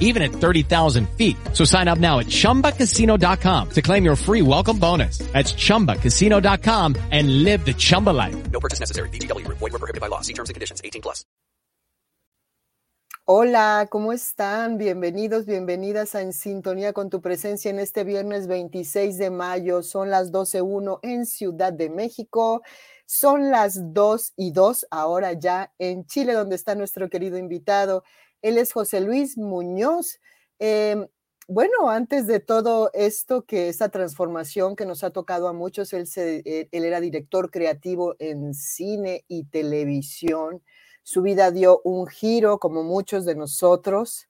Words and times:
even 0.00 0.22
at 0.22 0.32
30,000 0.32 1.08
feet. 1.16 1.36
So 1.52 1.64
sign 1.64 1.86
up 1.86 1.98
now 1.98 2.18
at 2.18 2.26
ChumbaCasino.com 2.26 3.70
to 3.70 3.82
claim 3.82 4.04
your 4.04 4.16
free 4.16 4.42
welcome 4.42 4.78
bonus. 4.78 5.18
That's 5.32 5.52
ChumbaCasino.com 5.52 6.96
and 7.12 7.44
live 7.44 7.64
the 7.64 7.74
Chumba 7.74 8.10
life. 8.10 8.50
No 8.50 8.58
purchase 8.58 8.80
necessary. 8.80 9.08
VGW 9.10 9.46
Group. 9.46 9.58
Void 9.58 9.72
were 9.72 9.78
prohibited 9.78 10.00
by 10.00 10.08
law. 10.08 10.20
See 10.20 10.34
terms 10.34 10.50
and 10.50 10.54
conditions. 10.54 10.82
18 10.84 11.00
plus. 11.02 11.24
Hola, 13.32 13.86
¿cómo 13.88 14.12
están? 14.12 14.76
Bienvenidos, 14.76 15.46
bienvenidas 15.46 16.16
a 16.16 16.20
En 16.20 16.32
Sintonía 16.32 16.92
con 16.92 17.10
tu 17.10 17.20
presencia 17.20 17.70
en 17.70 17.78
este 17.78 18.02
viernes 18.02 18.48
26 18.48 19.18
de 19.18 19.30
mayo. 19.30 19.84
Son 19.84 20.10
las 20.10 20.32
12.01 20.32 20.98
en 21.02 21.26
Ciudad 21.26 21.72
de 21.72 21.90
México. 21.90 22.62
Son 23.06 23.52
las 23.52 23.92
2 23.94 24.32
y 24.36 24.50
2 24.50 24.86
ahora 24.90 25.34
ya 25.34 25.72
en 25.78 26.06
Chile, 26.06 26.32
donde 26.32 26.56
está 26.56 26.74
nuestro 26.74 27.08
querido 27.08 27.38
invitado. 27.38 28.02
Él 28.42 28.58
es 28.58 28.72
José 28.72 29.00
Luis 29.00 29.36
Muñoz. 29.36 30.20
Eh, 30.58 31.06
bueno, 31.48 31.90
antes 31.90 32.26
de 32.26 32.40
todo 32.40 32.90
esto, 32.94 33.44
que 33.44 33.68
esta 33.68 33.88
transformación 33.88 34.76
que 34.76 34.86
nos 34.86 35.02
ha 35.02 35.10
tocado 35.10 35.48
a 35.48 35.52
muchos, 35.52 35.92
él, 35.92 36.06
se, 36.06 36.42
él, 36.44 36.68
él 36.70 36.84
era 36.84 37.00
director 37.00 37.50
creativo 37.50 38.14
en 38.18 38.54
cine 38.54 39.24
y 39.26 39.44
televisión. 39.44 40.62
Su 41.02 41.22
vida 41.22 41.50
dio 41.50 41.80
un 41.82 42.06
giro, 42.06 42.58
como 42.58 42.84
muchos 42.84 43.24
de 43.24 43.34
nosotros, 43.34 44.29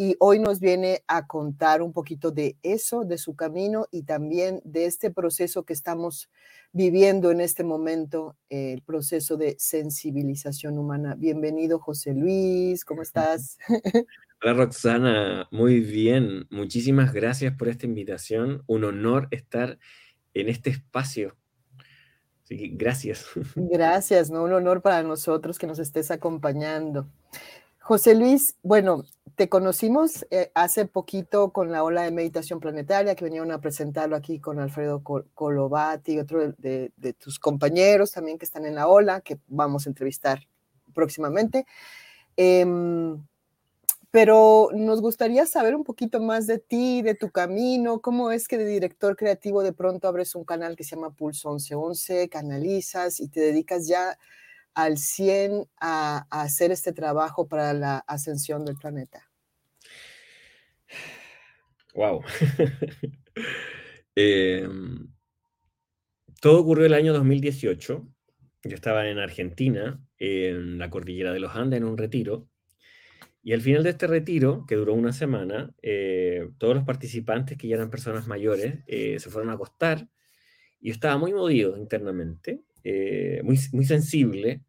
y 0.00 0.14
hoy 0.20 0.38
nos 0.38 0.60
viene 0.60 1.02
a 1.08 1.26
contar 1.26 1.82
un 1.82 1.92
poquito 1.92 2.30
de 2.30 2.56
eso, 2.62 3.04
de 3.04 3.18
su 3.18 3.34
camino 3.34 3.88
y 3.90 4.04
también 4.04 4.60
de 4.64 4.84
este 4.84 5.10
proceso 5.10 5.64
que 5.64 5.72
estamos 5.72 6.30
viviendo 6.70 7.32
en 7.32 7.40
este 7.40 7.64
momento, 7.64 8.36
eh, 8.48 8.74
el 8.74 8.82
proceso 8.82 9.36
de 9.36 9.56
sensibilización 9.58 10.78
humana. 10.78 11.16
Bienvenido, 11.18 11.80
José 11.80 12.14
Luis, 12.14 12.84
¿cómo 12.84 13.02
estás? 13.02 13.58
Hola 14.40 14.52
Roxana, 14.54 15.48
muy 15.50 15.80
bien. 15.80 16.46
Muchísimas 16.48 17.12
gracias 17.12 17.56
por 17.56 17.66
esta 17.66 17.86
invitación. 17.86 18.62
Un 18.68 18.84
honor 18.84 19.26
estar 19.32 19.80
en 20.32 20.48
este 20.48 20.70
espacio. 20.70 21.36
Así 22.44 22.56
que 22.56 22.68
gracias. 22.68 23.26
Gracias, 23.56 24.30
¿no? 24.30 24.44
Un 24.44 24.52
honor 24.52 24.80
para 24.80 25.02
nosotros 25.02 25.58
que 25.58 25.66
nos 25.66 25.80
estés 25.80 26.12
acompañando. 26.12 27.10
José 27.88 28.14
Luis, 28.14 28.54
bueno, 28.62 29.04
te 29.38 29.48
conocimos 29.48 30.26
eh, 30.32 30.50
hace 30.54 30.84
poquito 30.84 31.52
con 31.52 31.70
la 31.70 31.84
ola 31.84 32.02
de 32.02 32.10
meditación 32.10 32.58
planetaria 32.58 33.14
que 33.14 33.24
venían 33.24 33.52
a 33.52 33.60
presentarlo 33.60 34.16
aquí 34.16 34.40
con 34.40 34.58
Alfredo 34.58 35.04
Col 35.04 35.30
Colobati 35.32 36.14
y 36.14 36.18
otro 36.18 36.52
de, 36.58 36.92
tus 37.20 37.38
compañeros 37.38 38.10
también 38.10 38.36
que 38.36 38.44
están 38.44 38.66
en 38.66 38.74
la 38.74 38.88
ola, 38.88 39.20
que 39.20 39.38
vamos 39.46 39.86
a 39.86 39.90
entrevistar 39.90 40.40
próximamente. 40.92 41.66
Eh, 42.36 42.66
pero 44.10 44.70
nos 44.74 45.00
gustaría 45.00 45.46
saber 45.46 45.76
un 45.76 45.84
poquito 45.84 46.18
más 46.18 46.48
de 46.48 46.58
ti, 46.58 47.02
de 47.02 47.14
tu 47.14 47.30
camino, 47.30 48.00
cómo 48.00 48.32
es 48.32 48.48
que 48.48 48.58
de 48.58 48.66
director 48.66 49.14
creativo 49.14 49.62
de 49.62 49.72
pronto 49.72 50.08
abres 50.08 50.34
un 50.34 50.44
canal 50.44 50.74
que 50.74 50.82
se 50.82 50.96
llama 50.96 51.14
Pulso 51.14 51.50
1111, 51.50 52.28
canalizas 52.28 53.20
y 53.20 53.28
te 53.28 53.38
dedicas 53.38 53.86
ya 53.86 54.18
al 54.74 54.98
100 54.98 55.68
a, 55.80 56.26
a 56.28 56.42
hacer 56.42 56.72
este 56.72 56.92
trabajo 56.92 57.46
para 57.46 57.72
la 57.72 57.98
ascensión 57.98 58.64
del 58.64 58.76
planeta. 58.76 59.27
Wow. 61.98 62.22
eh, 64.14 64.68
todo 66.40 66.60
ocurrió 66.60 66.86
el 66.86 66.94
año 66.94 67.12
2018. 67.12 68.08
Yo 68.62 68.74
estaba 68.76 69.08
en 69.08 69.18
Argentina, 69.18 70.00
en 70.16 70.78
la 70.78 70.90
cordillera 70.90 71.32
de 71.32 71.40
los 71.40 71.56
Andes, 71.56 71.78
en 71.78 71.84
un 71.84 71.98
retiro. 71.98 72.48
Y 73.42 73.52
al 73.52 73.62
final 73.62 73.82
de 73.82 73.90
este 73.90 74.06
retiro, 74.06 74.64
que 74.68 74.76
duró 74.76 74.94
una 74.94 75.12
semana, 75.12 75.74
eh, 75.82 76.48
todos 76.58 76.76
los 76.76 76.84
participantes, 76.84 77.58
que 77.58 77.66
ya 77.66 77.74
eran 77.74 77.90
personas 77.90 78.28
mayores, 78.28 78.76
eh, 78.86 79.18
se 79.18 79.28
fueron 79.28 79.50
a 79.50 79.54
acostar. 79.54 80.08
Y 80.78 80.90
yo 80.90 80.92
estaba 80.92 81.18
muy 81.18 81.32
movido 81.32 81.76
internamente, 81.76 82.62
eh, 82.84 83.40
muy, 83.42 83.58
muy 83.72 83.84
sensible. 83.84 84.62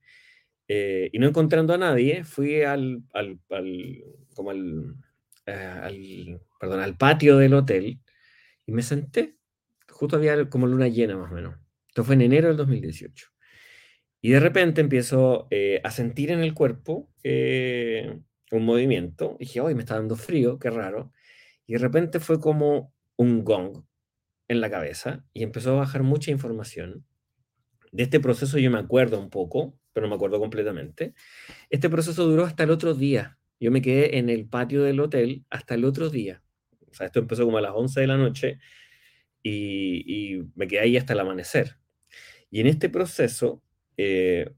y 0.68 1.20
no 1.20 1.28
encontrando 1.28 1.76
a 1.76 1.78
nadie, 1.78 2.24
fui 2.24 2.64
al, 2.64 3.04
al, 3.14 3.40
al 3.52 4.04
como 4.34 4.50
al, 4.52 4.96
al, 5.46 6.42
perdón, 6.60 6.80
al 6.82 6.98
patio 6.98 7.38
del 7.38 7.54
hotel 7.54 8.00
y 8.66 8.72
me 8.72 8.82
senté. 8.82 9.38
Justo 9.90 10.16
había 10.16 10.50
como 10.50 10.68
luna 10.68 10.88
llena 10.88 11.18
más 11.18 11.32
o 11.32 11.36
menos. 11.36 11.56
Esto 11.88 12.04
fue 12.04 12.16
en 12.16 12.22
enero 12.22 12.50
del 12.50 12.58
2018. 12.58 13.28
Y 14.22 14.32
de 14.32 14.40
repente 14.40 14.82
empiezo 14.82 15.48
a 15.84 15.92
sentir 15.92 16.32
en 16.32 16.40
el 16.40 16.54
cuerpo 16.54 17.10
un 17.24 18.66
movimiento. 18.66 19.38
Y 19.40 19.46
dije, 19.46 19.62
hoy 19.62 19.76
me 19.76 19.82
está 19.82 19.96
dando 19.96 20.16
frío, 20.16 20.60
qué 20.60 20.70
raro. 20.70 21.12
Y 21.66 21.74
de 21.74 21.80
repente 21.80 22.20
fue 22.20 22.40
como 22.40 22.94
un 23.16 23.44
gong 23.44 23.84
en 24.48 24.62
la 24.62 24.70
cabeza 24.70 25.26
y 25.34 25.44
empezó 25.44 25.72
a 25.72 25.80
bajar 25.80 26.04
mucha 26.04 26.32
información. 26.32 27.06
De 27.92 28.04
este 28.04 28.20
proceso 28.20 28.60
yo 28.60 28.70
me 28.70 28.80
acuerdo 28.80 29.20
un 29.20 29.30
poco, 29.30 29.80
pero 29.94 30.06
no 30.06 30.12
me 30.12 30.16
acuerdo 30.16 30.40
completamente. 30.40 31.16
Este 31.70 31.90
proceso 31.90 32.26
duró 32.26 32.46
hasta 32.46 32.64
el 32.64 32.72
otro 32.72 32.94
día. 32.94 33.39
Yo 33.59 33.72
me 33.72 33.81
quedé 33.81 34.18
en 34.18 34.30
el 34.30 34.46
patio 34.47 34.84
del 34.84 35.00
hotel 35.00 35.44
hasta 35.50 35.75
el 35.75 35.86
otro 35.86 36.09
día. 36.09 36.42
Esto 37.00 37.20
empezó 37.20 37.46
como 37.46 37.58
a 37.58 37.62
las 37.62 37.72
11 37.74 38.02
de 38.02 38.08
la 38.08 38.18
noche 38.18 38.59
y, 39.44 40.42
me 40.56 40.68
quedé 40.68 40.81
ahí 40.81 40.97
hasta 40.97 41.14
el 41.14 41.20
amanecer. 41.20 41.78
Y 42.52 42.62
en 42.62 42.68
este 42.68 42.90
proceso, 42.90 43.62
eh, 43.98 44.52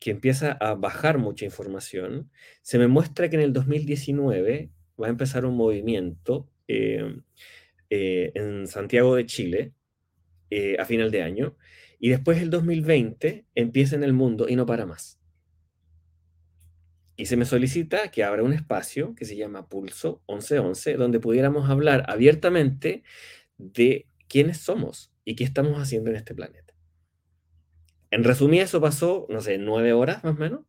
que 0.00 0.10
empieza 0.10 0.52
a 0.52 0.74
bajar 0.74 1.18
mucha 1.18 1.44
información, 1.44 2.30
se 2.62 2.78
me 2.78 2.86
muestra 2.86 3.28
que 3.28 3.36
en 3.36 3.42
el 3.42 3.52
2019 3.52 4.70
va 5.00 5.06
a 5.06 5.10
empezar 5.10 5.44
un 5.44 5.56
movimiento 5.56 6.48
eh, 6.68 7.20
eh, 7.90 8.32
en 8.34 8.66
Santiago 8.66 9.16
de 9.16 9.26
Chile 9.26 9.72
a 10.78 10.86
final 10.86 11.10
de 11.10 11.22
año, 11.22 11.56
y 11.98 12.08
después 12.08 12.40
el 12.40 12.48
2020 12.48 13.44
empieza 13.54 13.96
en 13.96 14.02
el 14.02 14.14
mundo 14.14 14.48
y 14.48 14.56
no 14.56 14.64
para 14.64 14.86
más. 14.86 15.17
Y 17.20 17.26
se 17.26 17.36
me 17.36 17.44
solicita 17.44 18.12
que 18.12 18.22
abra 18.22 18.44
un 18.44 18.52
espacio 18.52 19.16
que 19.16 19.24
se 19.24 19.36
llama 19.36 19.68
Pulso 19.68 20.22
1111, 20.28 20.94
donde 20.94 21.18
pudiéramos 21.18 21.68
hablar 21.68 22.04
abiertamente 22.06 23.02
de 23.56 24.06
quiénes 24.28 24.58
somos 24.58 25.12
y 25.24 25.34
qué 25.34 25.42
estamos 25.42 25.82
haciendo 25.82 26.10
en 26.10 26.16
este 26.16 26.32
planeta. 26.32 26.74
En 28.12 28.22
resumida, 28.22 28.62
eso 28.62 28.80
pasó, 28.80 29.26
no 29.30 29.40
sé, 29.40 29.58
nueve 29.58 29.92
horas 29.92 30.22
más 30.22 30.36
o 30.36 30.38
menos, 30.38 30.60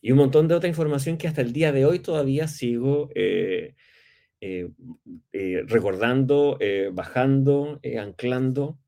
y 0.00 0.12
un 0.12 0.16
montón 0.16 0.48
de 0.48 0.54
otra 0.54 0.70
información 0.70 1.18
que 1.18 1.28
hasta 1.28 1.42
el 1.42 1.52
día 1.52 1.72
de 1.72 1.84
hoy 1.84 1.98
todavía 1.98 2.48
sigo 2.48 3.10
eh, 3.14 3.74
eh, 4.40 4.70
eh, 5.32 5.62
recordando, 5.66 6.58
bajando, 6.92 7.80
anclando. 8.00 8.78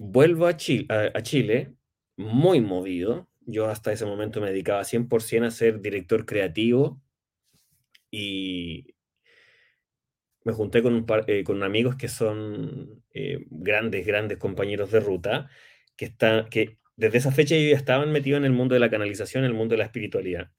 Vuelvo 0.00 0.46
a 0.48 0.56
Chile, 0.56 1.72
muy 2.16 2.60
movido. 2.60 3.28
Yo 3.46 3.68
hasta 3.68 3.92
ese 3.92 4.06
momento 4.06 4.40
me 4.40 4.50
dedicaba 4.50 4.84
100% 4.84 5.46
a 5.46 5.50
ser 5.50 5.80
director 5.80 6.26
creativo 6.26 7.00
y 8.10 8.94
me 10.44 10.52
junté 10.52 10.82
con, 10.82 10.94
un 10.94 11.06
par, 11.06 11.26
con 11.44 11.62
amigos 11.62 11.96
que 11.96 12.08
son 12.08 13.02
grandes, 13.50 14.06
grandes 14.06 14.38
compañeros 14.38 14.90
de 14.90 15.00
ruta 15.00 15.50
que, 15.96 16.06
está, 16.06 16.46
que 16.50 16.78
desde 16.96 17.18
esa 17.18 17.32
fecha 17.32 17.56
ya 17.56 17.76
estaban 17.76 18.12
metidos 18.12 18.38
en 18.38 18.44
el 18.44 18.52
mundo 18.52 18.74
de 18.74 18.80
la 18.80 18.90
canalización, 18.90 19.44
en 19.44 19.50
el 19.50 19.56
mundo 19.56 19.74
de 19.74 19.78
la 19.78 19.84
espiritualidad. 19.84 20.50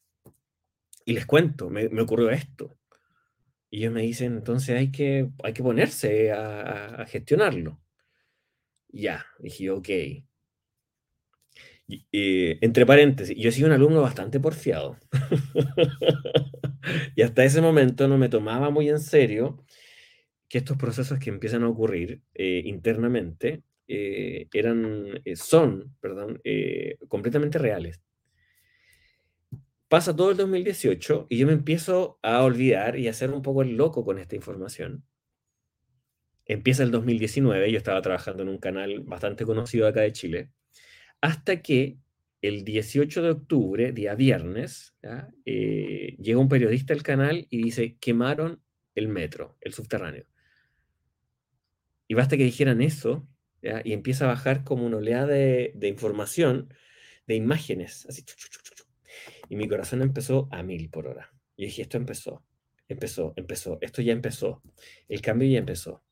Y 1.05 1.13
les 1.13 1.25
cuento, 1.25 1.69
me, 1.69 1.89
me 1.89 2.01
ocurrió 2.01 2.29
esto. 2.31 2.77
Y 3.69 3.79
ellos 3.79 3.93
me 3.93 4.01
dicen, 4.01 4.33
entonces 4.33 4.77
hay 4.77 4.91
que, 4.91 5.29
hay 5.43 5.53
que 5.53 5.63
ponerse 5.63 6.31
a, 6.31 7.01
a 7.01 7.05
gestionarlo. 7.05 7.79
Ya, 8.89 9.25
dije, 9.39 9.69
ok. 9.69 9.89
Eh, 11.87 12.57
entre 12.61 12.85
paréntesis, 12.85 13.37
yo 13.37 13.49
he 13.49 13.51
sido 13.51 13.67
un 13.67 13.73
alumno 13.73 14.01
bastante 14.01 14.39
porfiado. 14.39 14.97
y 17.15 17.21
hasta 17.21 17.43
ese 17.43 17.61
momento 17.61 18.07
no 18.07 18.17
me 18.17 18.29
tomaba 18.29 18.69
muy 18.69 18.89
en 18.89 18.99
serio 18.99 19.63
que 20.49 20.59
estos 20.59 20.77
procesos 20.77 21.19
que 21.19 21.29
empiezan 21.29 21.63
a 21.63 21.69
ocurrir 21.69 22.21
eh, 22.33 22.61
internamente 22.65 23.63
eh, 23.87 24.47
eran, 24.53 25.21
son, 25.35 25.95
perdón, 25.99 26.41
completamente 27.07 27.59
reales. 27.59 28.01
Pasa 29.87 30.15
todo 30.15 30.31
el 30.31 30.37
2018 30.37 31.27
y 31.29 31.37
yo 31.37 31.47
me 31.47 31.53
empiezo 31.53 32.19
a 32.23 32.43
olvidar 32.43 32.97
y 32.97 33.07
a 33.07 33.11
hacer 33.11 33.29
un 33.29 33.43
poco 33.43 33.61
el 33.61 33.77
loco 33.77 34.03
con 34.03 34.17
esta 34.17 34.35
información. 34.35 35.03
Empieza 36.45 36.83
el 36.83 36.91
2019, 36.91 37.71
yo 37.71 37.77
estaba 37.77 38.01
trabajando 38.01 38.43
en 38.43 38.49
un 38.49 38.57
canal 38.57 39.01
bastante 39.01 39.45
conocido 39.45 39.87
acá 39.87 40.01
de 40.01 40.11
Chile, 40.11 40.51
hasta 41.21 41.61
que 41.61 41.97
el 42.41 42.63
18 42.63 43.23
de 43.23 43.29
octubre, 43.31 43.91
día 43.91 44.13
viernes, 44.15 44.95
eh, 45.45 46.15
llega 46.19 46.39
un 46.39 46.49
periodista 46.49 46.93
al 46.93 47.01
canal 47.01 47.47
y 47.49 47.63
dice, 47.63 47.97
quemaron 47.99 48.61
el 48.93 49.07
metro, 49.07 49.57
el 49.61 49.73
subterráneo. 49.73 50.25
Y 52.07 52.13
basta 52.13 52.37
que 52.37 52.43
dijeran 52.43 52.81
eso, 52.81 53.27
y 53.83 53.93
empieza 53.93 54.25
a 54.25 54.27
bajar 54.27 54.63
como 54.63 54.85
una 54.85 54.97
oleada 54.97 55.25
de, 55.25 55.87
información, 55.87 56.71
de 57.25 57.35
imágenes, 57.35 58.05
así. 58.05 58.23
Y 59.49 59.55
mi 59.55 59.67
corazón 59.67 60.01
empezó 60.01 60.47
a 60.51 60.61
mil 60.61 60.89
por 60.89 61.07
hora. 61.07 61.33
Y 61.55 61.65
dije, 61.65 61.81
esto 61.81 61.97
empezó, 61.97 62.43
empezó, 62.87 63.33
empezó, 63.35 63.79
esto 63.81 64.01
ya 64.01 64.13
empezó, 64.13 64.61
el 65.07 65.21
cambio 65.21 65.49
ya 65.49 65.59
empezó. 65.59 66.03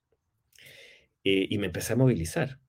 Eh, 1.23 1.47
y 1.49 1.57
me 1.57 1.67
empecé 1.67 1.93
a 1.93 1.95
movilizar 1.95 2.59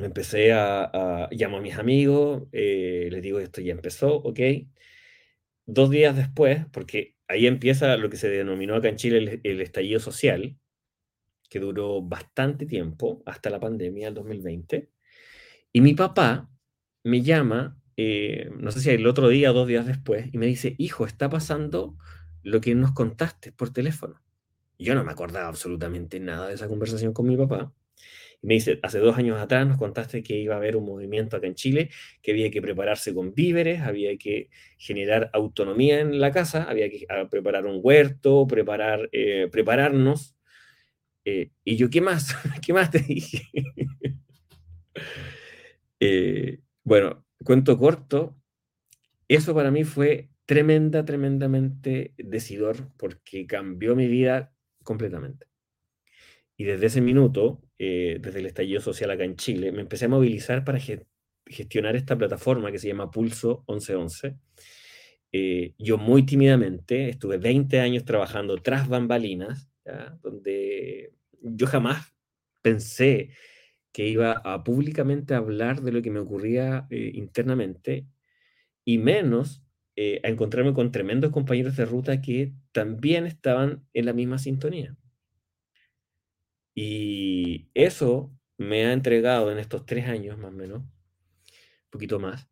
me 0.00 0.06
empecé 0.06 0.52
a, 0.52 0.84
a 0.84 1.28
llamo 1.30 1.58
a 1.58 1.60
mis 1.60 1.76
amigos, 1.76 2.44
eh, 2.52 3.08
les 3.10 3.22
digo 3.22 3.38
esto 3.38 3.60
ya 3.60 3.72
empezó, 3.72 4.16
ok. 4.16 4.40
Dos 5.66 5.90
días 5.90 6.16
después, 6.16 6.66
porque 6.72 7.16
ahí 7.28 7.46
empieza 7.46 7.96
lo 7.96 8.10
que 8.10 8.16
se 8.16 8.28
denominó 8.28 8.74
acá 8.74 8.88
en 8.88 8.96
Chile 8.96 9.40
el, 9.44 9.60
estallido 9.60 10.00
social, 10.00 10.56
que 11.48 11.60
duró 11.60 12.02
bastante 12.02 12.66
tiempo, 12.66 13.22
hasta 13.26 13.50
la 13.50 13.60
pandemia 13.60 14.06
del 14.06 14.14
2020. 14.14 14.90
Y 15.72 15.80
mi 15.80 15.94
papá 15.94 16.50
me 17.04 17.22
llama, 17.22 17.78
eh, 17.96 18.50
no 18.58 18.72
sé 18.72 18.80
si 18.80 18.90
el 18.90 19.06
otro 19.06 19.28
día 19.28 19.52
dos 19.52 19.68
días 19.68 19.86
después, 19.86 20.26
y 20.32 20.38
me 20.38 20.46
dice, 20.46 20.74
hijo, 20.78 21.06
está 21.06 21.30
pasando 21.30 21.96
lo 22.42 22.60
que 22.60 22.74
nos 22.74 22.92
contaste 22.92 23.52
por 23.52 23.72
teléfono. 23.72 24.20
Yo 24.78 24.94
no 24.94 25.04
me 25.04 25.12
acordaba 25.12 25.48
absolutamente 25.48 26.20
nada 26.20 26.48
de 26.48 26.54
esa 26.54 26.68
conversación 26.68 27.12
con 27.12 27.26
mi 27.26 27.36
papá 27.36 27.72
me 28.42 28.54
dice, 28.54 28.78
hace 28.82 28.98
dos 28.98 29.18
años 29.18 29.38
atrás 29.38 29.66
nos 29.66 29.78
contaste 29.78 30.22
que 30.22 30.38
iba 30.38 30.54
a 30.54 30.58
haber 30.58 30.76
un 30.76 30.84
movimiento 30.86 31.36
acá 31.36 31.46
en 31.46 31.54
Chile, 31.54 31.90
que 32.22 32.30
había 32.32 32.50
que 32.50 32.62
prepararse 32.62 33.14
con 33.14 33.34
víveres, 33.34 33.80
había 33.82 34.16
que 34.16 34.48
generar 34.78 35.30
autonomía 35.32 36.00
en 36.00 36.20
la 36.20 36.32
casa, 36.32 36.64
había 36.64 36.88
que 36.88 37.06
ah, 37.08 37.28
preparar 37.30 37.66
un 37.66 37.80
huerto, 37.82 38.46
preparar, 38.46 39.08
eh, 39.12 39.48
prepararnos. 39.50 40.36
Eh, 41.24 41.50
y 41.64 41.76
yo, 41.76 41.90
¿qué 41.90 42.00
más? 42.00 42.34
¿Qué 42.64 42.72
más 42.72 42.90
te 42.90 43.00
dije? 43.00 43.48
Eh, 46.02 46.60
bueno, 46.82 47.26
cuento 47.44 47.76
corto, 47.76 48.34
eso 49.28 49.54
para 49.54 49.70
mí 49.70 49.84
fue 49.84 50.30
tremenda, 50.46 51.04
tremendamente 51.04 52.14
decidor 52.16 52.90
porque 52.96 53.46
cambió 53.46 53.94
mi 53.94 54.08
vida 54.08 54.52
completamente. 54.82 55.46
Y 56.56 56.64
desde 56.64 56.86
ese 56.86 57.00
minuto, 57.02 57.62
eh, 57.82 58.18
desde 58.20 58.40
el 58.40 58.46
estallido 58.46 58.82
social 58.82 59.10
acá 59.10 59.24
en 59.24 59.36
Chile, 59.36 59.72
me 59.72 59.80
empecé 59.80 60.04
a 60.04 60.08
movilizar 60.10 60.66
para 60.66 60.78
gestionar 61.46 61.96
esta 61.96 62.18
plataforma 62.18 62.70
que 62.70 62.78
se 62.78 62.88
llama 62.88 63.10
Pulso 63.10 63.64
1111. 63.68 64.36
Eh, 65.32 65.72
yo 65.78 65.96
muy 65.96 66.26
tímidamente 66.26 67.08
estuve 67.08 67.38
20 67.38 67.80
años 67.80 68.04
trabajando 68.04 68.58
tras 68.58 68.86
bambalinas, 68.86 69.70
donde 70.20 71.14
yo 71.40 71.66
jamás 71.66 72.14
pensé 72.60 73.30
que 73.92 74.06
iba 74.08 74.32
a 74.32 74.62
públicamente 74.62 75.32
hablar 75.32 75.80
de 75.80 75.92
lo 75.92 76.02
que 76.02 76.10
me 76.10 76.20
ocurría 76.20 76.86
eh, 76.90 77.12
internamente 77.14 78.06
y 78.84 78.98
menos 78.98 79.62
a 80.22 80.28
encontrarme 80.28 80.74
con 80.74 80.92
tremendos 80.92 81.30
compañeros 81.30 81.76
de 81.76 81.84
ruta 81.86 82.20
que 82.20 82.52
también 82.72 83.26
estaban 83.26 83.86
en 83.94 84.06
la 84.06 84.12
misma 84.12 84.38
sintonía. 84.38 84.96
Y 86.82 87.68
eso 87.74 88.34
me 88.56 88.86
ha 88.86 88.94
entregado 88.94 89.52
en 89.52 89.58
estos 89.58 89.84
tres 89.84 90.08
años 90.08 90.38
más 90.38 90.50
o 90.50 90.56
menos, 90.56 90.78
un 90.78 91.90
poquito 91.90 92.18
más, 92.18 92.48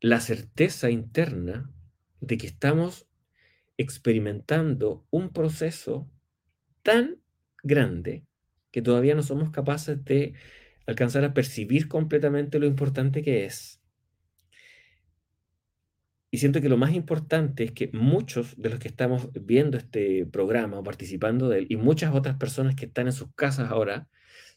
la 0.00 0.20
certeza 0.20 0.90
interna 0.90 1.72
de 2.20 2.36
que 2.36 2.48
estamos 2.48 3.08
experimentando 3.78 5.06
un 5.08 5.32
proceso 5.32 6.06
tan 6.82 7.16
grande 7.62 8.26
que 8.72 8.82
todavía 8.82 9.14
no 9.14 9.22
somos 9.22 9.48
capaces 9.48 10.04
de 10.04 10.34
alcanzar 10.86 11.24
a 11.24 11.32
percibir 11.32 11.88
completamente 11.88 12.58
lo 12.58 12.66
importante 12.66 13.22
que 13.22 13.46
es. 13.46 13.75
Y 16.36 16.38
siento 16.38 16.60
que 16.60 16.68
lo 16.68 16.76
más 16.76 16.92
importante 16.92 17.64
es 17.64 17.72
que 17.72 17.88
muchos 17.94 18.60
de 18.60 18.68
los 18.68 18.78
que 18.78 18.88
estamos 18.88 19.30
viendo 19.32 19.78
este 19.78 20.26
programa 20.26 20.78
o 20.78 20.82
participando 20.82 21.48
de 21.48 21.60
él 21.60 21.66
y 21.70 21.76
muchas 21.76 22.14
otras 22.14 22.36
personas 22.36 22.74
que 22.74 22.84
están 22.84 23.06
en 23.06 23.14
sus 23.14 23.32
casas 23.34 23.70
ahora, 23.70 24.06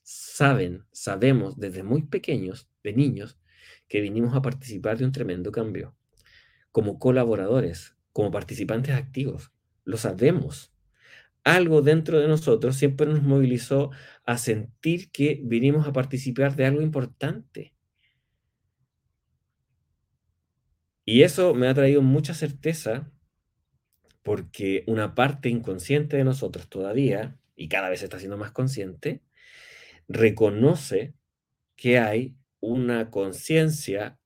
saben, 0.04 0.84
sabemos 0.92 1.58
desde 1.58 1.84
muy 1.84 2.02
pequeños, 2.02 2.68
de 2.84 2.92
niños, 2.92 3.40
que 3.88 4.02
vinimos 4.02 4.36
a 4.36 4.42
participar 4.42 4.98
de 4.98 5.06
un 5.06 5.14
tremendo 5.14 5.54
cambio. 5.54 5.96
Como 6.74 7.00
colaboradores, 7.00 7.96
como 8.12 8.30
participantes 8.30 8.94
activos, 8.94 9.54
lo 9.86 9.96
sabemos. 9.96 10.74
Algo 11.46 11.82
dentro 11.82 12.20
de 12.20 12.28
nosotros 12.28 12.76
siempre 12.76 13.08
nos 13.08 13.24
movilizó 13.24 13.92
a 14.26 14.38
sentir 14.38 15.12
que 15.12 15.40
vinimos 15.46 15.88
a 15.88 15.94
participar 15.94 16.58
de 16.58 16.66
algo 16.66 16.82
importante 16.82 17.74
Y 21.10 21.24
eso 21.24 21.56
me 21.56 21.68
ha 21.68 21.74
traído 21.74 22.04
mucha 22.04 22.36
certeza 22.36 23.12
porque 24.22 24.84
una 24.86 25.16
parte 25.16 25.50
inconsciente 25.50 26.18
de 26.18 26.24
nosotros 26.24 26.70
todavía, 26.70 27.36
y 27.56 27.68
cada 27.68 27.90
vez 27.90 28.04
está 28.04 28.20
siendo 28.20 28.38
más 28.38 28.52
consciente, 28.52 29.24
reconoce 30.08 31.16
que 31.76 31.98
hay 31.98 32.36
una 32.60 33.10
conciencia 33.10 34.20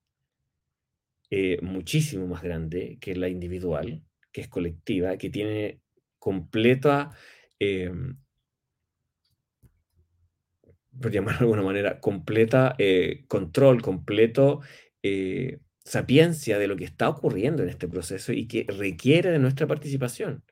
eh, 1.30 1.58
muchísimo 1.62 2.26
más 2.26 2.42
grande 2.42 2.98
que 3.00 3.16
la 3.16 3.30
individual, 3.30 4.02
que 4.30 4.42
es 4.42 4.48
colectiva, 4.48 5.16
que 5.16 5.30
tiene 5.30 5.80
completa, 6.18 7.12
eh, 7.60 7.90
por 11.00 11.10
llamarlo 11.10 11.38
de 11.38 11.44
alguna 11.44 11.62
manera, 11.62 11.98
completa 11.98 12.74
eh, 12.76 13.24
control, 13.26 13.80
completo 13.80 14.60
sapiencia 15.84 16.58
de 16.58 16.66
lo 16.66 16.76
que 16.76 16.84
está 16.84 17.08
ocurriendo 17.08 17.62
en 17.62 17.68
este 17.68 17.88
proceso 17.88 18.32
y 18.32 18.46
que 18.46 18.66
requiere 18.68 19.30
de 19.30 19.38
nuestra 19.38 19.66
participación, 19.66 20.42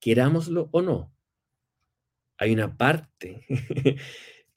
querámoslo 0.00 0.68
o 0.72 0.82
no. 0.82 1.14
Hay 2.38 2.52
una 2.52 2.76
parte 2.76 3.46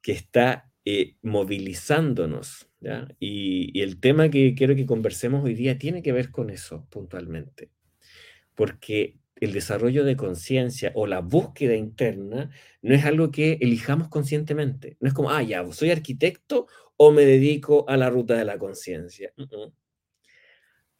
que 0.01 0.11
está 0.11 0.71
eh, 0.85 1.15
movilizándonos, 1.21 2.69
Y, 3.19 3.79
el 3.81 3.99
tema 4.01 4.29
que 4.29 4.55
quiero 4.55 4.75
que 4.75 4.85
conversemos 4.85 5.43
hoy 5.45 5.53
día 5.53 5.77
tiene 5.77 6.01
que 6.01 6.11
ver 6.11 6.31
con 6.31 6.49
eso 6.49 6.85
puntualmente, 6.89 7.71
porque 8.55 9.17
el 9.37 9.53
desarrollo 9.53 10.03
de 10.03 10.17
conciencia 10.17 10.91
o 10.95 11.07
la 11.07 11.21
búsqueda 11.21 11.75
interna 11.75 12.49
no 12.81 12.95
es 12.95 13.05
algo 13.05 13.31
que 13.31 13.57
elijamos 13.61 14.09
conscientemente. 14.09 14.97
No 14.99 15.07
es 15.07 15.13
como, 15.13 15.31
ah, 15.31 15.43
ya, 15.43 15.65
soy 15.71 15.91
arquitecto 15.91 16.67
o 16.97 17.11
me 17.11 17.23
dedico 17.25 17.85
a 17.89 17.97
la 17.97 18.09
ruta 18.09 18.35
de 18.35 18.45
la 18.45 18.57
conciencia 18.57 19.33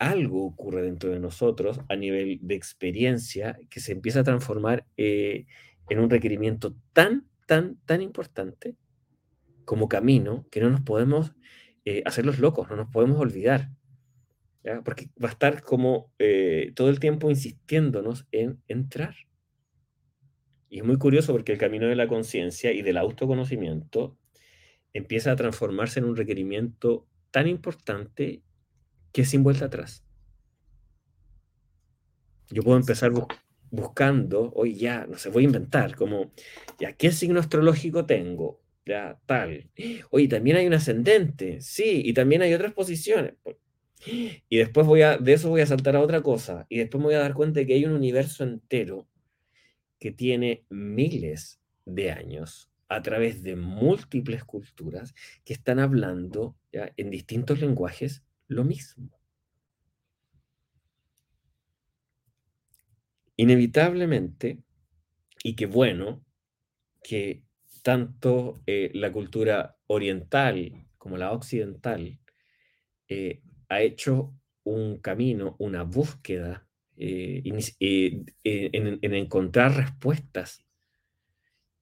algo 0.10 0.46
ocurre 0.46 0.82
dentro 0.82 1.12
de 1.12 1.20
nosotros 1.20 1.80
a 1.90 1.96
nivel 1.96 2.40
de 2.42 2.56
experiencia 2.56 3.58
que 3.70 3.80
se 3.80 3.92
empieza 3.92 4.22
a 4.22 4.24
transformar 4.24 4.86
eh, 4.98 5.46
en 5.90 6.00
un 6.00 6.10
requerimiento 6.10 6.76
tan, 6.94 7.28
tan, 7.46 7.78
tan 7.86 8.02
importante 8.02 8.76
como 9.66 9.88
camino 9.88 10.46
que 10.52 10.62
no 10.62 10.70
nos 10.70 10.82
podemos 10.82 11.34
eh, 11.86 12.04
hacer 12.06 12.26
los 12.26 12.40
locos, 12.40 12.70
no 12.70 12.76
nos 12.76 12.90
podemos 12.90 13.20
olvidar. 13.20 13.72
Porque 14.86 15.10
va 15.22 15.28
a 15.28 15.32
estar 15.34 15.62
como 15.62 16.14
eh, 16.20 16.72
todo 16.74 16.88
el 16.90 17.02
tiempo 17.02 17.30
insistiéndonos 17.30 18.28
en 18.32 18.62
entrar. 18.70 19.14
Y 20.70 20.80
es 20.80 20.86
muy 20.86 20.98
curioso 20.98 21.34
porque 21.34 21.52
el 21.52 21.58
camino 21.58 21.86
de 21.88 21.98
la 21.98 22.08
conciencia 22.08 22.72
y 22.72 22.82
del 22.82 22.96
autoconocimiento 22.96 24.18
empieza 24.94 25.34
a 25.34 25.36
transformarse 25.36 26.00
en 26.00 26.06
un 26.06 26.16
requerimiento 26.16 27.06
tan 27.32 27.48
importante 27.48 28.42
que 29.14 29.24
sin 29.24 29.44
vuelta 29.44 29.66
atrás. 29.66 30.04
Yo 32.50 32.62
puedo 32.64 32.78
empezar 32.78 33.12
buscando, 33.72 34.52
hoy 34.54 34.76
ya, 34.76 35.08
no 35.08 35.18
sé, 35.18 35.30
voy 35.30 35.44
a 35.44 35.46
inventar, 35.46 35.96
como, 35.96 36.34
ya, 36.78 36.92
¿qué 36.92 37.12
signo 37.12 37.40
astrológico 37.40 38.06
tengo? 38.06 38.64
ya, 38.86 39.20
tal. 39.26 39.70
Oye, 40.10 40.28
también 40.28 40.58
hay 40.58 40.68
un 40.68 40.74
ascendente, 40.74 41.62
sí, 41.62 42.02
y 42.04 42.14
también 42.14 42.42
hay 42.42 42.54
otras 42.54 42.74
posiciones. 42.74 43.36
Y 44.50 44.58
después 44.58 44.86
voy 44.86 45.02
a, 45.02 45.18
de 45.18 45.34
eso 45.34 45.50
voy 45.50 45.62
a 45.62 45.66
saltar 45.66 45.96
a 45.96 46.02
otra 46.02 46.22
cosa, 46.22 46.66
y 46.70 46.80
después 46.80 47.00
me 47.00 47.06
voy 47.06 47.16
a 47.16 47.20
dar 47.20 47.34
cuenta 47.34 47.62
de 47.62 47.68
que 47.68 47.76
hay 47.76 47.86
un 47.86 47.94
universo 47.94 48.44
entero 48.44 49.08
que 50.00 50.12
tiene 50.12 50.66
miles 50.70 51.62
de 51.86 52.12
años 52.12 52.70
a 52.90 53.02
través 53.02 53.44
de 53.44 53.56
múltiples 53.56 54.44
culturas 54.44 55.16
que 55.46 55.54
están 55.54 55.80
hablando 55.80 56.56
¿ya? 56.72 56.92
en 56.98 57.10
distintos 57.10 57.62
lenguajes 57.62 58.24
lo 58.54 58.64
mismo. 58.64 59.10
Inevitablemente, 63.36 64.60
y 65.44 65.56
qué 65.56 65.66
bueno 65.66 66.24
que 67.04 67.44
tanto 67.82 68.62
eh, 68.66 68.92
la 68.94 69.12
cultura 69.12 69.78
oriental 69.88 70.88
como 70.98 71.18
la 71.18 71.32
occidental 71.32 72.20
eh, 73.10 73.42
ha 73.70 73.82
hecho 73.82 74.34
un 74.64 75.00
camino, 75.00 75.56
una 75.60 75.84
búsqueda 75.84 76.66
eh, 76.96 77.42
en, 77.44 79.00
en, 79.02 79.14
encontrar 79.14 79.76
respuestas. 79.76 80.64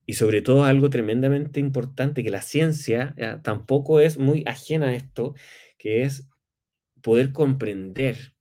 Y 0.08 0.14
sobre 0.14 0.42
todo 0.42 0.66
algo 0.66 0.90
tremendamente 0.90 1.60
importante, 1.60 2.24
que 2.24 2.32
la 2.32 2.42
ciencia 2.42 3.16
tampoco 3.44 4.00
es 4.00 4.18
muy 4.18 4.44
ajena 4.48 4.88
a 4.88 4.96
esto, 4.96 5.36
que 5.78 6.02
es 6.02 6.28
poder 7.02 7.32
comprender 7.34 8.34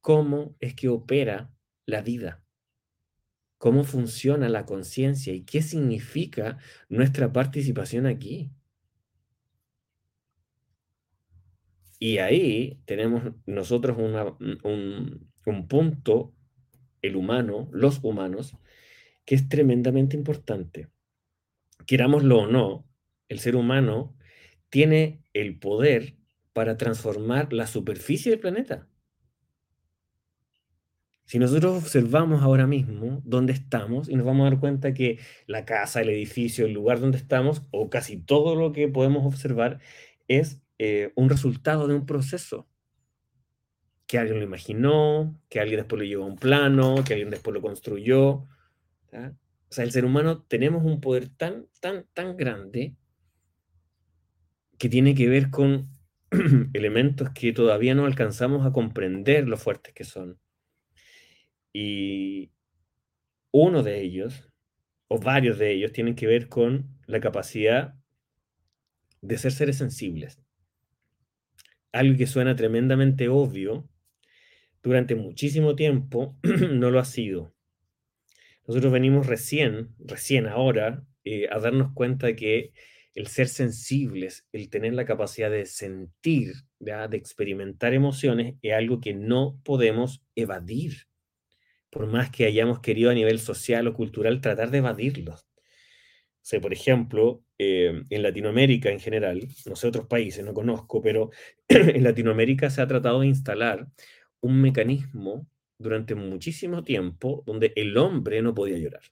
cómo 0.00 0.56
es 0.60 0.74
que 0.74 0.88
opera 0.88 1.52
la 1.86 2.02
vida 2.02 2.42
cómo 3.62 3.84
funciona 3.84 4.48
la 4.48 4.66
conciencia 4.66 5.32
y 5.32 5.44
qué 5.44 5.62
significa 5.62 6.58
nuestra 6.88 7.32
participación 7.32 8.06
aquí. 8.06 8.50
Y 12.00 12.18
ahí 12.18 12.80
tenemos 12.86 13.22
nosotros 13.46 13.96
un, 13.96 15.30
un 15.46 15.68
punto, 15.68 16.34
el 17.02 17.14
humano, 17.14 17.68
los 17.70 18.02
humanos, 18.02 18.56
que 19.24 19.36
es 19.36 19.48
tremendamente 19.48 20.16
importante. 20.16 20.88
Querámoslo 21.86 22.38
o 22.40 22.46
no, 22.48 22.84
el 23.28 23.38
ser 23.38 23.54
humano 23.54 24.16
tiene 24.70 25.22
el 25.34 25.60
poder 25.60 26.16
para 26.52 26.76
transformar 26.76 27.52
la 27.52 27.66
superficie 27.66 28.30
del 28.30 28.40
planeta. 28.40 28.88
Si 31.24 31.38
nosotros 31.38 31.82
observamos 31.82 32.42
ahora 32.42 32.66
mismo 32.66 33.22
dónde 33.24 33.52
estamos 33.52 34.08
y 34.08 34.16
nos 34.16 34.26
vamos 34.26 34.46
a 34.46 34.50
dar 34.50 34.60
cuenta 34.60 34.92
que 34.92 35.18
la 35.46 35.64
casa, 35.64 36.02
el 36.02 36.10
edificio, 36.10 36.66
el 36.66 36.72
lugar 36.72 37.00
donde 37.00 37.16
estamos, 37.16 37.62
o 37.70 37.88
casi 37.88 38.18
todo 38.18 38.54
lo 38.54 38.72
que 38.72 38.88
podemos 38.88 39.24
observar, 39.24 39.80
es 40.28 40.60
eh, 40.78 41.12
un 41.14 41.30
resultado 41.30 41.88
de 41.88 41.94
un 41.94 42.06
proceso. 42.06 42.68
Que 44.06 44.18
alguien 44.18 44.40
lo 44.40 44.44
imaginó, 44.44 45.40
que 45.48 45.60
alguien 45.60 45.78
después 45.80 46.00
lo 46.00 46.04
llevó 46.04 46.24
a 46.24 46.26
un 46.26 46.36
plano, 46.36 46.96
que 47.02 47.14
alguien 47.14 47.30
después 47.30 47.54
lo 47.54 47.62
construyó. 47.62 48.46
O 49.12 49.74
sea, 49.74 49.84
el 49.84 49.90
ser 49.90 50.04
humano 50.04 50.42
tenemos 50.42 50.84
un 50.84 51.00
poder 51.00 51.28
tan, 51.28 51.66
tan, 51.80 52.04
tan 52.12 52.36
grande 52.36 52.94
que 54.76 54.90
tiene 54.90 55.14
que 55.14 55.28
ver 55.28 55.48
con 55.48 55.88
elementos 56.72 57.30
que 57.30 57.52
todavía 57.52 57.94
no 57.94 58.06
alcanzamos 58.06 58.66
a 58.66 58.72
comprender 58.72 59.46
lo 59.46 59.56
fuertes 59.56 59.92
que 59.92 60.04
son. 60.04 60.38
Y 61.72 62.52
uno 63.50 63.82
de 63.82 64.00
ellos, 64.00 64.50
o 65.08 65.18
varios 65.18 65.58
de 65.58 65.72
ellos, 65.72 65.92
tienen 65.92 66.14
que 66.14 66.26
ver 66.26 66.48
con 66.48 66.98
la 67.06 67.20
capacidad 67.20 67.94
de 69.20 69.38
ser 69.38 69.52
seres 69.52 69.78
sensibles. 69.78 70.42
Algo 71.92 72.16
que 72.16 72.26
suena 72.26 72.56
tremendamente 72.56 73.28
obvio, 73.28 73.88
durante 74.82 75.14
muchísimo 75.14 75.76
tiempo 75.76 76.36
no 76.70 76.90
lo 76.90 76.98
ha 76.98 77.04
sido. 77.04 77.54
Nosotros 78.66 78.92
venimos 78.92 79.26
recién, 79.26 79.94
recién 79.98 80.46
ahora, 80.46 81.04
eh, 81.24 81.48
a 81.50 81.58
darnos 81.58 81.92
cuenta 81.92 82.26
de 82.28 82.36
que 82.36 82.72
el 83.14 83.26
ser 83.26 83.48
sensibles, 83.48 84.46
el 84.52 84.70
tener 84.70 84.94
la 84.94 85.04
capacidad 85.04 85.50
de 85.50 85.66
sentir, 85.66 86.54
de 86.78 87.16
experimentar 87.16 87.94
emociones, 87.94 88.56
es 88.62 88.72
algo 88.72 89.00
que 89.00 89.14
no 89.14 89.60
podemos 89.64 90.22
evadir 90.34 91.06
por 91.92 92.06
más 92.06 92.30
que 92.30 92.46
hayamos 92.46 92.80
querido 92.80 93.10
a 93.10 93.14
nivel 93.14 93.38
social 93.38 93.86
o 93.86 93.92
cultural 93.92 94.40
tratar 94.40 94.70
de 94.70 94.78
evadirlos. 94.78 95.46
O 96.54 96.60
por 96.60 96.72
ejemplo, 96.72 97.44
eh, 97.58 98.02
en 98.08 98.22
Latinoamérica 98.22 98.90
en 98.90 98.98
general, 98.98 99.46
no 99.66 99.76
sé 99.76 99.88
otros 99.88 100.06
países, 100.06 100.42
no 100.42 100.54
conozco, 100.54 101.02
pero 101.02 101.30
en 101.68 102.02
Latinoamérica 102.02 102.70
se 102.70 102.80
ha 102.80 102.86
tratado 102.86 103.20
de 103.20 103.26
instalar 103.26 103.86
un 104.40 104.62
mecanismo 104.62 105.46
durante 105.78 106.14
muchísimo 106.14 106.82
tiempo 106.82 107.42
donde 107.46 107.74
el 107.76 107.94
hombre 107.98 108.40
no 108.40 108.54
podía 108.54 108.78
llorar. 108.78 109.02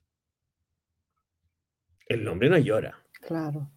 El 2.07 2.27
hombre 2.27 2.49
no 2.49 2.57
llora. 2.57 2.97
Claro. 3.21 3.71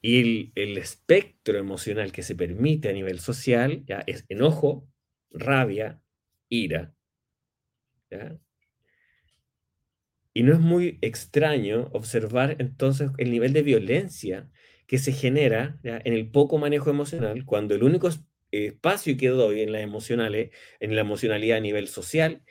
Y 0.00 0.52
el, 0.54 0.78
espectro 0.78 1.58
emocional 1.58 2.12
que 2.12 2.22
se 2.22 2.34
permite 2.34 2.90
a 2.90 2.92
nivel 2.92 3.20
social 3.20 3.84
es 4.06 4.24
enojo, 4.28 4.86
rabia, 5.30 6.00
ira, 6.48 6.94
y 10.34 10.42
no 10.42 10.52
es 10.52 10.58
muy 10.58 10.98
extraño 11.00 11.88
observar 11.92 12.56
entonces 12.58 13.10
el 13.18 13.30
nivel 13.30 13.52
de 13.52 13.62
violencia 13.62 14.48
que 14.86 14.98
se 14.98 15.12
genera 15.12 15.78
en 15.84 16.12
el 16.12 16.28
poco 16.28 16.58
manejo 16.58 16.90
emocional 16.90 17.46
cuando 17.46 17.74
el 17.74 17.84
único 17.84 18.10
espacio 18.50 19.16
que 19.16 19.28
doy 19.28 19.62
en 19.62 19.68
en 19.68 20.94
la 20.94 21.00
emocionalidad 21.00 21.58
a 21.58 21.60
nivel 21.60 21.88
social, 21.88 22.42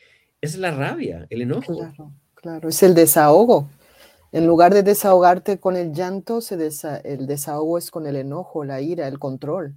es 0.41 0.57
la 0.57 0.71
rabia, 0.71 1.27
el 1.29 1.41
enojo. 1.43 1.93
Claro, 2.35 2.69
es 2.69 2.83
el 2.83 2.95
desahogo. 2.95 3.69
En 4.33 4.47
lugar 4.47 4.73
de 4.73 4.81
desahogarte 4.81 5.59
con 5.59 5.75
el 5.75 5.93
llanto, 5.93 6.41
se 6.41 6.55
el 7.03 7.27
desahogo 7.27 7.77
es 7.77 7.91
con 7.91 8.07
el 8.07 8.15
enojo, 8.15 8.65
la 8.65 8.81
ira, 8.81 9.07
el 9.07 9.19
control. 9.19 9.75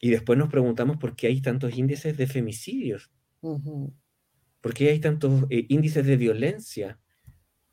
Y 0.00 0.08
después 0.08 0.38
nos 0.38 0.48
preguntamos 0.48 0.96
por 0.96 1.14
qué 1.14 1.26
hay 1.26 1.42
tantos 1.42 1.76
índices 1.76 2.16
de 2.16 2.26
femicidios. 2.26 3.10
¿Por 4.62 4.72
qué 4.72 4.88
hay 4.88 5.00
tantos 5.00 5.44
eh, 5.50 5.66
índices 5.68 6.06
de 6.06 6.16
violencia? 6.16 6.98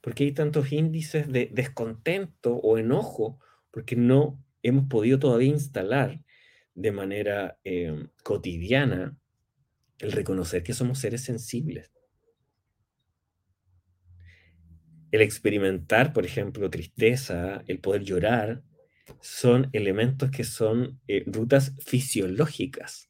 ¿Por 0.02 0.14
qué 0.14 0.26
hay 0.26 0.34
tantos 0.34 0.74
índices 0.74 1.32
de 1.32 1.50
descontento 1.54 2.58
o 2.58 2.78
enojo? 2.78 3.40
Porque 3.72 3.96
no 3.96 4.38
hemos 4.62 4.88
podido 4.90 5.20
todavía 5.20 5.48
instalar 5.48 6.22
de 6.74 6.92
manera 6.92 7.58
em, 7.64 8.10
cotidiana 8.24 9.18
el 10.00 10.12
reconocer 10.12 10.64
que 10.64 10.74
somos 10.74 11.00
seres 11.00 11.24
sensibles. 11.24 11.95
El 15.16 15.22
experimentar, 15.22 16.12
por 16.12 16.26
ejemplo, 16.26 16.70
tristeza, 16.70 17.64
el 17.68 17.80
poder 17.80 18.04
llorar, 18.04 18.64
son 19.22 19.70
elementos 19.72 20.30
que 20.30 20.44
son 20.44 21.00
eh, 21.08 21.24
rutas 21.26 21.74
fisiológicas 21.80 23.10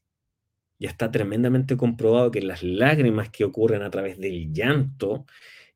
ya 0.77 0.89
está 0.89 1.09
tremendamente 1.09 1.77
comprobado 1.77 2.29
que 2.29 2.43
las 2.43 2.62
lágrimas 2.62 3.31
que 3.31 3.43
ocurren 3.43 3.81
a 3.81 3.89
través 3.89 4.19
del 4.19 4.53
llanto 4.53 5.25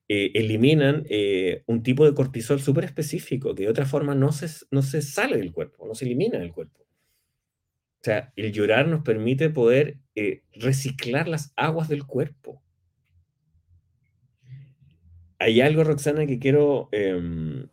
eh, 0.07 0.29
eliminan 0.35 1.03
eh, 1.09 1.63
un 1.65 1.81
tipo 1.81 2.05
de 2.05 2.13
cortisol 2.13 2.61
súper 2.61 2.83
específico 2.83 3.55
que 3.55 3.63
de 3.63 3.69
otra 3.69 3.87
forma 3.87 4.13
no 4.13 4.31
se, 4.31 4.47
no 4.69 4.83
se 4.83 5.01
sale 5.01 5.37
del 5.37 5.51
cuerpo, 5.51 5.87
no 5.87 5.95
se 5.95 6.05
elimina 6.05 6.37
del 6.37 6.51
cuerpo. 6.51 6.81
O 6.81 8.03
sea, 8.03 8.31
el 8.35 8.51
llorar 8.51 8.87
nos 8.87 9.01
permite 9.01 9.49
poder 9.49 9.97
reciclar 10.53 11.27
las 11.27 11.53
aguas 11.55 11.89
del 11.89 12.05
cuerpo. 12.05 12.61
Hay 15.39 15.61
algo, 15.61 15.85
Roxana, 15.85 16.25
que 16.27 16.37
quiero 16.37 16.89
em, 16.91 17.69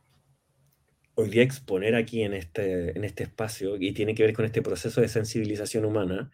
hoy 1.16 1.30
día 1.30 1.42
exponer 1.42 1.96
aquí 1.96 2.23
en 2.23 2.32
este, 2.32 2.96
en 2.96 3.02
este 3.04 3.25
espacio 3.25 3.76
y 3.76 3.92
tiene 3.92 4.14
que 4.14 4.23
ver 4.23 4.35
con 4.35 4.44
este 4.44 4.62
proceso 4.62 5.00
de 5.00 5.08
sensibilización 5.08 5.85
humana, 5.85 6.30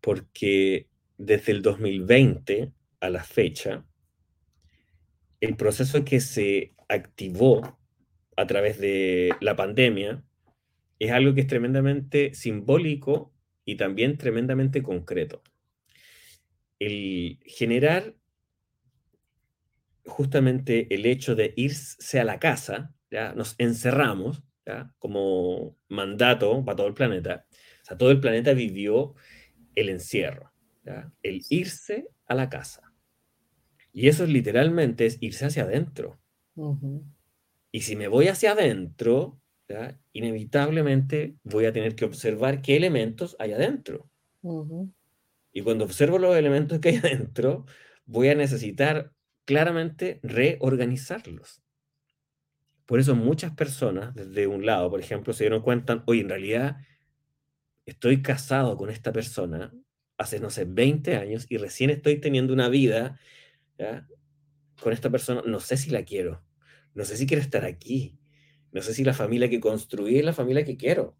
porque 0.00 0.88
desde 1.18 1.52
el 1.52 1.62
2020 1.62 2.72
a 2.98 3.10
la 3.10 3.22
fecha, 3.22 3.86
el 5.40 5.56
proceso 5.56 6.04
que 6.04 6.18
se 6.18 6.74
activó 6.88 7.78
a 8.36 8.46
través 8.48 8.80
de 8.80 9.36
la 9.40 9.54
pandemia 9.54 10.24
es 10.98 11.12
algo 11.12 11.34
que 11.34 11.42
es 11.42 11.46
tremendamente 11.46 12.34
simbólico 12.34 13.32
y 13.64 13.76
también 13.76 14.18
tremendamente 14.18 14.82
concreto. 14.82 15.42
El 16.80 17.38
generar 17.44 18.14
justamente 20.06 20.92
el 20.94 21.06
hecho 21.06 21.34
de 21.34 21.52
irse 21.56 22.20
a 22.20 22.24
la 22.24 22.38
casa, 22.38 22.94
ya 23.10 23.34
nos 23.34 23.54
encerramos 23.58 24.42
como 24.98 25.76
mandato 25.88 26.64
para 26.64 26.76
todo 26.76 26.86
el 26.88 26.94
planeta. 26.94 27.46
O 27.82 27.84
sea, 27.84 27.96
todo 27.96 28.10
el 28.10 28.20
planeta 28.20 28.52
vivió 28.52 29.14
el 29.74 29.88
encierro, 29.90 30.52
el 31.22 31.42
irse 31.50 32.08
a 32.26 32.34
la 32.34 32.48
casa. 32.48 32.92
Y 33.92 34.08
eso 34.08 34.26
literalmente 34.26 35.06
es 35.06 35.18
irse 35.20 35.46
hacia 35.46 35.62
adentro. 35.62 36.18
Y 37.70 37.82
si 37.82 37.94
me 37.96 38.08
voy 38.08 38.28
hacia 38.28 38.52
adentro, 38.52 39.40
¿ya? 39.68 39.98
inevitablemente 40.12 41.36
voy 41.44 41.66
a 41.66 41.72
tener 41.72 41.94
que 41.94 42.04
observar 42.04 42.62
qué 42.62 42.76
elementos 42.76 43.36
hay 43.38 43.52
adentro. 43.52 44.10
Y 45.52 45.62
cuando 45.62 45.84
observo 45.84 46.18
los 46.18 46.36
elementos 46.36 46.80
que 46.80 46.90
hay 46.90 46.96
adentro, 46.96 47.66
voy 48.04 48.28
a 48.28 48.34
necesitar 48.34 49.12
claramente 49.46 50.20
reorganizarlos. 50.22 51.62
Por 52.84 53.00
eso 53.00 53.16
muchas 53.16 53.52
personas, 53.52 54.14
desde 54.14 54.46
un 54.46 54.66
lado, 54.66 54.90
por 54.90 55.00
ejemplo, 55.00 55.32
se 55.32 55.44
dieron 55.44 55.62
cuenta, 55.62 56.04
oye, 56.06 56.20
en 56.20 56.28
realidad 56.28 56.76
estoy 57.86 58.20
casado 58.20 58.76
con 58.76 58.90
esta 58.90 59.12
persona 59.12 59.72
hace, 60.18 60.40
no 60.40 60.50
sé, 60.50 60.66
20 60.66 61.16
años 61.16 61.46
y 61.48 61.56
recién 61.56 61.90
estoy 61.90 62.20
teniendo 62.20 62.52
una 62.52 62.68
vida 62.68 63.18
con 64.82 64.92
esta 64.92 65.10
persona, 65.10 65.42
no 65.46 65.60
sé 65.60 65.76
si 65.76 65.90
la 65.90 66.04
quiero, 66.04 66.42
no 66.94 67.04
sé 67.04 67.16
si 67.16 67.26
quiero 67.26 67.42
estar 67.42 67.64
aquí, 67.64 68.18
no 68.72 68.82
sé 68.82 68.94
si 68.94 69.04
la 69.04 69.14
familia 69.14 69.48
que 69.48 69.60
construí 69.60 70.18
es 70.18 70.24
la 70.24 70.32
familia 70.32 70.64
que 70.64 70.76
quiero. 70.76 71.16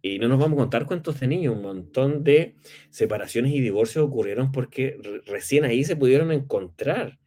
Y 0.00 0.18
no 0.18 0.28
nos 0.28 0.38
vamos 0.38 0.56
a 0.56 0.62
contar 0.62 0.86
cuántos 0.86 1.18
de 1.20 1.26
niños, 1.26 1.56
un 1.56 1.62
montón 1.62 2.22
de 2.22 2.54
separaciones 2.90 3.52
y 3.52 3.60
divorcios 3.60 4.04
ocurrieron 4.04 4.52
porque 4.52 4.96
re- 5.02 5.20
recién 5.26 5.64
ahí 5.64 5.84
se 5.84 5.96
pudieron 5.96 6.30
encontrar 6.30 7.18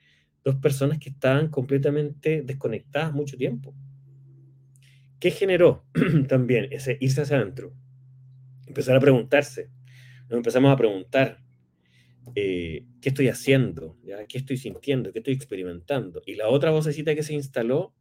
dos 0.44 0.56
personas 0.56 0.98
que 0.98 1.10
estaban 1.10 1.50
completamente 1.50 2.42
desconectadas 2.44 3.14
mucho 3.14 3.38
tiempo. 3.38 3.74
¿Qué 5.20 5.32
generó 5.32 5.86
también 6.28 6.68
ese 6.72 6.98
irse 7.00 7.22
hacia 7.22 7.38
adentro? 7.38 7.74
Empezar 8.66 8.96
a 8.96 9.00
preguntarse. 9.00 9.70
Nos 10.30 10.38
empezamos 10.38 10.72
a 10.72 10.78
preguntar, 10.78 11.44
eh, 12.36 12.86
¿qué 13.02 13.10
estoy 13.10 13.28
haciendo? 13.28 13.98
¿Qué 14.30 14.38
estoy 14.38 14.58
sintiendo? 14.58 15.12
¿Qué 15.12 15.20
estoy 15.20 15.34
experimentando? 15.34 16.22
Y 16.26 16.36
la 16.36 16.48
otra 16.48 16.72
vocecita 16.72 17.14
que 17.14 17.24
se 17.24 17.34
instaló 17.34 17.94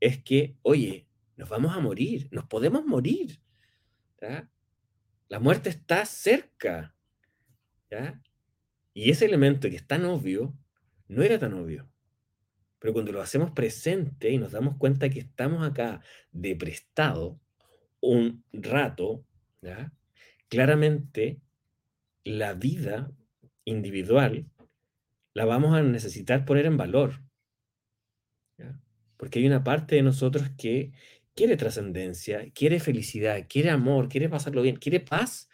es 0.00 0.22
que, 0.22 0.56
oye, 0.62 1.06
nos 1.36 1.48
vamos 1.48 1.76
a 1.76 1.80
morir, 1.80 2.28
nos 2.30 2.46
podemos 2.46 2.84
morir. 2.86 3.38
La 5.28 5.40
muerte 5.40 5.70
está 5.70 6.04
cerca. 6.04 6.94
Y 8.94 9.10
ese 9.10 9.26
elemento 9.26 9.68
que 9.70 9.76
es 9.76 9.86
tan 9.86 10.04
obvio, 10.04 10.56
no 11.06 11.22
era 11.22 11.38
tan 11.38 11.54
obvio. 11.54 11.88
Pero 12.78 12.92
cuando 12.92 13.12
lo 13.12 13.20
hacemos 13.20 13.50
presente 13.50 14.30
y 14.30 14.38
nos 14.38 14.52
damos 14.52 14.76
cuenta 14.76 15.08
que 15.08 15.20
estamos 15.20 15.66
acá 15.66 16.00
de 16.30 16.54
prestado 16.54 17.40
un 18.00 18.44
rato, 18.52 19.24
claramente 20.48 21.40
la 22.24 22.54
vida 22.54 23.10
individual 23.64 24.46
la 25.34 25.44
vamos 25.44 25.74
a 25.74 25.82
necesitar 25.82 26.44
poner 26.44 26.66
en 26.66 26.76
valor. 26.76 27.22
Porque 29.16 29.40
hay 29.40 29.46
una 29.46 29.64
parte 29.64 29.96
de 29.96 30.02
nosotros 30.02 30.48
que 30.56 30.92
quiere 31.38 31.56
trascendencia, 31.56 32.50
quiere 32.52 32.80
felicidad, 32.80 33.46
quiere 33.48 33.70
amor, 33.70 34.08
quiere 34.08 34.28
pasarlo 34.28 34.60
bien, 34.60 34.74
quiere 34.74 34.98
paz. 34.98 35.48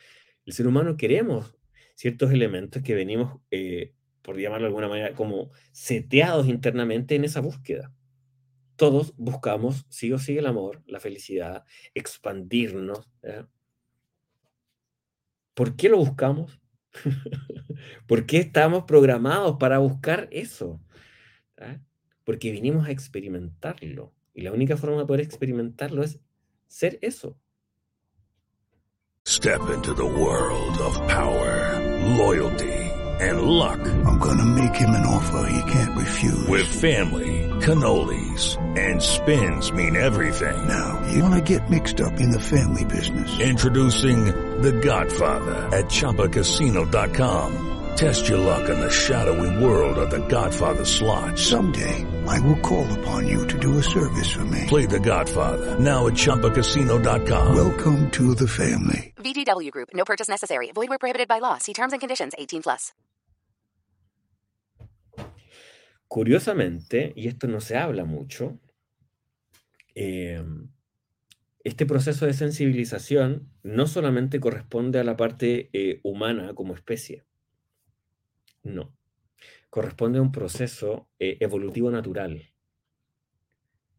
El 0.46 0.54
ser 0.54 0.66
humano 0.66 0.96
queremos 0.96 1.54
ciertos 1.94 2.32
elementos 2.32 2.82
que 2.82 2.94
venimos, 2.94 3.38
eh, 3.50 3.92
por 4.22 4.38
llamarlo 4.38 4.64
de 4.64 4.68
alguna 4.68 4.88
manera, 4.88 5.14
como 5.14 5.50
seteados 5.72 6.48
internamente 6.48 7.16
en 7.16 7.24
esa 7.24 7.40
búsqueda. 7.42 7.92
Todos 8.76 9.14
buscamos, 9.18 9.84
sí 9.90 10.10
o 10.10 10.18
sí, 10.18 10.38
el 10.38 10.46
amor, 10.46 10.82
la 10.86 11.00
felicidad, 11.00 11.64
expandirnos. 11.92 13.06
¿Por 15.52 15.76
qué 15.76 15.90
lo 15.90 15.98
buscamos? 15.98 16.58
¿Por 18.06 18.24
qué 18.24 18.38
estamos 18.38 18.84
programados 18.84 19.58
para 19.60 19.80
buscar 19.80 20.28
eso? 20.32 20.80
Porque 22.24 22.50
vinimos 22.52 22.88
a 22.88 22.90
experimentarlo. 22.90 24.14
Y 24.34 24.42
la 24.42 24.52
única 24.52 24.76
forma 24.76 24.98
de 24.98 25.06
poder 25.06 25.20
experimentarlo 25.20 26.02
es 26.02 26.18
ser 26.66 26.98
eso. 27.02 27.36
Step 29.26 29.70
into 29.70 29.94
the 29.94 30.04
world 30.04 30.76
of 30.80 30.94
power, 31.08 31.80
loyalty, 32.18 32.90
and 33.20 33.40
luck. 33.40 33.80
I'm 34.04 34.18
gonna 34.18 34.44
make 34.44 34.74
him 34.74 34.90
an 34.90 35.06
offer 35.06 35.48
he 35.50 35.72
can't 35.72 35.96
refuse. 35.96 36.46
With 36.46 36.66
family, 36.66 37.48
cannolis, 37.60 38.58
and 38.76 39.00
spins 39.00 39.72
mean 39.72 39.96
everything. 39.96 40.66
now, 40.68 41.00
you 41.10 41.22
wanna 41.22 41.40
get 41.40 41.70
mixed 41.70 42.02
up 42.02 42.20
in 42.20 42.30
the 42.30 42.40
family 42.40 42.84
business. 42.84 43.40
Introducing 43.40 44.26
The 44.60 44.72
Godfather 44.72 45.70
at 45.72 45.86
ChumbaCasino.com. 45.86 47.70
Test 47.96 48.28
your 48.28 48.38
luck 48.38 48.68
in 48.68 48.78
the 48.78 48.90
shadowy 48.90 49.64
world 49.64 49.96
of 49.96 50.10
The 50.10 50.26
Godfather 50.28 50.84
slot. 50.84 51.38
Someday, 51.38 52.04
I 52.26 52.40
will 52.40 52.60
call 52.60 52.86
upon 52.98 53.28
you 53.28 53.46
to 53.46 53.58
do 53.58 53.78
a 53.78 53.82
service 53.82 54.30
for 54.30 54.44
me. 54.44 54.64
Play 54.66 54.86
The 54.86 55.00
Godfather 55.00 55.78
now 55.78 56.06
at 56.06 56.14
ChumbaCasino.com. 56.14 57.54
Welcome 57.54 58.10
to 58.10 58.34
the 58.34 58.48
family. 58.48 59.14
VGW 59.16 59.70
Group. 59.70 59.90
No 59.94 60.04
purchase 60.04 60.28
necessary. 60.28 60.72
Void 60.72 60.88
where 60.88 60.98
prohibited 60.98 61.28
by 61.28 61.38
law. 61.38 61.58
See 61.58 61.72
terms 61.72 61.92
and 61.92 62.00
conditions. 62.00 62.34
18 62.38 62.62
plus. 62.62 62.92
Curiosamente, 66.08 67.12
y 67.16 67.26
esto 67.26 67.48
no 67.48 67.60
se 67.60 67.76
habla 67.76 68.04
mucho, 68.04 68.60
eh, 69.96 70.44
este 71.64 71.86
proceso 71.86 72.26
de 72.26 72.34
sensibilización 72.34 73.48
no 73.62 73.86
solamente 73.86 74.38
corresponde 74.38 75.00
a 75.00 75.04
la 75.04 75.16
parte 75.16 75.70
eh, 75.72 76.00
humana 76.04 76.54
como 76.54 76.74
especie, 76.74 77.24
no, 78.62 78.92
corresponde 79.74 80.20
a 80.20 80.22
un 80.22 80.30
proceso 80.30 81.08
eh, 81.18 81.36
evolutivo 81.40 81.90
natural. 81.90 82.54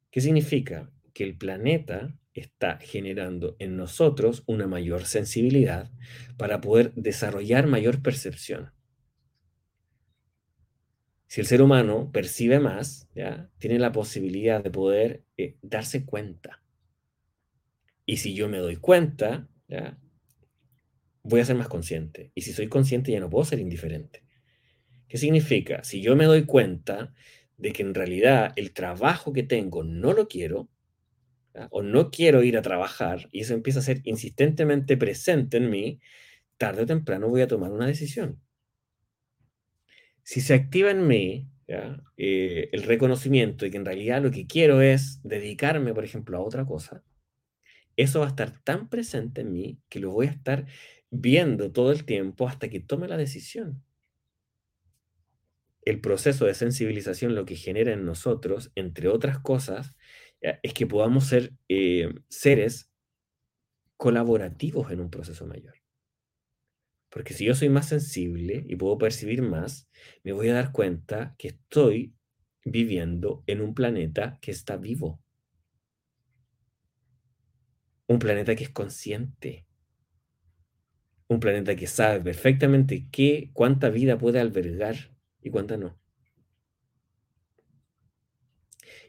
¿Qué 0.10 0.22
significa? 0.22 0.90
Que 1.14 1.26
el 1.26 1.38
planeta 1.38 2.18
está 2.34 2.78
generando 2.78 3.58
en 3.60 3.76
nosotros 3.76 4.44
una 4.48 4.68
mayor 4.68 5.04
sensibilidad 5.04 5.92
para 6.38 6.62
poder 6.62 6.94
desarrollar 6.94 7.68
mayor 7.68 8.02
percepción. 8.02 8.72
Si 11.28 11.42
el 11.42 11.46
ser 11.46 11.62
humano 11.62 12.10
percibe 12.10 12.62
más, 12.62 13.10
¿ya? 13.14 13.52
tiene 13.58 13.78
la 13.78 13.92
posibilidad 13.92 14.64
de 14.64 14.72
poder 14.72 15.26
eh, 15.36 15.58
darse 15.62 16.06
cuenta. 16.06 16.64
Y 18.06 18.16
si 18.16 18.34
yo 18.34 18.48
me 18.48 18.60
doy 18.60 18.78
cuenta, 18.78 19.50
voy 21.22 21.42
a 21.42 21.46
ser 21.46 21.58
más 21.58 21.68
consciente. 21.68 22.32
Y 22.34 22.44
si 22.44 22.54
soy 22.54 22.70
consciente, 22.70 23.12
ya 23.12 23.20
no 23.20 23.30
puedo 23.30 23.44
ser 23.44 23.60
indiferente. 23.60 24.25
¿Qué 25.08 25.18
significa? 25.18 25.84
Si 25.84 26.02
yo 26.02 26.15
me 26.15 26.26
doy 26.26 26.46
cuenta 26.46 27.13
de 27.58 27.72
que 27.72 27.84
en 27.84 27.94
realidad 27.94 28.54
el 28.56 28.74
trabajo 28.74 29.34
que 29.34 29.44
tengo 29.44 29.84
no 29.84 30.13
lo 30.13 30.28
quiero, 30.28 30.70
o 31.70 31.82
no 31.82 32.12
quiero 32.12 32.44
ir 32.44 32.58
a 32.58 32.62
trabajar, 32.62 33.30
y 33.32 33.41
eso 33.41 33.54
empieza 33.54 33.80
a 33.80 33.84
ser 33.84 34.02
insistentemente 34.04 34.98
presente 34.98 35.58
en 35.58 35.70
mí, 35.70 36.02
tarde 36.58 36.84
o 36.84 36.86
temprano 36.86 37.30
voy 37.30 37.41
a 37.41 37.48
tomar 37.48 37.72
una 37.72 37.88
decisión. 37.88 38.41
Si 40.24 40.41
se 40.41 40.54
activa 40.54 40.91
en 40.91 41.08
mí. 41.08 41.48
Eh, 42.18 42.70
el 42.72 42.84
reconocimiento 42.84 43.65
de 43.65 43.72
que 43.72 43.78
en 43.78 43.86
realidad 43.86 44.22
lo 44.22 44.30
que 44.30 44.46
quiero 44.46 44.82
es 44.82 45.20
dedicarme, 45.24 45.96
por 45.96 46.06
ejemplo, 46.06 46.38
a 46.38 46.41
otra 46.41 46.63
cosa, 46.63 47.04
eso 47.98 48.20
va 48.20 48.28
a 48.28 48.30
estar 48.30 48.52
tan 48.63 48.89
presente 48.89 49.41
en 49.41 49.54
mí 49.54 49.80
que 49.89 50.00
lo 50.00 50.12
voy 50.12 50.28
a 50.28 50.32
estar 50.32 50.65
viendo 51.10 51.72
todo 51.72 51.91
el 51.91 52.06
tiempo 52.06 52.48
hasta 52.48 52.70
que 52.70 52.80
tome 52.80 53.08
la 53.08 53.18
decisión. 53.18 53.84
El 55.86 56.02
proceso 56.02 56.45
de 56.45 56.56
sensibilización 56.56 57.36
lo 57.36 57.45
que 57.45 57.56
genera 57.56 57.93
en 57.93 58.06
nosotros, 58.06 58.71
entre 58.76 59.08
otras 59.08 59.39
cosas, 59.39 59.95
¿ya? 60.41 60.60
es 60.63 60.74
que 60.74 60.88
podamos 60.88 61.26
ser 61.26 61.54
eh, 61.69 62.13
seres 62.28 62.91
colaborativos 63.95 64.91
en 64.91 65.00
un 65.00 65.10
proceso 65.10 65.45
mayor. 65.45 65.76
Porque 67.10 67.34
si 67.34 67.45
yo 67.45 67.56
soy 67.56 67.69
más 67.69 67.88
sensible 67.88 68.65
y 68.67 68.76
puedo 68.76 68.98
percibir 68.98 69.41
más, 69.41 69.88
me 70.24 70.34
voy 70.34 70.50
a 70.50 70.56
dar 70.56 70.71
cuenta 70.74 71.34
que 71.38 71.50
estoy 71.50 72.13
viviendo 72.65 73.43
en 73.48 73.62
un 73.62 73.74
planeta 73.74 74.38
que 74.41 74.52
está 74.52 74.76
vivo. 74.76 75.21
Un 78.08 78.19
planeta 78.19 78.56
que 78.56 78.65
es 78.65 78.69
consciente. 78.69 79.65
Un 81.28 81.39
planeta 81.39 81.76
que 81.76 81.88
sabe 81.88 82.19
perfectamente 82.19 83.08
qué, 83.12 83.50
cuánta 83.54 83.89
vida 83.89 84.17
puede 84.17 84.39
albergar 84.39 85.14
y 85.45 85.51
cuánta 85.51 85.77
no. 85.77 85.95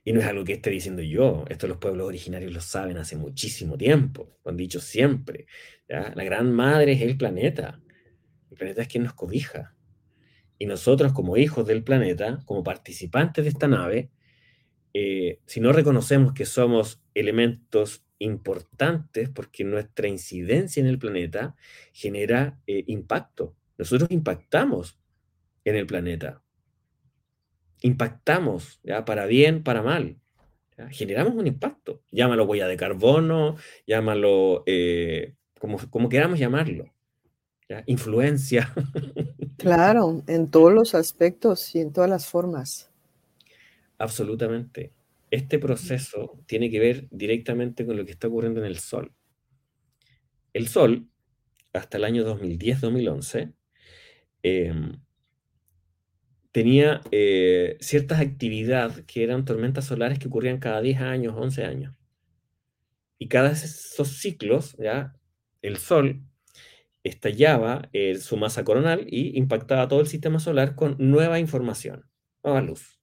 Y 0.04 0.12
no 0.12 0.20
es 0.20 0.26
algo 0.26 0.44
que 0.44 0.52
esté 0.52 0.70
diciendo 0.70 1.02
yo, 1.02 1.44
esto 1.48 1.66
los 1.66 1.78
pueblos 1.78 2.06
originarios 2.06 2.52
lo 2.52 2.60
saben 2.60 2.98
hace 2.98 3.16
muchísimo 3.16 3.76
tiempo, 3.76 4.38
lo 4.44 4.50
han 4.50 4.56
dicho 4.56 4.78
siempre. 4.78 5.46
¿ya? 5.88 6.12
La 6.14 6.24
gran 6.24 6.52
madre 6.52 6.92
es 6.92 7.00
el 7.00 7.16
planeta. 7.16 7.80
El 8.50 8.56
planeta 8.56 8.82
es 8.82 8.88
quien 8.88 9.04
nos 9.04 9.14
cobija. 9.14 9.74
Y 10.58 10.66
nosotros 10.66 11.12
como 11.12 11.38
hijos 11.38 11.66
del 11.66 11.82
planeta, 11.82 12.42
como 12.44 12.62
participantes 12.62 13.44
de 13.44 13.50
esta 13.50 13.66
nave, 13.66 14.10
eh, 14.92 15.40
si 15.46 15.60
no 15.60 15.72
reconocemos 15.72 16.34
que 16.34 16.44
somos 16.44 17.02
elementos 17.14 18.04
importantes 18.18 19.30
porque 19.30 19.64
nuestra 19.64 20.06
incidencia 20.06 20.80
en 20.80 20.86
el 20.86 20.98
planeta 20.98 21.56
genera 21.92 22.60
eh, 22.66 22.84
impacto. 22.86 23.56
Nosotros 23.78 24.10
impactamos 24.10 24.98
en 25.66 25.76
el 25.76 25.86
planeta. 25.86 26.42
Impactamos, 27.82 28.80
¿ya? 28.82 29.04
para 29.04 29.26
bien, 29.26 29.62
para 29.62 29.82
mal. 29.82 30.16
¿ya? 30.78 30.88
Generamos 30.88 31.34
un 31.34 31.46
impacto. 31.46 32.02
Llámalo 32.10 32.44
huella 32.44 32.68
de 32.68 32.76
carbono, 32.76 33.56
llámalo 33.86 34.62
eh, 34.66 35.34
como, 35.58 35.78
como 35.90 36.08
queramos 36.08 36.38
llamarlo. 36.38 36.94
¿ya? 37.68 37.82
Influencia. 37.86 38.72
Claro, 39.58 40.22
en 40.26 40.50
todos 40.50 40.70
los 40.70 40.94
aspectos 40.94 41.74
y 41.74 41.80
en 41.80 41.90
todas 41.90 42.10
las 42.10 42.26
formas. 42.26 42.90
Absolutamente. 43.96 44.92
Este 45.30 45.58
proceso 45.58 46.38
tiene 46.46 46.70
que 46.70 46.78
ver 46.78 47.08
directamente 47.10 47.86
con 47.86 47.96
lo 47.96 48.04
que 48.04 48.12
está 48.12 48.28
ocurriendo 48.28 48.60
en 48.60 48.66
el 48.66 48.78
Sol. 48.78 49.14
El 50.52 50.68
Sol, 50.68 51.08
hasta 51.72 51.96
el 51.96 52.04
año 52.04 52.22
2010-2011, 52.24 53.54
em, 54.42 55.00
tenía 56.56 57.02
eh, 57.10 57.76
ciertas 57.80 58.18
actividades 58.18 59.04
que 59.04 59.22
eran 59.22 59.44
tormentas 59.44 59.84
solares 59.84 60.18
que 60.18 60.28
ocurrían 60.28 60.58
cada 60.58 60.80
10 60.80 61.02
años, 61.02 61.34
11 61.36 61.64
años. 61.66 61.94
Y 63.18 63.28
cada 63.28 63.50
esos 63.50 64.08
ciclos, 64.08 64.74
ya, 64.78 65.14
el 65.60 65.76
Sol 65.76 66.22
estallaba 67.04 67.90
eh, 67.92 68.14
su 68.16 68.38
masa 68.38 68.64
coronal 68.64 69.06
y 69.06 69.36
impactaba 69.36 69.86
todo 69.86 70.00
el 70.00 70.06
sistema 70.06 70.38
solar 70.38 70.74
con 70.76 70.96
nueva 70.98 71.38
información, 71.40 72.06
nueva 72.42 72.62
luz. 72.62 72.98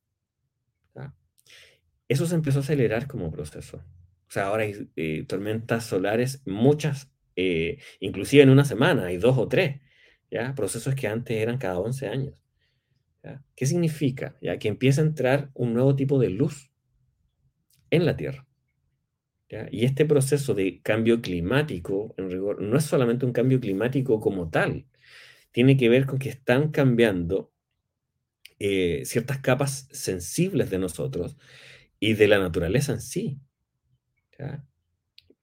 Eso 2.08 2.26
se 2.26 2.34
empezó 2.34 2.58
a 2.58 2.62
acelerar 2.64 3.06
como 3.06 3.30
proceso. 3.30 3.78
O 3.78 4.32
sea, 4.32 4.48
ahora 4.48 4.64
hay 4.64 4.90
eh, 4.96 5.26
tormentas 5.28 5.86
solares, 5.86 6.42
muchas, 6.48 7.12
eh, 7.36 7.78
inclusive 8.00 8.42
en 8.42 8.50
una 8.50 8.66
semana, 8.66 9.06
hay 9.06 9.18
dos 9.18 9.38
o 9.38 9.48
tres, 9.48 9.80
¿ya? 10.32 10.56
Procesos 10.56 10.96
que 10.96 11.08
antes 11.08 11.38
eran 11.38 11.60
cada 11.60 11.78
11 11.78 12.08
años. 12.08 12.43
¿Qué 13.56 13.66
significa? 13.66 14.36
¿Ya? 14.42 14.58
Que 14.60 14.68
empieza 14.68 15.02
a 15.02 15.06
entrar 15.06 15.50
un 15.54 15.74
nuevo 15.74 15.96
tipo 15.96 16.20
de 16.20 16.30
luz 16.30 16.72
en 17.90 18.06
la 18.06 18.18
Tierra. 18.18 18.48
Y 19.72 19.86
este 19.86 20.06
proceso 20.06 20.56
de 20.56 20.82
cambio 20.82 21.22
climático, 21.22 22.16
en 22.18 22.32
rigor, 22.32 22.60
no 22.60 22.76
es 22.76 22.86
solamente 22.86 23.26
un 23.26 23.34
cambio 23.34 23.60
climático 23.60 24.20
como 24.20 24.50
tal, 24.50 24.88
tiene 25.52 25.78
que 25.78 25.90
ver 25.90 26.08
con 26.08 26.18
que 26.18 26.30
están 26.30 26.72
cambiando 26.72 27.54
eh, 28.58 29.04
ciertas 29.06 29.40
capas 29.40 29.88
sensibles 29.92 30.72
de 30.72 30.80
nosotros 30.80 31.38
y 32.00 32.14
de 32.14 32.28
la 32.28 32.40
naturaleza 32.40 32.94
en 32.94 33.02
sí. 33.02 33.40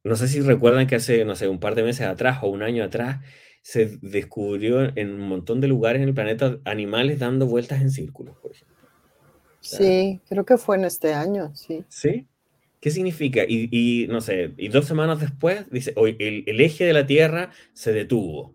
No 0.02 0.16
sé 0.16 0.26
si 0.26 0.40
recuerdan 0.40 0.86
que 0.86 0.96
hace, 0.96 1.24
no 1.24 1.36
sé, 1.36 1.46
un 1.46 1.60
par 1.60 1.76
de 1.76 1.84
meses 1.84 2.06
atrás 2.06 2.40
o 2.42 2.48
un 2.48 2.62
año 2.62 2.82
atrás 2.82 3.24
se 3.62 3.98
descubrió 4.00 4.96
en 4.96 5.10
un 5.10 5.28
montón 5.28 5.60
de 5.60 5.68
lugares 5.68 6.02
en 6.02 6.08
el 6.08 6.14
planeta 6.14 6.58
animales 6.64 7.18
dando 7.18 7.46
vueltas 7.46 7.80
en 7.80 7.90
círculos, 7.90 8.36
por 8.38 8.52
ejemplo. 8.52 8.76
Sí, 9.60 10.20
creo 10.28 10.44
que 10.46 10.56
fue 10.56 10.76
en 10.76 10.84
este 10.84 11.12
año, 11.12 11.54
sí. 11.54 11.84
¿Sí? 11.88 12.26
¿Qué 12.80 12.90
significa? 12.90 13.44
Y, 13.46 13.68
y, 13.70 14.06
no 14.08 14.22
sé, 14.22 14.54
y 14.56 14.68
dos 14.68 14.86
semanas 14.86 15.20
después 15.20 15.68
dice, 15.70 15.92
hoy 15.96 16.16
el, 16.18 16.44
el, 16.46 16.60
eje 16.62 16.84
de 16.84 16.94
la 16.94 17.06
Tierra 17.06 17.50
se 17.74 17.92
detuvo, 17.92 18.54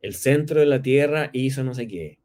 el 0.00 0.14
centro 0.14 0.60
de 0.60 0.66
la 0.66 0.80
Tierra 0.80 1.28
hizo 1.34 1.62
no 1.62 1.74
sé 1.74 1.86
qué. 1.86 2.18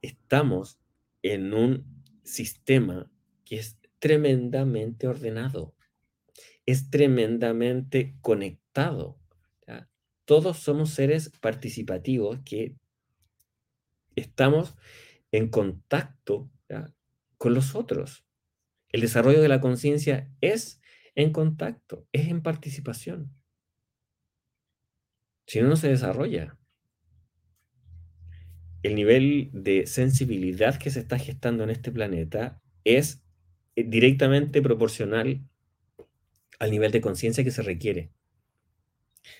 Estamos 0.00 0.78
en 1.22 1.52
un 1.52 1.84
sistema 2.24 3.10
que 3.44 3.56
es 3.56 3.76
tremendamente 3.98 5.06
ordenado, 5.06 5.74
es 6.64 6.88
tremendamente 6.88 8.14
conectado. 8.22 9.19
Todos 10.30 10.58
somos 10.58 10.90
seres 10.90 11.28
participativos 11.40 12.38
que 12.44 12.76
estamos 14.14 14.76
en 15.32 15.48
contacto 15.48 16.48
con 17.36 17.52
los 17.52 17.74
otros. 17.74 18.24
El 18.92 19.00
desarrollo 19.00 19.42
de 19.42 19.48
la 19.48 19.60
conciencia 19.60 20.30
es 20.40 20.80
en 21.16 21.32
contacto, 21.32 22.06
es 22.12 22.28
en 22.28 22.42
participación. 22.42 23.34
Si 25.48 25.60
no, 25.60 25.66
no 25.66 25.74
se 25.74 25.88
desarrolla. 25.88 26.56
El 28.84 28.94
nivel 28.94 29.50
de 29.52 29.88
sensibilidad 29.88 30.78
que 30.78 30.90
se 30.90 31.00
está 31.00 31.18
gestando 31.18 31.64
en 31.64 31.70
este 31.70 31.90
planeta 31.90 32.62
es 32.84 33.20
eh, 33.74 33.82
directamente 33.82 34.62
proporcional 34.62 35.44
al 36.60 36.70
nivel 36.70 36.92
de 36.92 37.00
conciencia 37.00 37.42
que 37.42 37.50
se 37.50 37.62
requiere. 37.62 38.12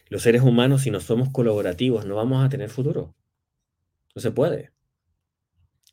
Los 0.09 0.23
seres 0.23 0.43
humanos, 0.43 0.83
si 0.83 0.91
no 0.91 1.01
somos 1.01 1.31
colaborativos, 1.31 2.07
no 2.07 2.17
vamos 2.17 2.45
a 2.45 2.49
tener 2.49 2.71
futuro. 2.71 3.15
No 4.15 4.21
se 4.21 4.31
puede. 4.31 4.73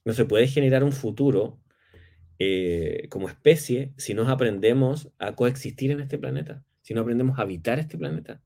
No 0.05 0.13
se 0.13 0.25
puede 0.25 0.47
generar 0.47 0.83
un 0.83 0.91
futuro 0.91 1.59
eh, 2.39 3.07
como 3.09 3.29
especie 3.29 3.93
si 3.97 4.13
no 4.13 4.29
aprendemos 4.29 5.09
a 5.17 5.35
coexistir 5.35 5.91
en 5.91 6.01
este 6.01 6.19
planeta, 6.19 6.63
si 6.81 6.93
no 6.93 7.01
aprendemos 7.01 7.39
a 7.39 7.41
habitar 7.41 7.79
este 7.79 7.97
planeta. 7.97 8.41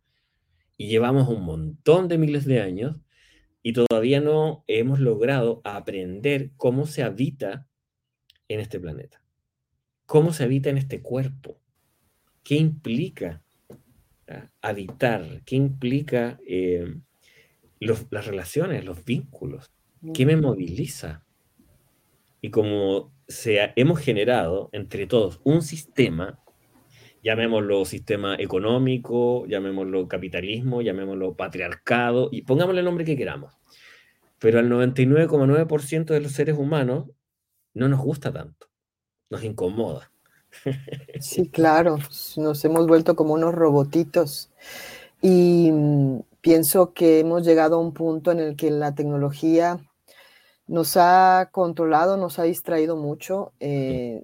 Y 0.78 0.88
llevamos 0.88 1.28
un 1.28 1.44
montón 1.44 2.08
de 2.08 2.18
miles 2.18 2.46
de 2.46 2.62
años 2.62 2.98
y 3.62 3.74
todavía 3.74 4.22
no 4.22 4.64
hemos 4.68 5.00
logrado 5.00 5.62
aprender 5.64 6.52
cómo 6.58 6.88
se 6.88 7.04
habita 7.04 7.68
en 8.48 8.60
este 8.60 8.80
planeta, 8.80 9.24
cómo 10.06 10.34
se 10.34 10.44
habita 10.44 10.70
en 10.70 10.78
este 10.78 11.02
cuerpo, 11.02 11.60
qué 12.44 12.56
implica. 12.56 13.44
Habitar, 14.62 15.42
qué 15.46 15.56
implica 15.56 16.40
eh, 16.48 16.96
los, 17.80 18.06
las 18.12 18.26
relaciones, 18.26 18.86
los 18.86 19.04
vínculos, 19.04 19.72
qué 20.14 20.26
me 20.26 20.38
moviliza. 20.38 21.26
Y 22.42 22.50
como 22.50 23.14
se 23.28 23.62
ha, 23.62 23.74
hemos 23.76 24.00
generado 24.00 24.70
entre 24.72 25.08
todos 25.08 25.40
un 25.44 25.62
sistema, 25.62 26.40
llamémoslo 27.24 27.86
sistema 27.86 28.36
económico, 28.36 29.46
llamémoslo 29.48 30.08
capitalismo, 30.08 30.82
llamémoslo 30.82 31.36
patriarcado, 31.36 32.30
y 32.32 32.44
pongámosle 32.44 32.80
el 32.80 32.86
nombre 32.86 33.06
que 33.06 33.18
queramos. 33.18 33.54
Pero 34.40 34.60
al 34.60 34.70
99,9% 34.70 36.06
de 36.06 36.22
los 36.22 36.32
seres 36.32 36.58
humanos 36.58 37.10
no 37.74 37.88
nos 37.88 38.00
gusta 38.00 38.32
tanto, 38.32 38.68
nos 39.30 39.44
incomoda. 39.44 40.11
Sí, 41.20 41.50
claro, 41.50 41.98
nos 42.38 42.66
hemos 42.66 42.88
vuelto 42.88 43.16
como 43.16 43.34
unos 43.34 43.54
robotitos. 43.54 44.50
Y 45.22 45.72
mmm, 45.72 46.20
pienso 46.42 46.94
que 46.94 47.20
hemos 47.20 47.46
llegado 47.46 47.76
a 47.76 47.80
un 47.80 47.94
punto 47.94 48.32
en 48.32 48.40
el 48.40 48.56
que 48.56 48.72
la 48.72 48.96
tecnología 48.96 49.80
nos 50.68 50.98
ha 50.98 51.50
controlado, 51.52 52.18
nos 52.18 52.40
ha 52.40 52.44
distraído 52.44 52.96
mucho. 52.96 53.54
Eh, 53.60 54.22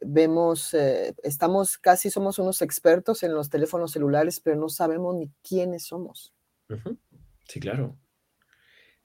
vemos, 0.00 0.74
eh, 0.74 1.14
estamos 1.22 1.78
casi 1.78 2.10
somos 2.10 2.38
unos 2.38 2.62
expertos 2.62 3.22
en 3.22 3.34
los 3.34 3.50
teléfonos 3.50 3.92
celulares, 3.92 4.40
pero 4.40 4.56
no 4.56 4.68
sabemos 4.68 5.14
ni 5.16 5.30
quiénes 5.46 5.84
somos. 5.84 6.32
Sí, 7.48 7.60
claro. 7.60 7.96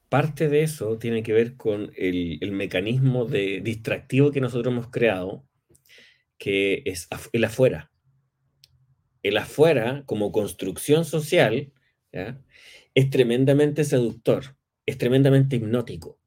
Parte 0.09 0.47
de 0.47 0.63
eso 0.63 0.97
tiene 0.97 1.23
que 1.23 1.33
ver 1.33 1.57
con 1.57 1.91
el, 1.97 2.37
el, 2.41 2.51
mecanismo 2.51 3.25
de 3.25 3.61
distractivo 3.61 4.31
que 4.31 4.41
nosotros 4.41 4.71
hemos 4.71 4.89
creado, 4.89 5.43
que 6.37 6.83
es 6.85 7.07
el 7.31 7.43
afuera. 7.43 7.91
El 9.21 9.37
afuera, 9.37 10.03
como 10.05 10.31
construcción 10.31 11.05
social, 11.05 11.71
¿ya? 12.11 12.41
es 12.95 13.09
tremendamente 13.09 13.83
seductor, 13.83 14.55
es 14.85 14.97
tremendamente 14.97 15.55
hipnótico. 15.55 16.19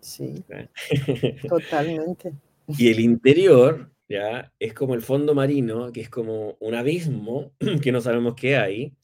Sí, 0.00 0.42
totalmente. 1.48 2.32
Y 2.66 2.88
el 2.90 3.00
interior, 3.00 3.90
ya, 4.08 4.52
es 4.58 4.74
como 4.74 4.94
el 4.94 5.02
fondo 5.02 5.34
marino, 5.34 5.92
que 5.92 6.00
es 6.00 6.10
como 6.10 6.56
un 6.60 6.74
abismo 6.74 7.52
que 7.82 7.92
no 7.92 8.00
sabemos 8.00 8.34
qué 8.34 8.56
hay, 8.56 8.94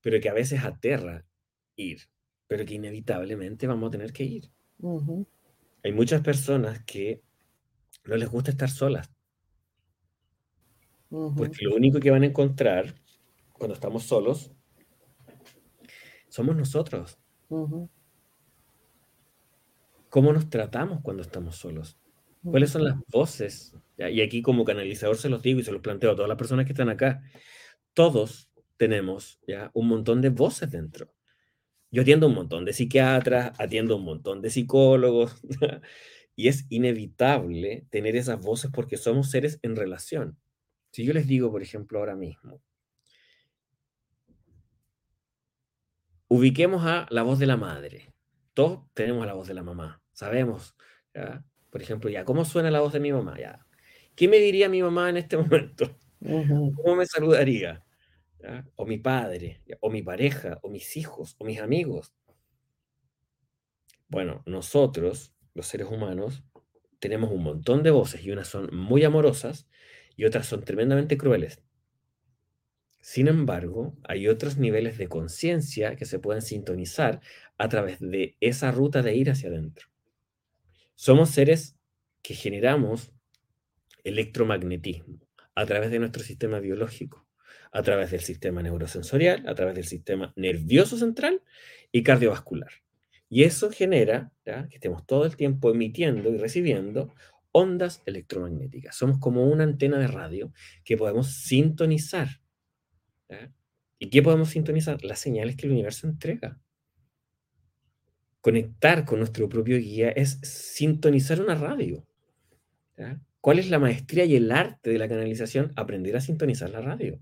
pero 0.00 0.20
que 0.20 0.28
a 0.28 0.34
veces 0.34 0.64
aterra 0.64 1.24
ir, 1.76 2.00
pero 2.46 2.64
que 2.64 2.74
inevitablemente 2.74 3.66
vamos 3.66 3.88
a 3.88 3.92
tener 3.92 4.12
que 4.12 4.24
ir. 4.24 4.50
Uh 4.78 5.00
-huh. 5.00 5.26
Hay 5.84 5.92
muchas 5.92 6.20
personas 6.20 6.82
que 6.84 7.22
no 8.04 8.16
les 8.16 8.28
gusta 8.28 8.50
estar 8.50 8.70
solas, 8.70 9.10
uh 11.12 11.30
-huh. 11.30 11.36
porque 11.36 11.64
lo 11.64 11.76
único 11.76 12.00
que 12.00 12.10
van 12.10 12.22
a 12.22 12.26
encontrar 12.26 12.94
cuando 13.52 13.74
estamos 13.74 14.04
solos 14.04 14.50
somos 16.28 16.56
nosotros. 16.56 17.18
Uh 17.48 17.68
-huh. 17.68 17.88
¿Cómo 20.08 20.32
nos 20.32 20.50
tratamos 20.50 21.00
cuando 21.02 21.22
estamos 21.22 21.56
solos? 21.56 21.98
¿Cuáles 22.42 22.70
son 22.70 22.84
las 22.84 22.96
voces? 23.06 23.74
Y 23.96 24.20
aquí 24.20 24.42
como 24.42 24.64
canalizador 24.64 25.16
se 25.16 25.28
los 25.28 25.42
digo 25.42 25.60
y 25.60 25.62
se 25.62 25.72
los 25.72 25.80
planteo 25.80 26.10
a 26.10 26.14
todas 26.16 26.28
las 26.28 26.36
personas 26.36 26.66
que 26.66 26.72
están 26.72 26.88
acá. 26.88 27.22
Todos 27.94 28.50
tenemos 28.76 29.38
ya 29.46 29.70
un 29.74 29.88
montón 29.88 30.20
de 30.20 30.30
voces 30.30 30.70
dentro. 30.70 31.14
Yo 31.90 32.02
atiendo 32.02 32.26
un 32.26 32.34
montón 32.34 32.64
de 32.64 32.72
psiquiatras, 32.72 33.52
atiendo 33.60 33.96
un 33.96 34.04
montón 34.04 34.42
de 34.42 34.50
psicólogos, 34.50 35.40
y 36.36 36.48
es 36.48 36.66
inevitable 36.70 37.86
tener 37.90 38.16
esas 38.16 38.40
voces 38.40 38.70
porque 38.72 38.96
somos 38.96 39.30
seres 39.30 39.60
en 39.62 39.76
relación. 39.76 40.38
Si 40.92 41.04
yo 41.04 41.12
les 41.12 41.26
digo, 41.26 41.50
por 41.50 41.62
ejemplo, 41.62 41.98
ahora 41.98 42.14
mismo, 42.14 42.62
ubiquemos 46.28 46.86
a 46.86 47.06
la 47.10 47.22
voz 47.22 47.38
de 47.40 47.46
la 47.46 47.56
madre. 47.56 48.14
Todos 48.54 48.84
tenemos 48.94 49.26
la 49.26 49.34
voz 49.34 49.48
de 49.48 49.54
la 49.54 49.62
mamá 49.62 50.02
sabemos, 50.12 50.76
¿ya? 51.14 51.44
por 51.70 51.82
ejemplo, 51.82 52.10
ya, 52.10 52.24
¿cómo 52.24 52.44
suena 52.44 52.70
la 52.70 52.80
voz 52.80 52.92
de 52.92 53.00
mi 53.00 53.12
mamá? 53.12 53.38
Ya. 53.38 53.66
¿Qué 54.14 54.28
me 54.28 54.38
diría 54.38 54.68
mi 54.68 54.82
mamá 54.82 55.10
en 55.10 55.16
este 55.16 55.36
momento? 55.42 55.96
¿Cómo 56.20 56.96
me 56.96 57.06
saludaría? 57.06 57.84
¿Ya? 58.38 58.64
O 58.76 58.86
mi 58.86 58.98
padre, 58.98 59.62
o 59.80 59.90
mi 59.90 60.02
pareja, 60.02 60.58
o 60.62 60.68
mis 60.68 60.96
hijos, 60.96 61.36
o 61.38 61.44
mis 61.44 61.60
amigos. 61.60 62.12
Bueno, 64.08 64.42
nosotros, 64.46 65.34
los 65.54 65.66
seres 65.66 65.88
humanos, 65.90 66.44
tenemos 66.98 67.32
un 67.32 67.42
montón 67.42 67.82
de 67.82 67.90
voces 67.90 68.22
y 68.24 68.30
unas 68.30 68.46
son 68.46 68.74
muy 68.76 69.02
amorosas 69.02 69.66
otras 70.24 70.46
son 70.46 70.64
tremendamente 70.64 71.16
crueles. 71.16 71.62
Sin 73.00 73.26
embargo, 73.26 73.96
hay 74.04 74.28
otros 74.28 74.58
niveles 74.58 74.96
de 74.96 75.08
conciencia 75.08 75.96
que 75.96 76.04
se 76.04 76.20
pueden 76.20 76.40
sintonizar 76.40 77.20
a 77.58 77.68
través 77.68 77.98
de 77.98 78.36
esa 78.40 78.70
ruta 78.70 79.02
de 79.02 79.16
ir 79.16 79.30
hacia 79.30 79.48
adentro. 79.48 79.88
Somos 80.94 81.30
seres 81.30 81.76
que 82.22 82.34
generamos 82.34 83.12
electromagnetismo 84.04 85.18
a 85.54 85.66
través 85.66 85.90
de 85.90 85.98
nuestro 85.98 86.22
sistema 86.22 86.60
biológico, 86.60 87.26
a 87.72 87.82
través 87.82 88.10
del 88.10 88.20
sistema 88.20 88.62
neurosensorial, 88.62 89.48
a 89.48 89.54
través 89.54 89.74
del 89.74 89.86
sistema 89.86 90.32
nervioso 90.36 90.96
central 90.96 91.42
y 91.90 92.02
cardiovascular. 92.02 92.70
Y 93.28 93.44
eso 93.44 93.70
genera 93.70 94.30
que 94.44 94.74
estemos 94.74 95.06
todo 95.06 95.24
el 95.24 95.36
tiempo 95.36 95.70
emitiendo 95.70 96.30
y 96.30 96.36
recibiendo 96.36 97.14
ondas 97.52 98.02
electromagnéticas. 98.06 98.96
Somos 98.96 99.18
como 99.18 99.46
una 99.46 99.64
antena 99.64 99.98
de 99.98 100.08
radio 100.08 100.52
que 100.84 100.96
podemos 100.96 101.32
sintonizar. 101.32 102.40
¿Y 103.98 104.10
qué 104.10 104.22
podemos 104.22 104.50
sintonizar? 104.50 105.04
Las 105.04 105.20
señales 105.20 105.56
que 105.56 105.66
el 105.66 105.72
universo 105.72 106.06
entrega. 106.06 106.60
Conectar 108.40 109.04
con 109.04 109.20
nuestro 109.20 109.48
propio 109.48 109.78
guía 109.78 110.10
es 110.10 110.40
sintonizar 110.42 111.40
una 111.40 111.54
radio. 111.54 112.04
¿Cuál 113.40 113.58
es 113.58 113.70
la 113.70 113.78
maestría 113.78 114.24
y 114.24 114.36
el 114.36 114.50
arte 114.50 114.90
de 114.90 114.98
la 114.98 115.08
canalización? 115.08 115.72
Aprender 115.76 116.16
a 116.16 116.20
sintonizar 116.20 116.70
la 116.70 116.80
radio. 116.80 117.20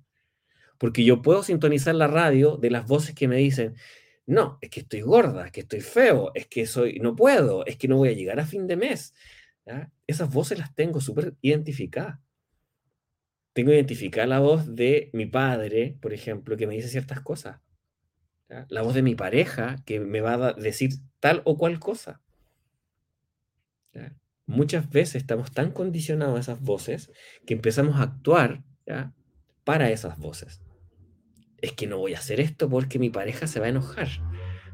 Porque 0.79 1.05
yo 1.05 1.21
puedo 1.21 1.43
sintonizar 1.43 1.95
la 1.95 2.07
radio 2.07 2.57
de 2.57 2.71
las 2.71 2.87
voces 2.87 3.15
que 3.15 3.29
me 3.29 3.37
dicen, 3.37 3.75
no, 4.27 4.59
es 4.61 4.71
que 4.71 4.81
estoy 4.81 5.01
gorda, 5.01 5.47
es 5.47 5.53
que 5.53 5.61
estoy 5.61 5.81
feo, 5.81 6.31
es 6.35 6.47
que 6.47 6.65
soy, 6.65 7.01
no 7.01 7.17
puedo, 7.17 7.67
es 7.67 7.77
que 7.77 7.89
no 7.89 7.97
voy 7.97 8.11
a 8.11 8.13
llegar 8.13 8.39
a 8.41 8.47
fin 8.47 8.67
de 8.67 8.77
mes. 8.77 9.13
¿Ya? 9.71 9.93
Esas 10.07 10.33
voces 10.33 10.59
las 10.59 10.75
tengo 10.75 11.01
súper 11.01 11.35
identificadas. 11.41 12.19
Tengo 13.53 13.73
identificada 13.73 14.27
la 14.27 14.41
voz 14.41 14.75
de 14.75 15.11
mi 15.13 15.27
padre, 15.27 15.97
por 16.01 16.13
ejemplo, 16.13 16.57
que 16.57 16.67
me 16.67 16.75
dice 16.75 16.89
ciertas 16.89 17.21
cosas. 17.21 17.61
¿ya? 18.49 18.67
La 18.69 18.83
voz 18.83 18.95
de 18.95 19.03
mi 19.03 19.15
pareja, 19.15 19.77
que 19.85 20.01
me 20.01 20.21
va 20.21 20.35
a 20.35 20.53
decir 20.55 20.91
tal 21.21 21.43
o 21.45 21.57
cual 21.57 21.79
cosa. 21.79 22.21
¿ya? 23.93 24.17
Muchas 24.47 24.91
veces 24.91 25.17
estamos 25.17 25.53
tan 25.53 25.73
condicionados 25.73 26.37
a 26.37 26.41
esas 26.41 26.61
voces 26.61 27.11
que 27.47 27.55
empezamos 27.55 27.97
a 27.97 28.03
actuar 28.03 28.63
¿ya? 28.87 29.13
para 29.65 29.91
esas 29.91 30.19
voces 30.19 30.61
es 31.61 31.73
que 31.73 31.87
no 31.87 31.99
voy 31.99 32.15
a 32.15 32.19
hacer 32.19 32.41
esto 32.41 32.69
porque 32.69 32.99
mi 32.99 33.11
pareja 33.11 33.47
se 33.47 33.61
va 33.61 33.67
a 33.67 33.71
enojar. 33.71 34.09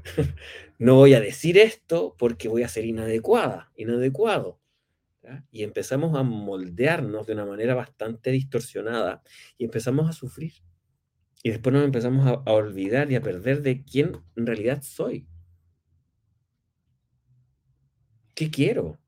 no 0.78 0.94
voy 0.94 1.14
a 1.14 1.20
decir 1.20 1.58
esto 1.58 2.14
porque 2.18 2.48
voy 2.48 2.62
a 2.62 2.68
ser 2.68 2.84
inadecuada, 2.84 3.72
inadecuado. 3.76 4.60
¿Ya? 5.26 5.44
Y 5.50 5.62
empezamos 5.64 6.16
a 6.16 6.22
moldearnos 6.22 7.26
de 7.26 7.32
una 7.34 7.44
manera 7.44 7.74
bastante 7.74 8.30
distorsionada 8.30 9.22
y 9.58 9.64
empezamos 9.64 10.08
a 10.08 10.12
sufrir. 10.12 10.52
Y 11.42 11.50
después 11.50 11.72
nos 11.72 11.84
empezamos 11.84 12.26
a, 12.26 12.30
a 12.48 12.52
olvidar 12.52 13.10
y 13.10 13.16
a 13.16 13.20
perder 13.20 13.62
de 13.62 13.82
quién 13.84 14.16
en 14.36 14.46
realidad 14.46 14.82
soy. 14.82 15.26
¿Qué 18.34 18.50
quiero? 18.50 18.98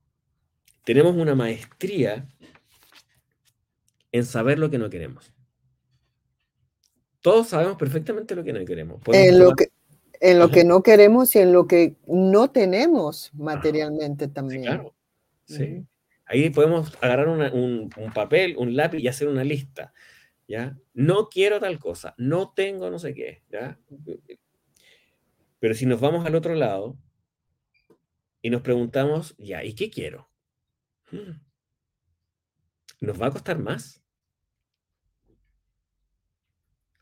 Tenemos 0.85 1.15
una 1.17 1.35
maestría 1.35 2.27
en 4.13 4.25
saber 4.25 4.59
lo 4.59 4.71
que 4.71 4.79
no 4.79 4.91
queremos 4.91 5.33
todos 7.21 7.49
sabemos 7.49 7.77
perfectamente 7.77 8.35
lo 8.35 8.43
que 8.45 8.53
no 8.55 8.65
queremos. 8.65 9.03
Podemos 9.03 9.29
En 9.29 9.39
lo 9.39 9.45
tomar- 9.51 9.57
que, 9.57 9.69
en 10.21 10.39
lo 10.39 10.45
Ajá. 10.45 10.55
que 10.55 10.65
no 10.65 10.83
queremos 10.83 11.35
y 11.35 11.41
en 11.41 11.53
lo 11.53 11.67
que 11.67 11.97
no 12.07 12.49
tenemos 12.51 13.35
materialmente 13.35 14.29
también. 14.29 14.63
claro. 14.63 14.95
Sí. 15.45 15.85
Ahí 16.29 16.51
podemos 16.51 16.97
agarrar 17.01 17.29
un, 17.29 17.91
un 17.97 18.13
papel, 18.13 18.57
un 18.59 18.77
lápiz 18.77 18.99
y 18.99 19.09
hacer 19.09 19.29
una 19.29 19.45
lista. 19.45 19.93
¿ya? 20.49 20.77
No 20.95 21.29
quiero 21.29 21.61
tal 21.61 21.79
cosa, 21.79 22.15
no 22.19 22.53
tengo 22.55 22.91
no 22.91 22.99
sé 22.99 23.15
qué. 23.15 23.43
¿ya? 23.51 23.79
Pero 25.61 25.75
si 25.75 25.87
nos 25.87 26.01
vamos 26.01 26.27
al 26.27 26.35
otro 26.35 26.55
lado 26.55 26.99
y 28.43 28.51
nos 28.51 28.63
preguntamos, 28.63 29.37
ya, 29.39 29.63
¿y 29.65 29.75
qué 29.75 29.91
quiero? 29.91 30.31
Hmm. 31.11 31.41
Nos 33.01 33.21
va 33.21 33.27
a 33.27 33.31
costar 33.31 33.59
más. 33.59 34.03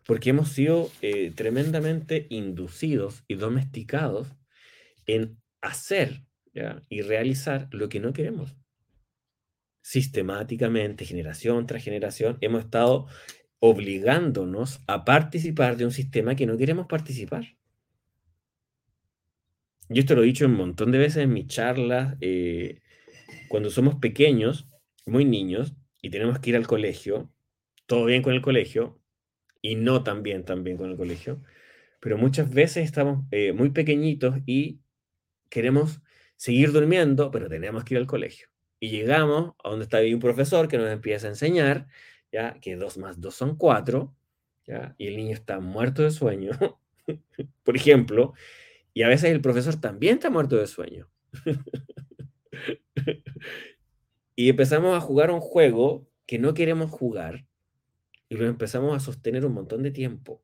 Porque 0.07 0.31
hemos 0.31 0.51
sido 0.51 0.91
eh, 1.03 1.33
tremendamente 1.35 2.27
inducidos 2.31 3.25
y 3.27 3.35
domesticados 3.35 4.29
en 5.07 5.41
hacer 5.61 6.23
¿ya? 6.55 6.83
y 6.89 7.03
realizar 7.03 7.69
lo 7.73 7.89
que 7.89 8.01
no 8.01 8.12
queremos. 8.12 8.57
Sistemáticamente, 9.88 11.05
generación 11.05 11.64
tras 11.68 11.85
generación, 11.85 12.38
hemos 12.40 12.64
estado 12.64 13.07
obligándonos 13.61 14.81
a 14.88 15.05
participar 15.05 15.77
de 15.77 15.85
un 15.85 15.92
sistema 15.92 16.35
que 16.35 16.44
no 16.44 16.57
queremos 16.57 16.88
participar. 16.88 17.55
Yo 19.88 20.01
esto 20.01 20.16
lo 20.16 20.25
he 20.25 20.27
dicho 20.27 20.44
un 20.46 20.55
montón 20.55 20.90
de 20.90 20.99
veces 20.99 21.18
en 21.22 21.33
mis 21.33 21.46
charlas. 21.46 22.16
eh, 22.20 22.81
cuando 23.46 23.70
somos 23.70 23.94
pequeños, 23.94 24.68
muy 25.07 25.25
niños, 25.25 25.77
y 26.03 26.11
tenemos 26.11 26.40
que 26.40 26.51
ir 26.51 26.57
al 26.57 26.66
colegio, 26.66 27.31
todo 27.87 28.07
bien 28.07 28.22
con 28.22 28.33
el 28.35 28.42
colegio, 28.42 29.01
y 29.62 29.77
no 29.77 30.03
tan 30.03 30.25
bien 30.25 30.42
con 30.42 30.90
el 30.90 30.96
colegio, 30.96 31.44
pero 32.01 32.18
muchas 32.18 32.53
veces 32.53 32.83
estamos 32.83 33.25
eh, 33.31 33.53
muy 33.53 33.70
pequeñitos 33.70 34.38
y 34.46 34.81
queremos 35.49 36.03
seguir 36.35 36.72
durmiendo, 36.72 37.31
pero 37.31 37.49
tenemos 37.49 37.85
que 37.85 37.94
ir 37.94 37.99
al 37.99 38.09
colegio. 38.09 38.49
Y 38.79 38.91
llegamos 38.91 39.55
a 39.65 39.71
donde 39.71 39.85
está 39.85 39.99
ahí 39.99 40.12
un 40.12 40.21
profesor 40.21 40.69
que 40.69 40.79
nos 40.79 40.91
empieza 40.91 41.27
a 41.27 41.31
enseñar, 41.31 41.87
ya 42.31 42.59
que 42.61 42.77
2 42.77 42.99
más 42.99 43.21
2 43.21 43.35
son 43.35 43.57
4, 43.57 44.15
¿ya? 44.67 44.95
y 44.99 45.07
el 45.07 45.17
niño 45.17 45.35
está 45.35 45.61
muerto 45.61 46.03
de 46.03 46.11
sueño, 46.11 46.51
por 47.65 47.77
ejemplo, 47.77 48.35
y 48.93 49.03
a 49.03 49.09
veces 49.09 49.31
el 49.31 49.41
profesor 49.41 49.77
también 49.81 50.15
está 50.15 50.31
muerto 50.31 50.57
de 50.57 50.67
sueño. 50.67 51.09
y 54.37 54.49
empezamos 54.49 54.97
a 54.97 55.01
jugar 55.01 55.31
un 55.31 55.41
juego 55.41 56.07
que 56.27 56.39
no 56.39 56.55
queremos 56.55 56.91
jugar 56.91 57.47
y 58.29 58.37
lo 58.37 58.47
empezamos 58.47 58.97
a 58.97 59.01
sostener 59.01 59.47
un 59.47 59.55
montón 59.55 59.83
de 59.83 59.91
tiempo. 59.91 60.43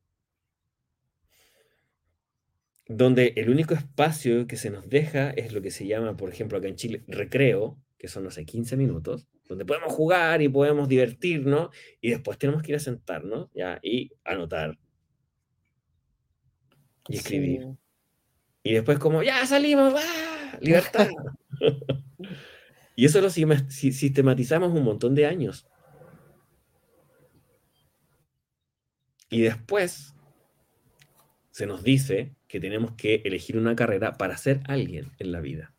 Donde 2.87 3.33
el 3.37 3.49
único 3.49 3.73
espacio 3.73 4.45
que 4.47 4.57
se 4.57 4.69
nos 4.69 4.89
deja 4.89 5.31
es 5.31 5.53
lo 5.53 5.61
que 5.61 5.71
se 5.71 5.87
llama, 5.87 6.15
por 6.17 6.29
ejemplo, 6.29 6.57
acá 6.57 6.67
en 6.67 6.75
Chile, 6.75 7.03
recreo, 7.07 7.77
que 8.03 8.09
son, 8.09 8.25
no 8.25 8.31
sé, 8.31 8.43
15 8.43 8.75
minutos, 8.75 9.29
donde 9.47 9.63
podemos 9.63 9.93
jugar 9.93 10.41
y 10.41 10.49
podemos 10.49 10.89
divertirnos 10.89 11.69
y 12.01 12.09
después 12.09 12.37
tenemos 12.37 12.61
que 12.61 12.73
ir 12.73 12.75
a 12.75 12.79
sentarnos 12.79 13.49
¿ya? 13.53 13.79
y 13.81 14.11
anotar 14.25 14.77
y 17.07 17.15
escribir. 17.15 17.61
Sí. 17.61 17.77
Y 18.63 18.73
después 18.73 18.99
como, 18.99 19.23
ya 19.23 19.45
salimos, 19.45 19.93
¡ah! 19.95 20.57
libertad. 20.59 21.07
y 22.97 23.05
eso 23.05 23.21
lo 23.21 23.29
sistematizamos 23.29 24.73
un 24.73 24.83
montón 24.83 25.15
de 25.15 25.25
años. 25.25 25.65
Y 29.29 29.43
después 29.43 30.13
se 31.51 31.65
nos 31.67 31.83
dice 31.83 32.35
que 32.49 32.59
tenemos 32.59 32.95
que 32.95 33.21
elegir 33.23 33.57
una 33.57 33.77
carrera 33.77 34.17
para 34.17 34.35
ser 34.35 34.59
alguien 34.65 35.13
en 35.19 35.31
la 35.31 35.39
vida. 35.39 35.72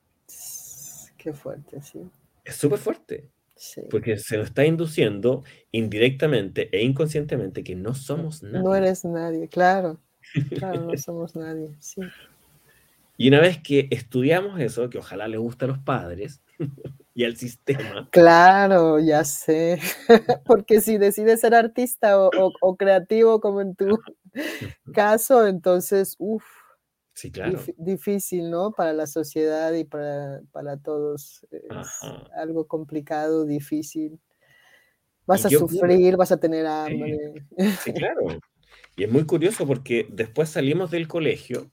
Qué 1.25 1.33
fuerte, 1.33 1.81
sí. 1.83 2.01
Es 2.45 2.57
súper 2.57 2.79
fuerte, 2.79 3.31
sí. 3.57 3.83
porque 3.91 4.19
se 4.19 4.37
nos 4.37 4.47
está 4.49 4.65
induciendo 4.67 5.45
indirectamente 5.73 6.69
e 6.77 6.83
inconscientemente 6.83 7.65
que 7.65 7.75
no 7.75 7.95
somos 7.95 8.43
nada. 8.43 8.63
No 8.63 8.75
eres 8.75 9.05
nadie, 9.05 9.49
claro. 9.49 9.99
Claro, 10.59 10.83
no 10.83 10.97
somos 10.99 11.35
nadie, 11.35 11.75
sí. 11.81 12.03
Y 13.17 13.29
una 13.29 13.41
vez 13.41 13.59
que 13.63 13.89
estudiamos 13.91 14.61
eso, 14.61 14.91
que 14.91 14.99
ojalá 14.99 15.29
le 15.29 15.37
guste 15.39 15.65
a 15.65 15.69
los 15.69 15.79
padres 15.79 16.43
y 17.15 17.25
al 17.25 17.37
sistema, 17.37 18.09
Claro, 18.11 18.99
ya 19.01 19.25
sé. 19.25 19.81
Porque 20.47 20.81
si 20.81 20.99
decides 20.99 21.41
ser 21.41 21.55
artista 21.55 22.19
o, 22.21 22.29
o- 22.29 22.53
o 22.61 22.77
creativo 22.77 23.41
como 23.41 23.61
en 23.61 23.75
tu 23.75 23.99
caso, 24.93 25.47
entonces, 25.47 26.17
uff, 26.19 26.45
sí, 27.15 27.31
claro. 27.31 27.61
difícil, 27.77 28.51
¿no? 28.51 28.73
Para 28.73 28.93
la 28.93 29.07
sociedad 29.07 29.73
y 29.73 29.85
para, 29.85 30.43
para 30.53 30.77
todos. 30.77 31.47
Es 31.51 31.63
Ajá. 31.71 32.29
algo 32.37 32.67
complicado, 32.67 33.45
difícil. 33.45 34.21
Vas 35.27 35.47
a 35.47 35.51
sufrir, 35.51 36.17
vas 36.17 36.33
a 36.33 36.37
tener 36.39 36.67
hambre. 36.67 37.19
Sí, 37.83 37.93
claro. 37.95 38.39
Y 38.97 39.05
es 39.05 39.11
muy 39.11 39.25
curioso 39.25 39.67
porque 39.67 40.07
después 40.11 40.51
salimos 40.51 40.91
del 40.91 41.09
colegio 41.09 41.71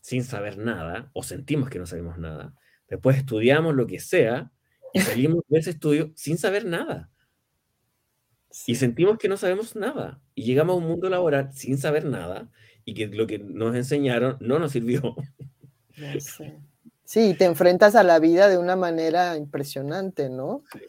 sin 0.00 0.24
saber 0.24 0.58
nada, 0.58 1.10
o 1.14 1.22
sentimos 1.22 1.70
que 1.70 1.78
no 1.78 1.86
sabemos 1.86 2.18
nada. 2.18 2.54
Después 2.88 3.16
estudiamos 3.16 3.74
lo 3.74 3.86
que 3.86 4.00
sea 4.00 4.52
y 4.92 5.00
salimos 5.00 5.44
de 5.48 5.58
ese 5.58 5.70
estudio 5.70 6.12
sin 6.16 6.38
saber 6.38 6.64
nada. 6.64 7.10
Y 8.66 8.74
sentimos 8.74 9.16
que 9.18 9.28
no 9.28 9.36
sabemos 9.36 9.76
nada. 9.76 10.20
Y 10.34 10.42
llegamos 10.44 10.74
a 10.74 10.78
un 10.78 10.86
mundo 10.86 11.08
laboral 11.08 11.52
sin 11.54 11.78
saber 11.78 12.04
nada 12.04 12.50
y 12.84 12.94
que 12.94 13.06
lo 13.08 13.26
que 13.26 13.38
nos 13.38 13.74
enseñaron 13.76 14.36
no 14.40 14.58
nos 14.58 14.72
sirvió. 14.72 15.14
ya 15.96 16.18
sé. 16.20 16.58
Sí, 17.04 17.34
te 17.34 17.44
enfrentas 17.44 17.94
a 17.94 18.02
la 18.02 18.18
vida 18.18 18.48
de 18.48 18.58
una 18.58 18.76
manera 18.76 19.36
impresionante, 19.36 20.30
¿no? 20.30 20.62
Sí. 20.72 20.80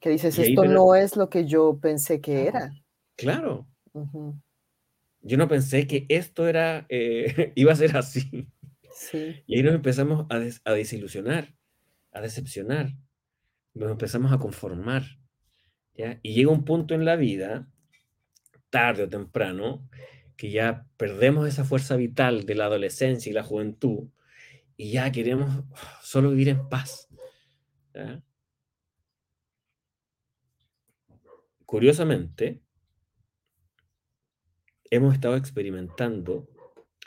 Que 0.00 0.10
dices, 0.10 0.38
esto 0.38 0.62
me- 0.62 0.68
no 0.68 0.94
es 0.94 1.16
lo 1.16 1.28
que 1.30 1.46
yo 1.46 1.78
pensé 1.80 2.20
que 2.20 2.46
era. 2.46 2.70
Claro, 3.16 3.66
Ujú, 3.92 4.34
yo 5.22 5.36
no 5.38 5.48
pensé 5.48 5.86
que 5.86 6.06
esto 6.08 6.46
era, 6.46 6.86
eh, 6.88 7.52
iba 7.54 7.72
a 7.72 7.76
ser 7.76 7.96
así. 7.96 8.46
Sí, 8.96 9.42
Y 9.46 9.56
ahí 9.56 9.62
nos 9.62 9.74
empezamos 9.74 10.26
a, 10.30 10.38
des- 10.38 10.60
a 10.64 10.72
desilusionar, 10.72 11.54
a 12.12 12.20
decepcionar, 12.20 12.92
nos 13.74 13.90
empezamos 13.90 14.32
a 14.32 14.38
conformar. 14.38 15.04
¿ya? 15.94 16.20
Y 16.22 16.34
llega 16.34 16.50
un 16.52 16.64
punto 16.64 16.94
en 16.94 17.04
la 17.04 17.16
vida, 17.16 17.68
tarde 18.70 19.04
o 19.04 19.08
temprano, 19.08 19.88
que 20.36 20.50
ya 20.50 20.86
perdemos 20.96 21.48
esa 21.48 21.64
fuerza 21.64 21.96
vital 21.96 22.46
de 22.46 22.54
la 22.54 22.66
adolescencia 22.66 23.30
y 23.30 23.34
la 23.34 23.42
juventud 23.42 24.08
y 24.76 24.92
ya 24.92 25.10
queremos 25.12 25.64
uf, 25.70 25.82
solo 26.02 26.30
vivir 26.30 26.48
en 26.48 26.68
paz. 26.68 27.08
Curiosamente, 31.64 32.60
hemos 34.90 35.14
estado 35.14 35.36
experimentando, 35.36 36.48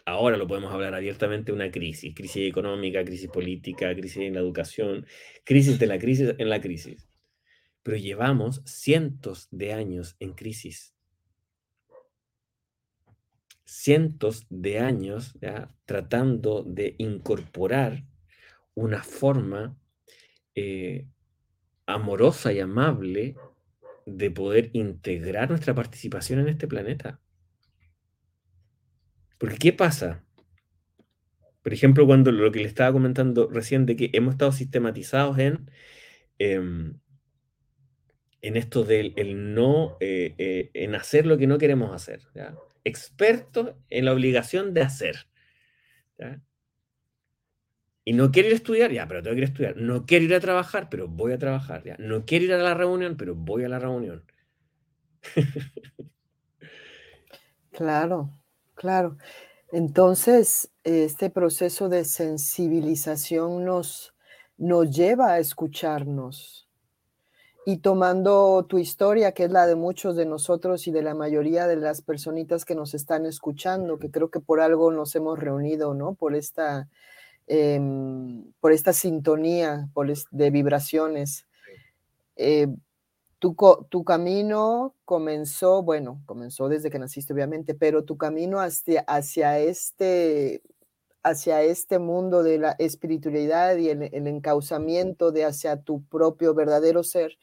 ahora 0.05 0.37
lo 0.37 0.47
podemos 0.47 0.73
hablar 0.73 0.93
abiertamente, 0.93 1.51
una 1.51 1.71
crisis, 1.71 2.13
crisis 2.15 2.49
económica, 2.49 3.03
crisis 3.03 3.29
política, 3.29 3.93
crisis 3.95 4.17
en 4.17 4.33
la 4.33 4.39
educación, 4.39 5.05
crisis 5.43 5.79
de 5.79 5.87
la 5.87 5.99
crisis 5.99 6.35
en 6.37 6.49
la 6.49 6.61
crisis. 6.61 7.07
Pero 7.83 7.97
llevamos 7.97 8.61
cientos 8.65 9.47
de 9.51 9.73
años 9.73 10.15
en 10.19 10.33
crisis. 10.33 10.96
Cientos 13.69 14.45
de 14.49 14.79
años 14.79 15.37
tratando 15.85 16.63
de 16.63 16.95
incorporar 16.99 18.05
una 18.75 19.03
forma 19.03 19.77
eh, 20.55 21.05
amorosa 21.85 22.53
y 22.53 22.61
amable 22.61 23.35
de 24.05 24.31
poder 24.31 24.69
integrar 24.71 25.49
nuestra 25.49 25.75
participación 25.75 26.39
en 26.39 26.47
este 26.47 26.65
planeta. 26.65 27.19
Porque, 29.37 29.57
¿qué 29.57 29.73
pasa? 29.73 30.23
Por 31.61 31.73
ejemplo, 31.73 32.05
cuando 32.07 32.31
lo 32.31 32.49
que 32.53 32.59
le 32.59 32.69
estaba 32.69 32.93
comentando 32.93 33.49
recién 33.49 33.85
de 33.85 33.97
que 33.97 34.09
hemos 34.13 34.35
estado 34.35 34.53
sistematizados 34.53 35.37
en, 35.39 35.69
em, 36.39 37.01
en 38.41 38.55
esto 38.55 38.85
del 38.85 39.13
el 39.17 39.53
no, 39.53 39.97
eh, 39.99 40.35
eh, 40.37 40.71
en 40.73 40.95
hacer 40.95 41.25
lo 41.25 41.37
que 41.37 41.47
no 41.47 41.57
queremos 41.57 41.93
hacer. 41.93 42.21
¿ya? 42.33 42.55
Expertos 42.87 43.75
en 43.89 44.05
la 44.05 44.13
obligación 44.13 44.73
de 44.73 44.81
hacer. 44.81 45.27
Y 48.03 48.13
no 48.13 48.31
quiero 48.31 48.47
ir 48.47 48.53
a 48.53 48.57
estudiar, 48.57 48.91
ya, 48.91 49.07
pero 49.07 49.21
tengo 49.21 49.35
que 49.35 49.41
ir 49.41 49.45
a 49.45 49.49
estudiar. 49.49 49.77
No 49.77 50.05
quiero 50.05 50.25
ir 50.25 50.33
a 50.33 50.39
trabajar, 50.39 50.87
pero 50.89 51.07
voy 51.07 51.33
a 51.33 51.37
trabajar. 51.37 51.83
¿ya? 51.83 51.97
No 51.99 52.25
quiero 52.25 52.45
ir 52.45 52.53
a 52.53 52.57
la 52.57 52.73
reunión, 52.73 53.17
pero 53.17 53.35
voy 53.35 53.65
a 53.65 53.69
la 53.69 53.79
reunión. 53.79 54.23
claro, 57.71 58.29
claro. 58.75 59.17
Entonces, 59.73 60.71
este 60.85 61.29
proceso 61.29 61.89
de 61.89 62.05
sensibilización 62.05 63.65
nos, 63.65 64.15
nos 64.57 64.89
lleva 64.89 65.33
a 65.33 65.39
escucharnos. 65.39 66.66
Y 67.69 67.79
tomando 67.79 68.65
tu 68.65 68.77
historia, 68.77 69.33
que 69.33 69.43
es 69.43 69.51
la 69.51 69.67
de 69.67 69.75
muchos 69.75 70.15
de 70.15 70.25
nosotros 70.25 70.87
y 70.87 70.91
de 70.91 71.01
la 71.01 71.13
mayoría 71.13 71.67
de 71.67 71.75
las 71.75 72.01
personitas 72.01 72.63
que 72.63 72.75
nos 72.75 72.93
están 72.93 73.25
escuchando, 73.25 73.99
que 73.99 74.09
creo 74.09 74.29
que 74.31 74.39
por 74.39 74.61
algo 74.61 74.89
nos 74.89 75.13
hemos 75.17 75.37
reunido, 75.37 75.93
¿no? 75.93 76.13
Por 76.15 76.33
esta, 76.33 76.87
em, 77.47 78.51
por 78.61 78.71
esta 78.73 78.93
sintonía 78.93 79.89
por 79.93 80.11
es- 80.11 80.27
de 80.31 80.51
vibraciones. 80.51 81.45
Eh, 82.37 82.67
tu, 83.39 83.55
tu 83.89 84.03
camino 84.03 84.95
comenzó, 85.05 85.83
bueno, 85.83 86.21
comenzó 86.25 86.69
desde 86.69 86.89
que 86.89 86.99
naciste, 86.99 87.33
obviamente, 87.33 87.75
pero 87.75 88.03
tu 88.05 88.17
camino 88.17 88.59
hacia, 88.61 89.01
hacia 89.07 89.59
este 89.59 90.61
hacia 91.23 91.61
este 91.63 91.99
mundo 91.99 92.43
de 92.43 92.57
la 92.59 92.71
espiritualidad 92.79 93.77
y 93.77 93.89
el, 93.89 94.03
el 94.13 94.27
encauzamiento 94.27 95.31
de 95.31 95.45
hacia 95.45 95.81
tu 95.81 96.03
propio 96.05 96.53
verdadero 96.53 97.03
ser 97.03 97.37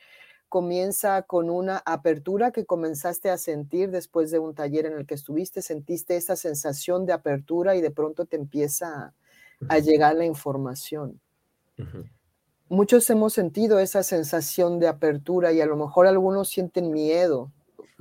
comienza 0.55 1.23
con 1.23 1.51
una 1.51 1.83
apertura 1.85 2.53
que 2.53 2.65
comenzaste 2.65 3.29
a 3.29 3.39
sentir 3.39 3.91
después 3.91 4.31
de 4.31 4.39
un 4.39 4.55
taller 4.55 4.87
en 4.87 4.93
el 4.93 5.05
que 5.05 5.15
estuviste, 5.15 5.63
sentiste 5.63 6.15
esta 6.15 6.37
sensación 6.37 7.07
de 7.07 7.13
apertura 7.13 7.75
y 7.75 7.81
de 7.81 7.91
pronto 7.91 8.25
te 8.25 8.37
empieza 8.37 8.87
a, 8.97 9.15
a 9.69 9.81
llegar 9.81 10.15
la 10.15 10.27
información. 10.27 11.21
Muchos 12.69 13.11
hemos 13.11 13.33
sentido 13.33 13.81
esa 13.81 14.05
sensación 14.05 14.79
de 14.79 14.87
apertura 14.87 15.53
y 15.53 15.61
a 15.61 15.67
lo 15.67 15.75
mejor 15.75 16.07
algunos 16.07 16.51
sienten 16.51 16.93
miedo. 16.93 17.51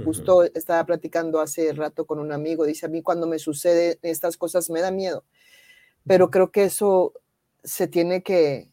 Justo 0.06 0.44
estaba 0.44 0.86
platicando 0.86 1.40
hace 1.40 1.74
rato 1.74 2.06
con 2.06 2.20
un 2.20 2.32
amigo, 2.32 2.68
dice, 2.68 2.86
a 2.86 2.90
mí 2.90 3.02
cuando 3.02 3.26
me 3.26 3.40
sucede 3.40 3.98
estas 4.04 4.38
cosas 4.38 4.70
me 4.70 4.82
da 4.82 4.92
miedo, 4.92 5.26
pero 6.06 6.30
creo 6.30 6.52
que 6.52 6.66
eso 6.66 7.14
se 7.64 7.88
tiene 7.88 8.22
que, 8.22 8.70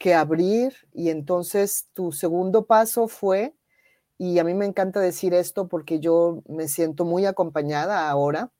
que 0.00 0.14
abrir 0.14 0.74
y 0.94 1.10
entonces 1.10 1.88
tu 1.92 2.10
segundo 2.10 2.64
paso 2.64 3.06
fue, 3.06 3.54
y 4.16 4.38
a 4.38 4.44
mí 4.44 4.54
me 4.54 4.64
encanta 4.64 4.98
decir 4.98 5.34
esto 5.34 5.68
porque 5.68 6.00
yo 6.00 6.42
me 6.48 6.68
siento 6.68 7.04
muy 7.04 7.26
acompañada 7.26 8.08
ahora, 8.08 8.50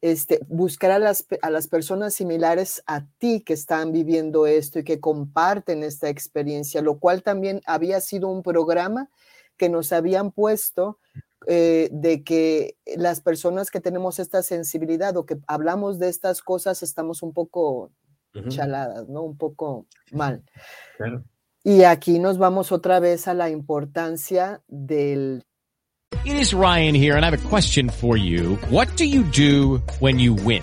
este, 0.00 0.40
buscar 0.48 0.90
a 0.90 0.98
las, 0.98 1.26
a 1.42 1.50
las 1.50 1.68
personas 1.68 2.14
similares 2.14 2.82
a 2.86 3.04
ti 3.18 3.42
que 3.42 3.52
están 3.52 3.92
viviendo 3.92 4.46
esto 4.46 4.78
y 4.78 4.84
que 4.84 4.98
comparten 4.98 5.82
esta 5.82 6.08
experiencia, 6.08 6.80
lo 6.80 6.98
cual 6.98 7.22
también 7.22 7.60
había 7.66 8.00
sido 8.00 8.28
un 8.28 8.42
programa 8.42 9.10
que 9.58 9.68
nos 9.68 9.92
habían 9.92 10.32
puesto 10.32 10.98
eh, 11.46 11.90
de 11.92 12.24
que 12.24 12.78
las 12.96 13.20
personas 13.20 13.70
que 13.70 13.80
tenemos 13.80 14.18
esta 14.18 14.42
sensibilidad 14.42 15.18
o 15.18 15.26
que 15.26 15.36
hablamos 15.46 15.98
de 15.98 16.08
estas 16.08 16.40
cosas 16.40 16.82
estamos 16.82 17.22
un 17.22 17.34
poco 17.34 17.90
Chaladas, 18.48 19.08
¿no? 19.08 19.22
Un 19.22 19.36
poco 19.36 19.86
mal. 20.12 20.42
Claro. 20.96 21.24
Y 21.64 21.84
aquí 21.84 22.18
nos 22.18 22.38
vamos 22.38 22.72
otra 22.72 22.98
vez 22.98 23.28
a 23.28 23.34
la 23.34 23.50
importancia 23.50 24.62
del 24.68 25.44
It 26.24 26.36
is 26.36 26.54
Ryan 26.54 26.94
here, 26.94 27.16
and 27.16 27.24
I 27.24 27.30
have 27.30 27.34
a 27.34 27.48
question 27.48 27.88
for 27.88 28.16
you. 28.16 28.56
What 28.70 28.96
do 28.96 29.04
you 29.04 29.24
do 29.24 29.82
when 29.98 30.20
you 30.20 30.34
win? 30.34 30.62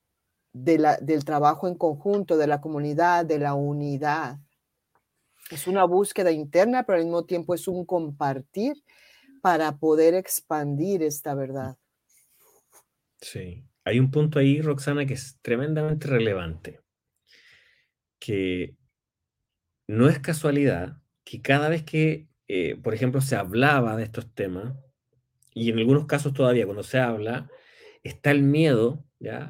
De 0.53 0.77
la, 0.77 0.97
del 0.97 1.23
trabajo 1.23 1.67
en 1.67 1.75
conjunto, 1.75 2.37
de 2.37 2.47
la 2.47 2.61
comunidad, 2.61 3.25
de 3.25 3.39
la 3.39 3.53
unidad. 3.53 4.39
Es 5.49 5.67
una 5.67 5.83
búsqueda 5.83 6.31
interna, 6.31 6.83
pero 6.83 6.97
al 6.97 7.05
mismo 7.05 7.25
tiempo 7.25 7.53
es 7.53 7.67
un 7.67 7.85
compartir 7.85 8.75
para 9.41 9.77
poder 9.77 10.13
expandir 10.13 11.03
esta 11.03 11.35
verdad. 11.35 11.77
Sí. 13.19 13.65
Hay 13.83 13.99
un 13.99 14.11
punto 14.11 14.39
ahí, 14.39 14.61
Roxana, 14.61 15.05
que 15.05 15.15
es 15.15 15.39
tremendamente 15.41 16.07
relevante. 16.07 16.79
Que 18.19 18.75
no 19.87 20.07
es 20.07 20.19
casualidad 20.19 21.01
que 21.23 21.41
cada 21.41 21.69
vez 21.69 21.83
que, 21.83 22.27
eh, 22.47 22.75
por 22.75 22.93
ejemplo, 22.93 23.21
se 23.21 23.35
hablaba 23.35 23.95
de 23.95 24.03
estos 24.03 24.31
temas, 24.33 24.75
y 25.53 25.71
en 25.71 25.79
algunos 25.79 26.05
casos 26.05 26.33
todavía 26.33 26.65
cuando 26.65 26.83
se 26.83 26.99
habla, 26.99 27.49
está 28.03 28.31
el 28.31 28.43
miedo, 28.43 29.03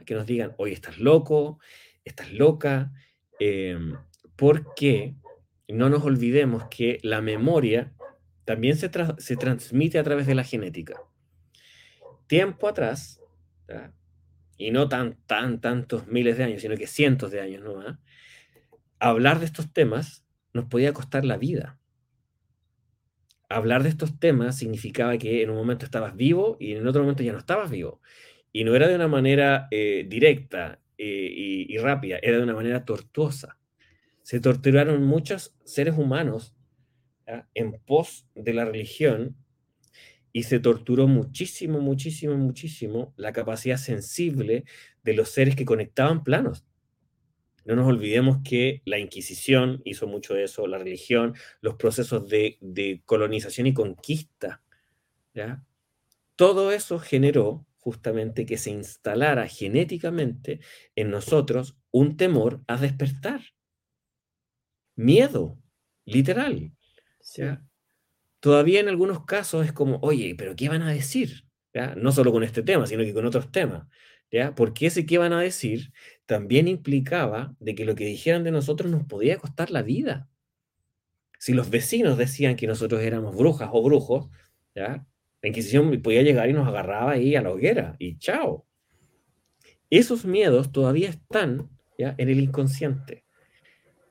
Que 0.06 0.16
nos 0.16 0.26
digan, 0.26 0.54
oye, 0.58 0.74
estás 0.74 1.00
loco, 1.00 1.60
estás 2.04 2.32
loca, 2.34 2.92
em, 3.40 3.96
porque 4.36 5.16
no 5.68 5.90
nos 5.90 6.04
olvidemos 6.04 6.66
que 6.70 7.00
la 7.04 7.22
memoria 7.22 7.94
también 8.46 8.76
se, 8.76 8.90
se 9.18 9.38
transmite 9.38 10.00
a 10.00 10.04
través 10.04 10.28
de 10.28 10.36
la 10.36 10.44
genética. 10.44 11.02
Tiempo 12.28 12.68
atrás, 12.68 13.22
y 14.58 14.72
no 14.72 14.90
tan, 14.90 15.18
tan, 15.26 15.60
tantos 15.60 16.08
miles 16.08 16.38
de 16.38 16.44
años, 16.44 16.62
sino 16.62 16.76
que 16.76 16.88
cientos 16.88 17.32
de 17.32 17.42
años 17.42 17.64
nomás, 17.64 17.98
hablar 19.00 19.40
de 19.40 19.46
estos 19.46 19.72
temas 19.74 20.26
nos 20.54 20.66
podía 20.66 20.94
costar 20.94 21.26
la 21.26 21.38
vida. 21.38 21.80
Hablar 23.50 23.84
de 23.84 23.90
estos 23.90 24.20
temas 24.20 24.58
significaba 24.58 25.18
que 25.18 25.42
en 25.42 25.50
un 25.50 25.58
momento 25.58 25.86
estabas 25.86 26.16
vivo 26.16 26.58
y 26.60 26.74
en 26.74 26.88
otro 26.88 27.02
momento 27.02 27.24
ya 27.24 27.34
no 27.34 27.40
estabas 27.40 27.70
vivo. 27.70 28.02
Y 28.52 28.64
no 28.64 28.76
era 28.76 28.88
de 28.88 28.96
una 28.96 29.08
manera 29.08 29.68
eh, 29.72 30.06
directa 30.08 30.80
eh, 30.98 31.66
y, 31.68 31.78
rápida, 31.78 32.20
era 32.22 32.38
de 32.38 32.44
una 32.44 32.54
manera 32.54 32.86
tortuosa. 32.86 33.58
Se 34.24 34.40
torturaron 34.40 35.04
muchos 35.04 35.56
seres 35.64 35.98
humanos 35.98 36.56
en 37.54 37.80
pos 37.86 38.28
de 38.36 38.54
la 38.54 38.66
religión 38.66 39.38
y 40.34 40.44
se 40.44 40.60
torturó 40.60 41.08
muchísimo, 41.08 41.80
muchísimo, 41.80 42.36
muchísimo 42.36 43.14
la 43.18 43.34
capacidad 43.34 43.78
sensible 43.78 44.66
de 45.04 45.14
los 45.14 45.30
seres 45.30 45.56
que 45.56 45.66
conectaban 45.66 46.24
planos. 46.24 46.66
No 47.66 47.76
nos 47.76 47.88
olvidemos 47.88 48.40
que 48.44 48.82
la 48.86 48.98
Inquisición 48.98 49.82
hizo 49.86 50.08
mucho 50.08 50.34
de 50.34 50.46
eso, 50.46 50.66
la 50.68 50.78
religión, 50.78 51.36
los 51.62 51.76
procesos 51.76 52.28
de, 52.28 52.58
de 52.60 53.02
colonización 53.06 53.68
y 53.68 53.74
conquista. 53.74 54.64
¿ya? 55.34 55.64
Todo 56.36 56.72
eso 56.72 56.98
generó 56.98 57.66
justamente 57.82 58.46
que 58.46 58.58
se 58.58 58.70
instalara 58.70 59.48
genéticamente 59.48 60.62
en 60.96 61.10
nosotros 61.10 61.78
un 61.92 62.16
temor 62.16 62.62
a 62.68 62.78
despertar. 62.78 63.42
Miedo, 64.96 65.58
literal. 66.06 66.72
¿ya? 67.36 67.66
Todavía 68.40 68.80
en 68.80 68.88
algunos 68.88 69.26
casos 69.26 69.66
es 69.66 69.74
como, 69.74 69.98
oye, 70.02 70.36
pero 70.38 70.56
¿qué 70.56 70.70
van 70.70 70.84
a 70.84 70.92
decir? 70.92 71.48
¿Ya? 71.74 71.96
No 71.96 72.12
solo 72.12 72.32
con 72.32 72.44
este 72.44 72.62
tema, 72.62 72.86
sino 72.86 73.04
que 73.04 73.14
con 73.14 73.26
otros 73.26 73.52
temas. 73.52 73.88
¿ya? 74.30 74.54
Porque 74.54 74.86
ese 74.86 75.08
qué 75.08 75.18
van 75.18 75.34
a 75.34 75.42
decir 75.42 75.92
también 76.28 76.68
implicaba 76.68 77.56
de 77.60 77.74
que 77.74 77.86
lo 77.86 77.96
que 77.96 78.06
dijeran 78.06 78.44
de 78.44 78.52
nosotros 78.52 78.92
nos 78.92 79.06
podía 79.06 79.38
costar 79.38 79.72
la 79.72 79.82
vida. 79.82 80.30
Si 81.40 81.54
los 81.54 81.72
vecinos 81.72 82.18
decían 82.20 82.56
que 82.56 82.68
nosotros 82.68 83.02
éramos 83.02 83.36
brujas 83.36 83.70
o 83.74 83.82
brujos, 83.82 84.30
¿ya? 84.76 85.08
La 85.42 85.50
Inquisición 85.50 86.02
podía 86.02 86.22
llegar 86.22 86.50
y 86.50 86.54
nos 86.54 86.68
agarraba 86.68 87.12
ahí 87.12 87.36
a 87.36 87.42
la 87.42 87.52
hoguera 87.52 87.96
y 88.00 88.18
chao. 88.18 88.66
Esos 89.90 90.24
miedos 90.26 90.72
todavía 90.72 91.10
están 91.10 91.70
¿ya? 91.98 92.16
en 92.18 92.30
el 92.30 92.40
inconsciente. 92.40 93.26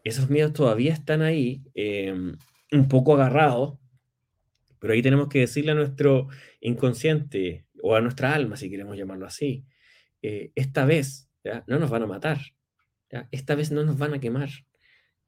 Esos 0.05 0.28
miedos 0.28 0.53
todavía 0.53 0.93
están 0.93 1.22
ahí, 1.22 1.62
eh, 1.74 2.12
un 2.72 2.89
poco 2.89 3.14
agarrados, 3.14 3.78
pero 4.78 4.95
ahí 4.95 5.03
tenemos 5.03 5.28
que 5.28 5.41
decirle 5.41 5.72
a 5.72 5.74
nuestro 5.74 6.28
inconsciente 6.61 7.66
o 7.83 7.95
a 7.95 8.01
nuestra 8.01 8.35
alma, 8.35 8.57
si 8.57 8.70
queremos 8.70 8.97
llamarlo 8.97 9.26
así, 9.26 9.64
eh, 10.22 10.53
esta 10.55 10.85
vez 10.85 11.31
¿ya? 11.45 11.64
no 11.66 11.78
nos 11.78 11.91
van 11.91 12.03
a 12.03 12.07
matar, 12.07 12.39
¿ya? 13.11 13.28
esta 13.31 13.55
vez 13.55 13.70
no 13.70 13.85
nos 13.85 13.99
van 13.99 14.14
a 14.14 14.20
quemar, 14.20 14.51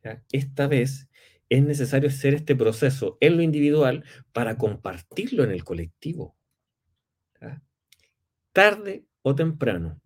¿ya? 0.03 0.22
esta 0.32 0.66
vez 0.66 1.09
es 1.53 1.62
necesario 1.62 2.09
hacer 2.09 2.32
este 2.32 2.57
proceso 2.57 3.18
en 3.20 3.36
lo 3.36 3.42
individual 3.42 4.05
para 4.32 4.57
compartirlo 4.57 5.44
en 5.44 5.50
el 5.50 5.64
colectivo. 5.64 6.34
Tarde 8.55 9.05
o 9.20 9.34
temprano, 9.34 10.00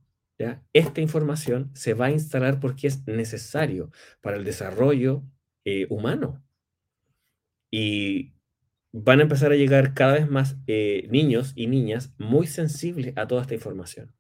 esta 0.73 1.01
información 1.01 1.71
se 1.73 1.95
va 1.95 2.07
a 2.07 2.11
instalar 2.11 2.59
porque 2.59 2.89
es 2.89 3.07
necesario 3.07 3.93
para 4.21 4.37
el 4.37 4.45
desarrollo 4.45 5.23
eh, 5.65 5.87
humano. 5.89 6.43
Y 7.71 8.35
van 8.91 9.21
a 9.21 9.23
empezar 9.23 9.53
a 9.53 9.57
llegar 9.57 9.95
cada 9.95 10.15
vez 10.15 10.29
más 10.29 10.57
eh, 10.67 11.07
niños 11.11 11.53
y 11.55 11.69
niñas 11.69 12.13
muy 12.19 12.49
sensibles 12.49 13.17
a 13.17 13.29
toda 13.29 13.43
esta 13.43 13.55
información. 13.55 14.13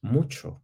Mucho. 0.00 0.63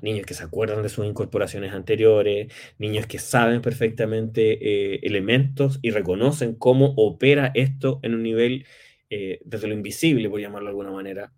Niños 0.00 0.26
que 0.26 0.34
se 0.34 0.44
acuerdan 0.44 0.82
de 0.82 0.88
sus 0.88 1.04
incorporaciones 1.04 1.72
anteriores, 1.72 2.52
niños 2.78 3.08
que 3.08 3.18
saben 3.18 3.60
perfectamente 3.60 4.52
eh, 4.52 5.00
elementos 5.02 5.80
y 5.82 5.90
reconocen 5.90 6.54
cómo 6.54 6.94
opera 6.96 7.50
esto 7.54 7.98
en 8.02 8.14
un 8.14 8.22
nivel 8.22 8.64
eh, 9.10 9.40
desde 9.44 9.66
lo 9.66 9.74
invisible, 9.74 10.30
por 10.30 10.40
llamarlo 10.40 10.66
de 10.66 10.70
alguna 10.70 10.92
manera, 10.92 11.32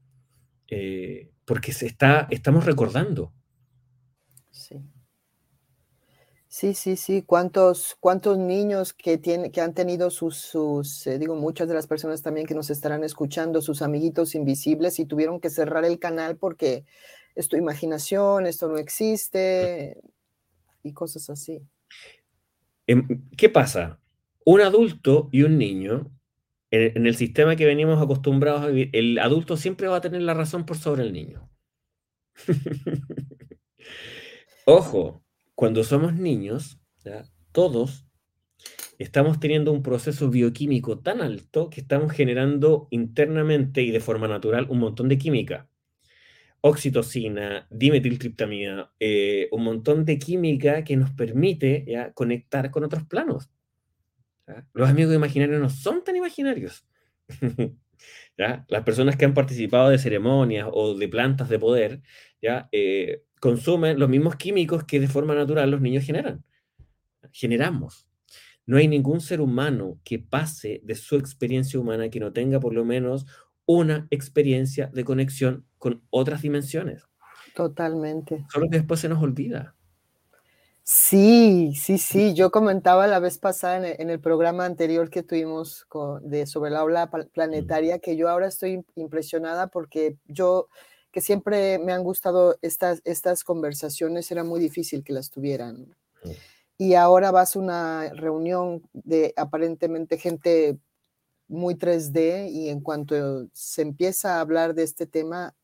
eh, 0.69 1.31
porque 1.47 1.73
se 1.73 1.87
está, 1.87 2.29
estamos 2.31 2.67
recordando. 2.67 3.33
Sí. 4.51 4.79
Sí, 6.47 6.75
sí, 6.75 6.97
sí. 6.97 7.23
¿Cuántos, 7.23 7.97
cuántos 7.99 8.37
niños 8.37 8.93
que, 8.93 9.17
tienen, 9.17 9.53
que 9.53 9.63
han 9.63 9.73
tenido 9.73 10.11
sus, 10.11 10.37
sus 10.37 11.09
digo, 11.19 11.35
muchas 11.35 11.67
de 11.67 11.75
las 11.75 11.87
personas 11.87 12.21
también 12.21 12.47
que 12.47 12.55
nos 12.55 12.69
estarán 12.69 13.05
escuchando, 13.05 13.63
sus 13.63 13.81
amiguitos 13.81 14.35
invisibles 14.35 14.99
y 14.99 15.07
tuvieron 15.07 15.41
que 15.41 15.49
cerrar 15.49 15.87
el 15.87 15.99
canal 15.99 16.37
porque 16.37 16.85
es 17.35 17.49
tu 17.49 17.57
imaginación, 17.57 18.47
esto 18.47 18.69
no 18.69 18.79
existe 18.79 20.01
y 20.83 20.93
cosas 20.93 21.31
así. 21.31 21.63
Em, 22.87 23.29
¿Qué 23.37 23.49
pasa? 23.49 24.01
Un 24.45 24.61
adulto 24.61 25.29
y 25.33 25.43
un 25.43 25.59
niño, 25.59 26.13
en, 26.71 26.97
en 26.97 27.07
el 27.07 27.17
sistema 27.17 27.57
que 27.57 27.67
venimos 27.67 28.03
acostumbrados 28.03 28.63
a 28.63 28.67
vivir, 28.67 28.91
el 28.93 29.19
adulto 29.19 29.57
siempre 29.57 29.89
va 29.89 29.97
a 29.97 30.01
tener 30.01 30.23
la 30.23 30.35
razón 30.35 30.67
por 30.67 30.77
sobre 30.77 31.03
el 31.03 31.13
niño. 31.13 31.51
Ojo, 34.67 35.25
cuando 35.55 35.85
somos 35.85 36.15
niños, 36.15 36.79
¿ya? 37.05 37.25
todos 37.53 38.07
estamos 38.99 39.41
teniendo 39.41 39.73
un 39.73 39.83
proceso 39.83 40.31
bioquímico 40.31 40.99
tan 40.99 41.21
alto 41.21 41.71
que 41.71 41.81
estamos 41.81 42.13
generando 42.13 42.89
internamente 42.91 43.83
y 43.83 43.91
de 43.91 44.01
forma 44.01 44.29
natural 44.29 44.67
un 44.71 44.79
montón 44.79 45.09
de 45.09 45.19
química. 45.19 45.69
Oxitocina, 46.67 47.67
dimetiltriptamina, 47.71 48.91
eh, 48.99 49.49
un 49.53 49.65
montón 49.65 50.07
de 50.07 50.19
química 50.19 50.83
que 50.83 50.97
nos 50.97 51.11
permite 51.11 51.85
¿ya? 51.87 52.15
conectar 52.15 52.71
con 52.71 52.85
otros 52.85 53.05
planos. 53.05 53.51
¿ya? 54.49 54.67
Los 54.73 54.89
amigos 54.89 55.15
imaginarios 55.15 55.61
no 55.61 55.69
son 55.69 56.03
tan 56.03 56.17
imaginarios. 56.17 56.87
¿ya? 58.39 58.65
Las 58.69 58.83
personas 58.83 59.17
que 59.17 59.27
han 59.27 59.35
participado 59.35 59.91
de 59.91 59.99
ceremonias 59.99 60.67
o 60.73 60.95
de 60.95 61.07
plantas 61.07 61.51
de 61.51 61.59
poder, 61.59 62.01
¿ya? 62.41 62.67
Eh, 62.73 63.25
consumen 63.41 63.99
los 63.99 64.09
mismos 64.09 64.37
químicos 64.37 64.85
que 64.85 65.01
de 65.01 65.09
forma 65.09 65.35
natural 65.35 65.71
los 65.71 65.83
niños 65.83 66.05
generan. 66.05 66.45
Generamos. 67.31 68.09
No 68.65 68.79
hay 68.79 68.89
ningún 68.89 69.21
ser 69.21 69.43
humano 69.43 70.01
que 70.03 70.19
pase 70.19 70.81
de 70.83 70.95
su 70.95 71.17
experiencia 71.17 71.79
humana 71.79 72.09
que 72.09 72.21
no 72.21 72.33
tenga 72.33 72.59
por 72.59 72.73
lo 72.73 72.87
menos 72.87 73.27
una 73.67 74.07
experiencia 74.11 74.91
de 74.93 75.05
conexión 75.05 75.67
con 75.79 76.03
otras 76.11 76.43
dimensiones. 76.43 77.07
Totalmente. 77.55 78.45
Solo 78.53 78.69
que 78.71 78.79
después 78.79 79.01
se 79.01 79.09
nos 79.09 79.23
olvida. 79.23 79.75
Sí, 80.83 81.73
sí, 81.77 81.97
sí. 81.97 82.35
Yo 82.35 82.51
comentaba 82.51 83.07
la 83.07 83.19
vez 83.19 83.39
pasada 83.39 83.79
en 83.79 83.85
el, 83.85 83.97
en 84.01 84.11
el 84.11 84.21
programa 84.21 84.67
anterior 84.67 85.09
que 85.09 85.23
tuvimos 85.23 85.87
con, 85.87 86.29
de, 86.29 86.47
sobre 86.47 86.71
la 86.71 86.85
ola 86.85 87.11
planetaria 87.33 88.01
que 88.01 88.17
yo 88.17 88.29
ahora 88.29 88.49
estoy 88.49 88.85
impresionada 88.95 89.69
porque 89.69 90.19
yo 90.27 90.69
que 91.15 91.21
siempre 91.21 91.79
me 91.79 91.93
han 91.93 92.03
gustado 92.03 92.59
estas, 92.61 93.01
estas 93.05 93.45
conversaciones, 93.45 94.33
era 94.33 94.43
muy 94.43 94.59
difícil 94.59 95.05
que 95.05 95.13
las 95.13 95.31
tuvieran. 95.31 95.95
Y 96.77 96.95
ahora 96.95 97.31
vas 97.31 97.55
a 97.55 97.61
una 97.61 98.11
reunión 98.15 98.83
de 98.93 99.33
aparentemente 99.37 100.19
gente 100.19 100.77
muy 101.49 101.75
3D 101.75 102.51
y 102.51 102.69
en 102.69 102.81
cuanto 102.81 103.49
se 103.53 103.83
empieza 103.83 104.37
a 104.37 104.41
hablar 104.41 104.75
de 104.75 104.83
este 104.83 105.07
tema, 105.07 105.55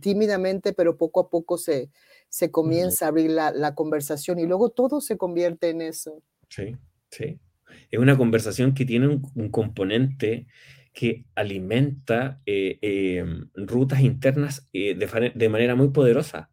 tímidamente, 0.00 0.72
pero 0.72 0.96
poco 0.96 1.20
a 1.20 1.30
poco 1.30 1.58
se, 1.58 1.90
se 2.28 2.50
comienza 2.50 3.04
a 3.04 3.08
abrir 3.08 3.30
la, 3.30 3.50
la 3.52 3.74
conversación 3.74 4.38
y 4.38 4.46
luego 4.46 4.70
todo 4.70 5.00
se 5.00 5.16
convierte 5.16 5.70
en 5.70 5.82
eso. 5.82 6.22
Sí, 6.48 6.76
sí. 7.10 7.38
Es 7.90 7.98
una 7.98 8.16
conversación 8.16 8.74
que 8.74 8.84
tiene 8.84 9.08
un, 9.08 9.30
un 9.34 9.50
componente 9.50 10.46
que 10.92 11.24
alimenta 11.34 12.40
eh, 12.46 12.78
eh, 12.82 13.24
rutas 13.54 14.00
internas 14.00 14.68
eh, 14.72 14.94
de, 14.94 15.32
de, 15.34 15.48
manera 15.48 15.74
muy 15.74 15.88
poderosa. 15.88 16.50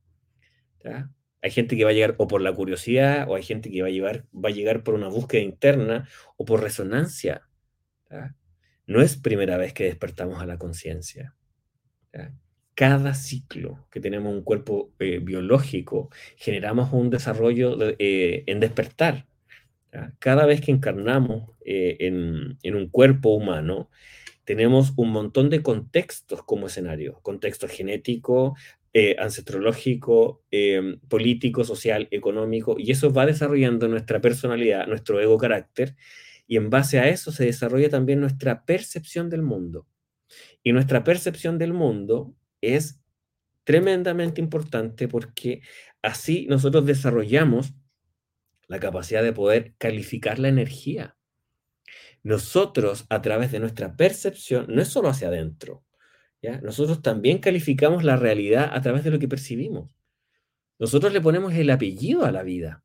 ¿ya? 0.84 1.10
Hay 1.42 1.52
gente 1.52 1.76
que 1.76 1.84
va 1.84 1.90
a 1.90 1.94
llegar 1.94 2.16
o 2.18 2.28
por 2.28 2.42
la 2.42 2.54
curiosidad, 2.54 3.30
o 3.30 3.36
hay 3.36 3.44
gente 3.44 3.70
que 3.70 3.82
va 3.82 3.90
a, 3.90 3.92
llevar, 3.92 4.26
va 4.34 4.50
a 4.50 4.54
llegar 4.54 4.84
por 4.84 4.94
una 4.94 5.10
búsqueda 5.10 5.42
interna 5.42 6.08
o 6.38 6.46
por 6.46 6.62
resonancia. 6.62 7.49
No 8.88 9.02
es 9.02 9.18
primera 9.18 9.58
vez 9.58 9.74
que 9.74 9.86
despertamos 9.86 10.42
a 10.42 10.46
la 10.46 10.58
conciencia. 10.58 11.36
Cada 12.74 13.14
ciclo 13.14 13.88
que 13.92 14.00
tenemos 14.00 14.34
un 14.34 14.44
cuerpo 14.44 14.94
biológico, 14.98 16.10
generamos 16.38 16.92
un 16.94 17.10
desarrollo 17.10 17.76
de, 17.76 18.44
en 18.48 18.60
despertar. 18.60 19.28
Cada 20.20 20.46
vez 20.46 20.62
que 20.62 20.72
encarnamos 20.72 21.52
en, 21.66 22.58
en 22.64 22.76
un 22.76 22.90
cuerpo 22.90 23.30
humano, 23.30 23.90
tenemos 24.50 24.94
un 24.96 25.12
montón 25.12 25.52
de 25.52 25.62
contextos 25.62 26.42
como 26.42 26.66
escenario, 26.66 27.20
contexto 27.22 27.68
genético, 27.68 28.56
eh, 28.92 29.16
ancestrológico, 29.20 30.42
eh, 30.50 30.98
político, 31.08 31.64
social, 31.64 32.08
económico, 32.10 32.76
y 32.80 32.90
eso 32.90 33.14
va 33.14 33.28
desarrollando 33.28 33.88
nuestra 33.88 34.20
personalidad, 34.20 34.88
nuestro 34.88 35.20
ego 35.22 35.38
carácter, 35.38 35.96
y 36.50 36.58
en 36.58 36.70
base 36.70 37.00
a 37.00 37.08
eso 37.08 37.32
se 37.32 37.46
desarrolla 37.46 37.90
también 37.90 38.20
nuestra 38.20 38.66
percepción 38.66 39.30
del 39.30 39.44
mundo. 39.44 39.88
Y 40.64 40.74
nuestra 40.74 41.06
percepción 41.06 41.58
del 41.58 41.72
mundo 41.72 42.36
es 42.60 43.00
tremendamente 43.64 44.42
importante 44.42 45.08
porque 45.08 45.62
así 46.02 46.46
nosotros 46.50 46.86
desarrollamos 46.86 47.74
la 48.68 48.82
capacidad 48.82 49.24
de 49.24 49.32
poder 49.32 49.76
calificar 49.78 50.40
la 50.40 50.50
energía 50.50 51.16
nosotros 52.24 53.06
a 53.10 53.22
través 53.22 53.52
de 53.52 53.60
nuestra 53.60 53.96
percepción, 53.96 54.66
no 54.70 54.82
es 54.82 54.90
solo 54.90 55.10
hacia 55.10 55.30
adentro, 55.30 55.84
¿ya? 56.42 56.60
nosotros 56.62 57.02
también 57.02 57.40
calificamos 57.40 58.04
la 58.04 58.18
realidad 58.18 58.70
a 58.74 58.82
través 58.82 59.04
de 59.04 59.12
lo 59.12 59.20
que 59.20 59.28
percibimos. 59.28 59.90
Nosotros 60.78 61.14
le 61.14 61.22
ponemos 61.22 61.54
el 61.54 61.70
apellido 61.70 62.26
a 62.26 62.32
la 62.32 62.44
vida. 62.44 62.84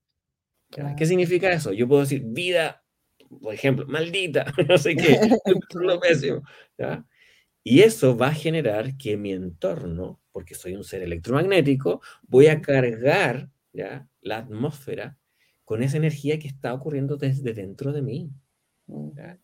¿Qué 0.96 1.06
significa 1.06 1.52
eso? 1.52 1.72
Yo 1.72 1.86
puedo 1.86 2.00
decir 2.02 2.22
vida, 2.24 2.83
por 3.40 3.54
ejemplo, 3.54 3.86
maldita, 3.86 4.46
no 4.68 4.78
sé 4.78 4.96
qué, 4.96 5.18
lo 5.74 6.00
pésimo, 6.00 6.42
¿ya? 6.78 7.04
Y 7.62 7.80
eso 7.80 8.16
va 8.16 8.28
a 8.28 8.34
generar 8.34 8.96
que 8.98 9.16
mi 9.16 9.32
entorno, 9.32 10.20
porque 10.32 10.54
soy 10.54 10.74
un 10.74 10.84
ser 10.84 11.02
electromagnético, 11.02 12.02
voy 12.22 12.48
a 12.48 12.60
cargar 12.60 13.48
¿ya? 13.72 14.06
la 14.20 14.38
atmósfera 14.38 15.16
con 15.64 15.82
esa 15.82 15.96
energía 15.96 16.38
que 16.38 16.46
está 16.46 16.74
ocurriendo 16.74 17.16
desde 17.16 17.54
dentro 17.54 17.92
de 17.92 18.02
mí. 18.02 18.30
Mm, 18.86 19.16
¿ya? 19.16 19.38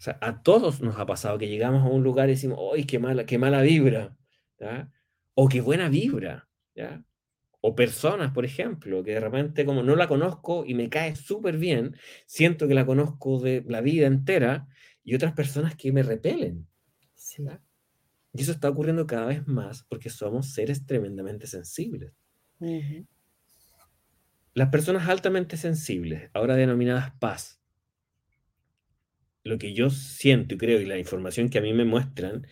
O 0.00 0.02
sea, 0.02 0.18
a 0.20 0.42
todos 0.42 0.80
nos 0.80 0.98
ha 0.98 1.06
pasado 1.06 1.38
que 1.38 1.46
llegamos 1.46 1.84
a 1.84 1.88
un 1.88 2.02
lugar 2.02 2.28
y 2.28 2.32
decimos, 2.32 2.58
¡ay, 2.74 2.84
qué 2.84 2.98
mala, 2.98 3.24
qué 3.24 3.38
mala 3.38 3.60
vibra! 3.62 4.16
¿ya? 4.58 4.90
O 5.34 5.48
qué 5.48 5.60
buena 5.60 5.88
vibra, 5.88 6.48
¿ya? 6.74 7.04
O 7.60 7.74
personas, 7.74 8.32
por 8.32 8.44
ejemplo, 8.44 9.02
que 9.04 9.12
de 9.12 9.20
repente 9.20 9.64
como 9.64 9.82
no 9.82 9.96
la 9.96 10.08
conozco 10.08 10.64
y 10.66 10.74
me 10.74 10.88
cae 10.88 11.14
súper 11.16 11.58
bien, 11.58 11.96
siento 12.26 12.66
que 12.66 12.74
la 12.74 12.86
conozco 12.86 13.38
de 13.38 13.64
la 13.68 13.80
vida 13.80 14.06
entera, 14.06 14.66
y 15.04 15.14
otras 15.14 15.32
personas 15.32 15.74
que 15.76 15.92
me 15.92 16.02
repelen. 16.02 16.66
Sí. 17.14 17.44
Y 18.32 18.42
eso 18.42 18.52
está 18.52 18.68
ocurriendo 18.68 19.06
cada 19.06 19.26
vez 19.26 19.46
más 19.46 19.82
porque 19.84 20.10
somos 20.10 20.52
seres 20.52 20.86
tremendamente 20.86 21.46
sensibles. 21.46 22.12
Las 24.54 24.68
personas 24.68 25.08
altamente 25.08 25.56
sensibles, 25.56 26.30
ahora 26.32 26.54
denominadas 26.54 27.12
paz, 27.18 27.60
lo 29.42 29.58
que 29.58 29.72
yo 29.72 29.90
siento 29.90 30.54
y 30.54 30.58
creo 30.58 30.80
y 30.80 30.86
la 30.86 30.98
información 30.98 31.48
que 31.48 31.58
a 31.58 31.62
mí 31.62 31.72
me 31.72 31.84
muestran 31.84 32.46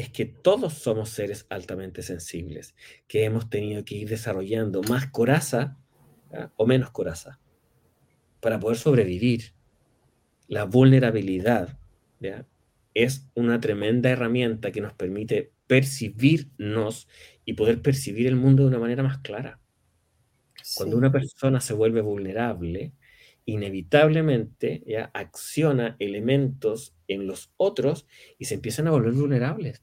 es 0.00 0.08
que 0.10 0.24
todos 0.24 0.74
somos 0.74 1.10
seres 1.10 1.46
altamente 1.50 2.02
sensibles, 2.02 2.74
que 3.06 3.24
hemos 3.24 3.50
tenido 3.50 3.84
que 3.84 3.96
ir 3.96 4.08
desarrollando 4.08 4.82
más 4.82 5.06
coraza 5.06 5.78
¿ya? 6.32 6.52
o 6.56 6.66
menos 6.66 6.90
coraza 6.90 7.38
para 8.40 8.58
poder 8.58 8.78
sobrevivir. 8.78 9.52
La 10.48 10.64
vulnerabilidad 10.64 11.78
¿ya? 12.18 12.46
es 12.94 13.28
una 13.34 13.60
tremenda 13.60 14.10
herramienta 14.10 14.72
que 14.72 14.80
nos 14.80 14.94
permite 14.94 15.52
percibirnos 15.66 17.06
y 17.44 17.52
poder 17.52 17.82
percibir 17.82 18.26
el 18.26 18.36
mundo 18.36 18.62
de 18.62 18.70
una 18.70 18.78
manera 18.78 19.02
más 19.02 19.18
clara. 19.18 19.60
Cuando 20.76 20.96
una 20.96 21.12
persona 21.12 21.60
se 21.60 21.74
vuelve 21.74 22.00
vulnerable, 22.00 22.94
inevitablemente 23.44 24.82
ya 24.86 25.10
acciona 25.12 25.96
elementos 25.98 26.94
en 27.06 27.26
los 27.26 27.52
otros 27.56 28.06
y 28.38 28.46
se 28.46 28.54
empiezan 28.54 28.86
a 28.86 28.92
volver 28.92 29.12
vulnerables. 29.12 29.82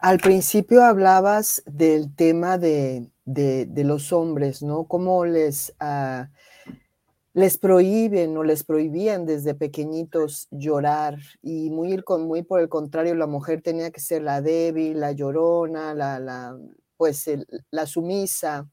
Al 0.00 0.18
principio 0.18 0.84
hablabas 0.84 1.62
del 1.66 2.14
tema 2.14 2.58
de, 2.58 3.10
de- 3.24 3.66
de 3.66 3.84
los 3.84 4.12
hombres, 4.12 4.62
¿no? 4.62 4.84
Cómo 4.86 5.24
les, 5.24 5.74
ah, 5.80 6.28
les 7.34 7.56
prohíben 7.58 8.36
o 8.36 8.42
les 8.42 8.64
prohibían 8.64 9.24
desde 9.26 9.54
pequeñitos 9.54 10.48
llorar 10.50 11.18
y 11.42 11.70
muy, 11.70 12.42
por 12.42 12.60
el 12.60 12.68
contrario, 12.68 13.14
la 13.14 13.26
mujer 13.26 13.62
tenía 13.62 13.90
que 13.90 14.00
ser 14.00 14.22
la 14.22 14.40
débil, 14.40 14.98
la 14.98 15.12
llorona, 15.12 15.94
la, 15.94 16.18
la, 16.18 16.58
pues 16.96 17.28
el- 17.28 17.46
la 17.70 17.86
sumisa. 17.86 18.68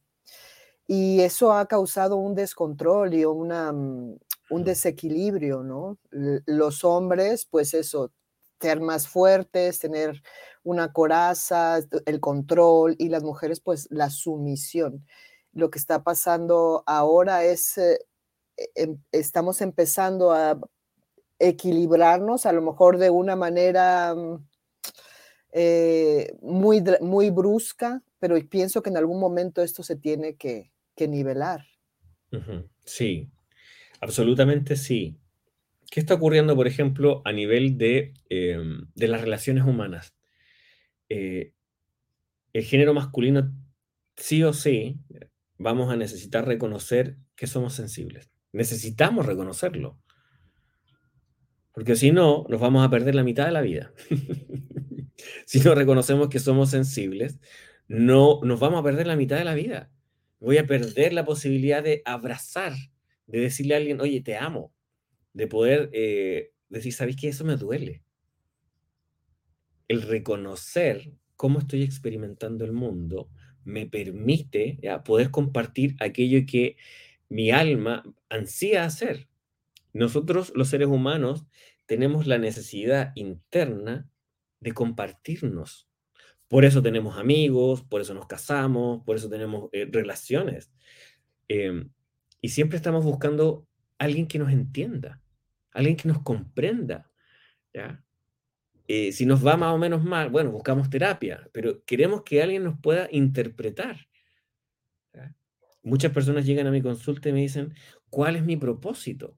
Y 0.87 1.21
eso 1.21 1.53
ha 1.53 1.67
causado 1.67 2.17
un 2.17 2.35
descontrol 2.35 3.13
y 3.13 3.25
una, 3.25 3.71
mm, 3.73 4.17
un 4.51 4.63
desequilibrio, 4.63 5.63
¿no? 5.63 5.97
Los 6.45 6.83
hombres, 6.83 7.47
pues 7.49 7.73
eso, 7.73 8.11
ser 8.59 8.79
más 8.79 9.07
fuertes, 9.07 9.79
tener 9.79 10.21
una 10.63 10.91
coraza, 10.91 11.79
el 12.05 12.19
control, 12.19 12.95
y 12.97 13.09
las 13.09 13.23
mujeres, 13.23 13.59
pues 13.59 13.87
la 13.91 14.09
sumisión. 14.09 15.05
Lo 15.53 15.69
que 15.69 15.79
está 15.79 16.03
pasando 16.03 16.83
ahora 16.85 17.43
es, 17.43 17.77
eh, 17.77 17.99
em- 18.75 18.97
estamos 19.11 19.61
empezando 19.61 20.31
a 20.31 20.59
equilibrarnos, 21.39 22.45
a 22.45 22.53
lo 22.53 22.61
mejor 22.61 22.97
de 22.97 23.09
una 23.09 23.35
manera 23.35 24.15
mm, 24.15 24.47
eh, 25.51 26.35
muy, 26.41 26.83
muy 27.01 27.29
brusca, 27.29 28.03
pero 28.19 28.35
pienso 28.49 28.81
que 28.81 28.89
en 28.89 28.97
algún 28.97 29.19
momento 29.19 29.61
esto 29.61 29.83
se 29.83 29.95
tiene 29.95 30.35
que, 30.35 30.71
nivelar. 30.97 31.65
Sí, 32.85 33.29
absolutamente 33.99 34.77
sí. 34.77 35.17
¿Qué 35.91 35.99
está 35.99 36.15
ocurriendo, 36.15 36.55
por 36.55 36.67
ejemplo, 36.67 37.21
a 37.25 37.31
nivel 37.31 37.77
de, 37.77 38.13
em, 38.29 38.87
de 38.95 39.07
las 39.07 39.21
relaciones 39.21 39.63
humanas? 39.63 40.15
Eh, 41.09 41.53
el 42.53 42.63
género 42.63 42.93
masculino, 42.93 43.53
sí 44.15 44.43
o 44.43 44.53
sí, 44.53 44.99
vamos 45.57 45.91
a 45.91 45.95
necesitar 45.95 46.45
reconocer 46.47 47.17
que 47.35 47.47
somos 47.47 47.73
sensibles. 47.73 48.29
Necesitamos 48.51 49.25
reconocerlo. 49.25 49.99
Porque 51.73 51.95
si 51.95 52.11
no, 52.11 52.45
nos 52.49 52.61
vamos 52.61 52.85
a 52.85 52.89
perder 52.89 53.15
la 53.15 53.23
mitad 53.23 53.45
de 53.45 53.51
la 53.51 53.61
vida. 53.61 53.93
si 55.45 55.59
no 55.59 55.75
reconocemos 55.75 56.29
que 56.29 56.39
somos 56.39 56.69
sensibles, 56.69 57.39
no 57.87 58.39
nos 58.43 58.59
vamos 58.59 58.79
a 58.79 58.83
perder 58.83 59.07
la 59.07 59.17
mitad 59.17 59.37
de 59.37 59.45
la 59.45 59.53
vida. 59.53 59.91
Voy 60.39 60.57
a 60.57 60.65
perder 60.65 61.13
la 61.13 61.25
posibilidad 61.25 61.83
de 61.83 62.01
abrazar, 62.05 62.73
de 63.27 63.39
decirle 63.41 63.73
a 63.73 63.77
alguien, 63.77 63.99
oye, 63.99 64.21
te 64.21 64.37
amo, 64.37 64.73
de 65.35 65.47
poder 65.47 65.89
eh, 65.93 66.53
decir, 66.69 66.93
¿sabes 66.93 67.15
qué? 67.15 67.27
Eso 67.27 67.45
me 67.45 67.57
duele. 67.57 68.01
El 69.87 70.01
reconocer 70.01 71.11
cómo 71.35 71.59
estoy 71.59 71.83
experimentando 71.83 72.65
el 72.65 72.71
mundo 72.71 73.29
me 73.65 73.85
permite 73.85 74.79
poder 75.03 75.31
compartir 75.31 75.95
aquello 75.99 76.45
que 76.47 76.77
mi 77.29 77.51
alma 77.51 78.03
ansía 78.29 78.85
hacer. 78.85 79.27
Nosotros, 79.91 80.53
los 80.55 80.69
seres 80.69 80.87
humanos, 80.87 81.45
tenemos 81.85 82.27
la 82.27 82.37
necesidad 82.37 83.11
interna 83.15 84.07
de 84.59 84.71
compartirnos. 84.71 85.89
Por 86.47 86.63
eso 86.63 86.81
tenemos 86.81 87.17
amigos, 87.17 87.83
por 87.83 88.01
eso 88.01 88.13
nos 88.13 88.27
casamos, 88.27 89.03
por 89.03 89.17
eso 89.17 89.29
tenemos 89.29 89.69
eh, 89.73 89.87
relaciones. 89.91 90.71
Em, 91.47 91.89
y 92.39 92.49
siempre 92.49 92.77
estamos 92.77 93.03
buscando 93.03 93.67
alguien 93.97 94.27
que 94.27 94.39
nos 94.39 94.51
entienda, 94.51 95.21
alguien 95.75 95.95
que 95.95 96.07
nos 96.07 96.21
comprenda. 96.21 97.11
¿ya? 97.73 98.03
Eh, 98.87 99.11
si 99.11 99.25
nos 99.25 99.45
va 99.45 99.57
más 99.57 99.73
o 99.73 99.77
menos 99.77 100.03
mal, 100.03 100.29
bueno, 100.29 100.51
buscamos 100.51 100.89
terapia, 100.89 101.49
pero 101.51 101.83
queremos 101.85 102.23
que 102.23 102.41
alguien 102.41 102.63
nos 102.63 102.79
pueda 102.79 103.07
interpretar. 103.11 104.07
Muchas 105.81 106.11
personas 106.11 106.47
llegan 106.47 106.65
a 106.65 106.71
mi 106.71 106.81
consulta 106.81 107.29
y 107.29 107.33
me 107.33 107.41
dicen, 107.41 107.75
¿cuál 108.09 108.35
es 108.35 108.43
mi 108.43 108.57
propósito? 108.57 109.35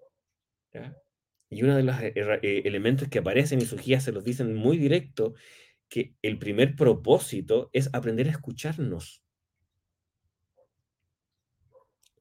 Y 1.49 1.63
uno 1.63 1.75
de 1.75 1.83
los 1.83 1.95
eh, 1.99 2.13
elementos 2.63 3.09
que 3.09 3.19
aparecen 3.19 3.59
y 3.59 3.65
sus 3.65 3.83
guías 3.83 4.03
se 4.03 4.13
los 4.13 4.23
dicen 4.23 4.55
muy 4.55 4.77
directo, 4.77 5.33
que 5.89 6.15
el 6.21 6.39
primer 6.39 6.75
propósito 6.75 7.69
es 7.73 7.89
aprender 7.93 8.27
a 8.27 8.31
escucharnos. 8.31 9.23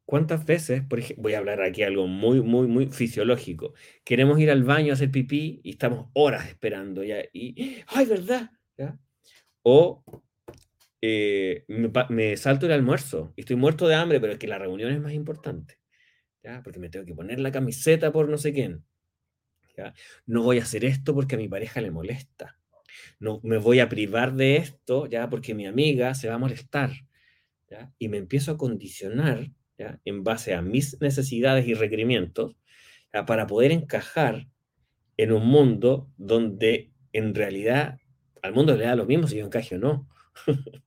¿Cuántas 0.07 0.47
veces, 0.47 0.83
por 0.83 1.01
ejemplo, 1.01 1.25
voy 1.25 1.35
a 1.35 1.39
hablar 1.39 1.61
aquí 1.63 1.83
algo 1.83 2.07
muy, 2.07 2.41
muy, 2.41 2.69
muy 2.69 2.87
fisiológico, 2.87 3.75
queremos 4.05 4.39
ir 4.39 4.51
al 4.53 4.63
baño 4.63 4.93
a 4.93 4.95
hacer 4.95 5.11
pipí 5.11 5.61
y 5.65 5.71
estamos 5.71 6.11
horas 6.15 6.49
esperando 6.49 7.03
ya, 7.03 7.17
y, 7.33 7.83
¡ay, 7.89 8.07
verdad! 8.07 8.51
¿Ya? 8.79 8.97
O 9.63 10.05
eh, 11.03 11.65
me, 11.69 11.91
me 12.09 12.37
salto 12.37 12.67
el 12.67 12.73
almuerzo 12.73 13.33
y 13.37 13.41
estoy 13.41 13.57
muerto 13.57 13.89
de 13.89 13.97
hambre, 13.97 14.21
pero 14.21 14.33
es 14.33 14.39
que 14.39 14.47
la 14.47 14.59
reunión 14.59 14.93
es 14.93 15.01
más 15.01 15.13
importante, 15.13 15.81
¿ya? 16.43 16.63
Porque 16.63 16.79
me 16.79 16.89
tengo 16.89 17.05
que 17.05 17.15
poner 17.15 17.41
la 17.41 17.51
camiseta 17.51 18.13
por 18.13 18.29
no 18.29 18.39
sé 18.39 18.53
quién, 18.53 18.85
¿ya? 19.77 19.93
No 20.25 20.43
voy 20.43 20.61
a 20.61 20.63
hacer 20.63 20.85
esto 20.85 21.15
porque 21.15 21.35
a 21.35 21.39
mi 21.39 21.49
pareja 21.49 21.81
le 21.81 21.91
molesta. 21.91 22.59
No 23.19 23.41
me 23.43 23.59
voy 23.59 23.81
a 23.81 23.89
privar 23.89 24.35
de 24.35 24.57
esto, 24.57 25.07
¿ya? 25.07 25.29
Porque 25.29 25.55
mi 25.55 25.67
amiga 25.67 26.15
se 26.15 26.29
va 26.29 26.35
a 26.35 26.39
molestar, 26.39 26.93
¿ya? 27.69 27.93
Y 27.99 28.09
me 28.09 28.19
empiezo 28.19 28.53
a 28.53 28.57
condicionar, 28.57 29.51
¿ya? 29.79 30.01
En 30.05 30.25
base 30.25 30.55
a 30.55 30.63
mis 30.63 31.01
necesidades 31.01 31.67
y 31.67 31.75
requerimientos. 31.75 32.57
Para 33.27 33.47
poder 33.47 33.73
encajar 33.73 34.47
en 35.17 35.33
un 35.33 35.47
mundo 35.47 36.11
donde 36.19 36.93
en 37.13 37.35
realidad 37.35 37.99
al 38.43 38.53
mundo 38.53 38.77
le 38.77 38.85
da 38.85 38.95
lo 38.95 39.07
mismo 39.07 39.27
si 39.27 39.37
yo 39.37 39.47
encaje 39.47 39.77
o 39.77 39.79
no. 39.79 40.09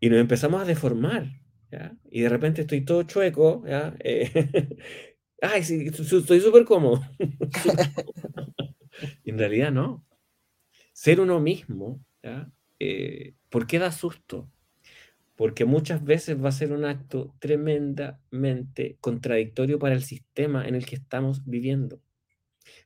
y 0.00 0.08
nos 0.08 0.18
empezamos 0.18 0.60
a 0.60 0.64
deformar. 0.64 1.26
Y 2.10 2.22
de 2.22 2.28
repente 2.28 2.62
estoy 2.62 2.84
todo 2.84 3.02
chueco, 3.02 3.64
¿ya? 3.66 3.94
Eh, 4.00 4.76
Ay, 5.40 5.62
sí, 5.62 5.86
estoy 5.86 6.40
súper 6.40 6.64
cómodo. 6.64 7.00
En 9.24 9.38
realidad 9.38 9.70
no. 9.70 10.04
Ser 10.92 11.20
uno 11.20 11.38
mismo, 11.38 12.04
¿ya? 12.20 12.50
Eh, 12.80 13.34
¿por 13.48 13.68
qué 13.68 13.78
da 13.78 13.92
susto? 13.92 14.50
Porque 15.38 15.64
muchas 15.64 16.04
veces 16.04 16.36
va 16.42 16.48
a 16.48 16.52
ser 16.52 16.72
un 16.72 16.84
acto 16.84 17.32
tremendamente 17.38 18.98
contradictorio 19.00 19.78
para 19.78 19.94
el 19.94 20.02
sistema 20.02 20.66
en 20.66 20.74
el 20.74 20.84
que 20.84 20.96
estamos 20.96 21.44
viviendo. 21.46 22.02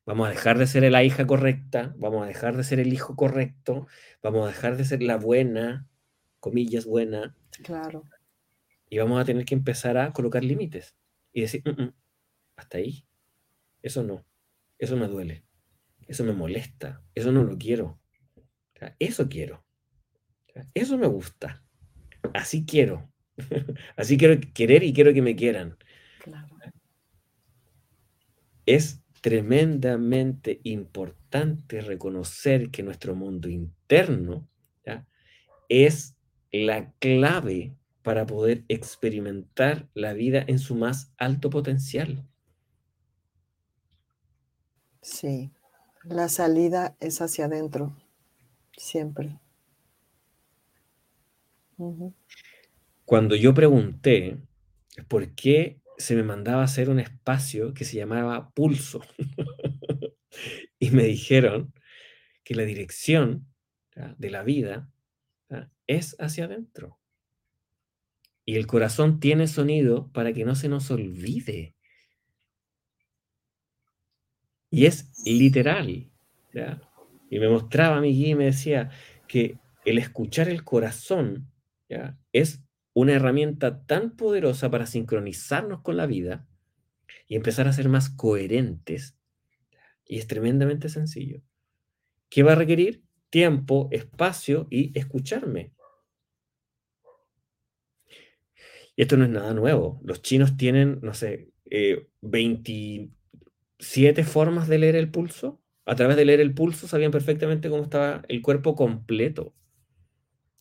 Vamos 0.05 0.26
a 0.26 0.30
dejar 0.30 0.59
de 0.59 0.66
ser 0.66 0.82
la 0.92 1.03
hija 1.03 1.26
correcta, 1.26 1.94
vamos 1.96 2.22
a 2.24 2.26
dejar 2.26 2.55
de 2.55 2.62
ser 2.62 2.78
el 2.78 2.92
hijo 2.92 3.16
correcto, 3.16 3.86
vamos 4.22 4.44
a 4.44 4.48
dejar 4.48 4.76
de 4.76 4.84
ser 4.84 5.03
la 5.03 5.16
buena, 5.16 5.88
comillas 6.40 6.84
buena, 6.84 7.34
Claro. 7.62 8.05
y 8.90 8.98
vamos 8.98 9.18
a 9.18 9.24
tener 9.24 9.46
que 9.46 9.55
empezar 9.55 9.96
a 9.96 10.12
colocar 10.12 10.44
límites 10.44 10.94
y 11.32 11.40
decir, 11.40 11.62
"Mm, 11.64 11.82
mm, 11.84 11.94
hasta 12.57 12.76
ahí, 12.78 13.07
eso 13.80 14.03
no, 14.03 14.26
eso 14.78 14.94
me 14.98 15.09
duele, 15.09 15.42
eso 16.07 16.22
me 16.22 16.32
molesta, 16.34 17.00
eso 17.14 17.32
no 17.32 17.44
lo 17.44 17.57
quiero, 17.57 17.98
O 18.74 18.78
sea, 18.78 18.94
eso 18.98 19.26
quiero, 19.28 19.64
O 20.48 20.53
sea, 20.53 20.66
eso 20.74 20.98
me 20.98 21.07
gusta, 21.07 21.64
así 22.34 22.64
quiero, 22.64 23.10
así 23.96 24.16
quiero 24.16 24.40
querer 24.54 24.82
y 24.82 24.92
quiero 24.92 25.12
que 25.12 25.22
me 25.22 25.36
quieran. 25.36 25.76
Claro. 26.22 26.48
Es 28.66 29.02
tremendamente 29.20 30.60
importante 30.64 31.80
reconocer 31.80 32.70
que 32.70 32.82
nuestro 32.82 33.14
mundo 33.14 33.48
interno 33.48 34.48
¿ya? 34.84 35.06
es 35.68 36.16
la 36.50 36.92
clave 36.98 37.76
para 38.02 38.26
poder 38.26 38.64
experimentar 38.68 39.88
la 39.94 40.12
vida 40.12 40.44
en 40.46 40.58
su 40.58 40.74
más 40.74 41.12
alto 41.16 41.50
potencial. 41.50 42.26
Sí. 45.00 45.52
La 46.04 46.28
salida 46.28 46.96
es 46.98 47.22
hacia 47.22 47.44
adentro. 47.44 47.96
Siempre. 48.76 49.38
Cuando 53.04 53.36
yo 53.36 53.54
pregunté 53.54 54.38
por 55.08 55.34
qué 55.34 55.80
se 55.98 56.16
me 56.16 56.22
mandaba 56.22 56.62
hacer 56.62 56.90
un 56.90 57.00
espacio 57.00 57.74
que 57.74 57.84
se 57.84 57.96
llamaba 57.96 58.50
pulso, 58.50 59.00
y 60.78 60.90
me 60.90 61.04
dijeron 61.04 61.72
que 62.44 62.54
la 62.54 62.64
dirección 62.64 63.46
de 64.18 64.30
la 64.30 64.42
vida 64.42 64.90
es 65.86 66.16
hacia 66.18 66.46
adentro. 66.46 66.98
Y 68.44 68.56
el 68.56 68.66
corazón 68.66 69.20
tiene 69.20 69.46
sonido 69.46 70.10
para 70.12 70.32
que 70.32 70.44
no 70.44 70.54
se 70.54 70.68
nos 70.68 70.90
olvide. 70.90 71.76
Y 74.70 74.86
es 74.86 75.12
literal. 75.24 76.10
Y 77.30 77.38
me 77.38 77.48
mostraba 77.48 77.98
a 77.98 78.00
mi 78.00 78.12
guía 78.12 78.28
y 78.28 78.34
me 78.34 78.46
decía 78.46 78.90
que 79.28 79.58
el 79.84 79.98
escuchar 79.98 80.48
el 80.48 80.64
corazón 80.64 81.51
es 82.32 82.62
una 82.95 83.14
herramienta 83.14 83.84
tan 83.84 84.16
poderosa 84.16 84.70
para 84.70 84.86
sincronizarnos 84.86 85.82
con 85.82 85.97
la 85.97 86.07
vida 86.07 86.47
y 87.26 87.36
empezar 87.36 87.68
a 87.68 87.72
ser 87.72 87.88
más 87.88 88.11
coherentes. 88.11 89.16
Y 90.07 90.18
es 90.18 90.26
tremendamente 90.26 90.88
sencillo. 90.88 91.43
¿Qué 92.28 92.43
va 92.43 92.53
a 92.53 92.57
requerir? 92.57 93.03
Tiempo, 93.30 93.88
espacio 93.93 94.66
y 94.70 94.99
escucharme. 94.99 95.72
Y 98.95 99.03
esto 99.03 99.16
no 99.16 99.24
es 99.24 99.30
nada 99.30 99.55
nuevo. 99.55 100.01
Los 100.05 100.20
chinos 100.20 100.59
tienen, 100.59 100.99
no 101.03 101.14
sé, 101.14 101.51
eh, 101.70 102.09
27 102.20 104.24
formas 104.24 104.68
de 104.68 104.78
leer 104.78 104.97
el 104.97 105.11
pulso. 105.11 105.62
A 105.86 105.97
través 105.97 106.16
de 106.16 106.26
leer 106.26 106.40
el 106.40 106.55
pulso 106.55 106.86
sabían 106.86 107.11
perfectamente 107.11 107.70
cómo 107.70 107.84
estaba 107.84 108.22
el 108.28 108.43
cuerpo 108.43 108.76
completo. 108.76 109.55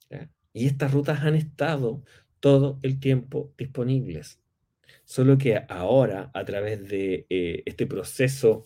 ¿ya? 0.10 0.30
Y 0.54 0.68
estas 0.68 0.91
rutas 0.91 1.22
han 1.22 1.36
estado 1.36 2.04
todo 2.39 2.80
el 2.82 2.99
tiempo 2.99 3.54
disponibles. 3.58 4.39
Solo 5.06 5.38
que 5.38 5.64
ahora, 5.70 6.32
a 6.34 6.45
través 6.45 6.88
de 6.88 7.26
eh, 7.30 7.64
este 7.66 7.86
proceso 7.86 8.66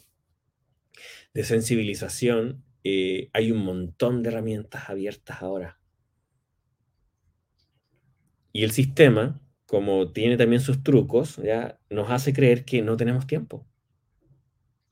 de 1.33 1.43
sensibilización, 1.43 2.63
eh, 2.83 3.29
hay 3.33 3.51
un 3.51 3.59
montón 3.65 4.23
de 4.23 4.29
herramientas 4.29 4.89
abiertas 4.89 5.41
ahora. 5.41 5.79
Y 8.53 8.63
el 8.63 8.71
sistema, 8.71 9.41
como 9.65 10.11
tiene 10.11 10.37
también 10.37 10.61
sus 10.61 10.83
trucos, 10.83 11.37
¿ya? 11.37 11.79
nos 11.89 12.09
hace 12.09 12.31
creer 12.31 12.63
que 12.63 12.81
no 12.81 12.95
tenemos 12.95 13.27
tiempo. 13.27 13.67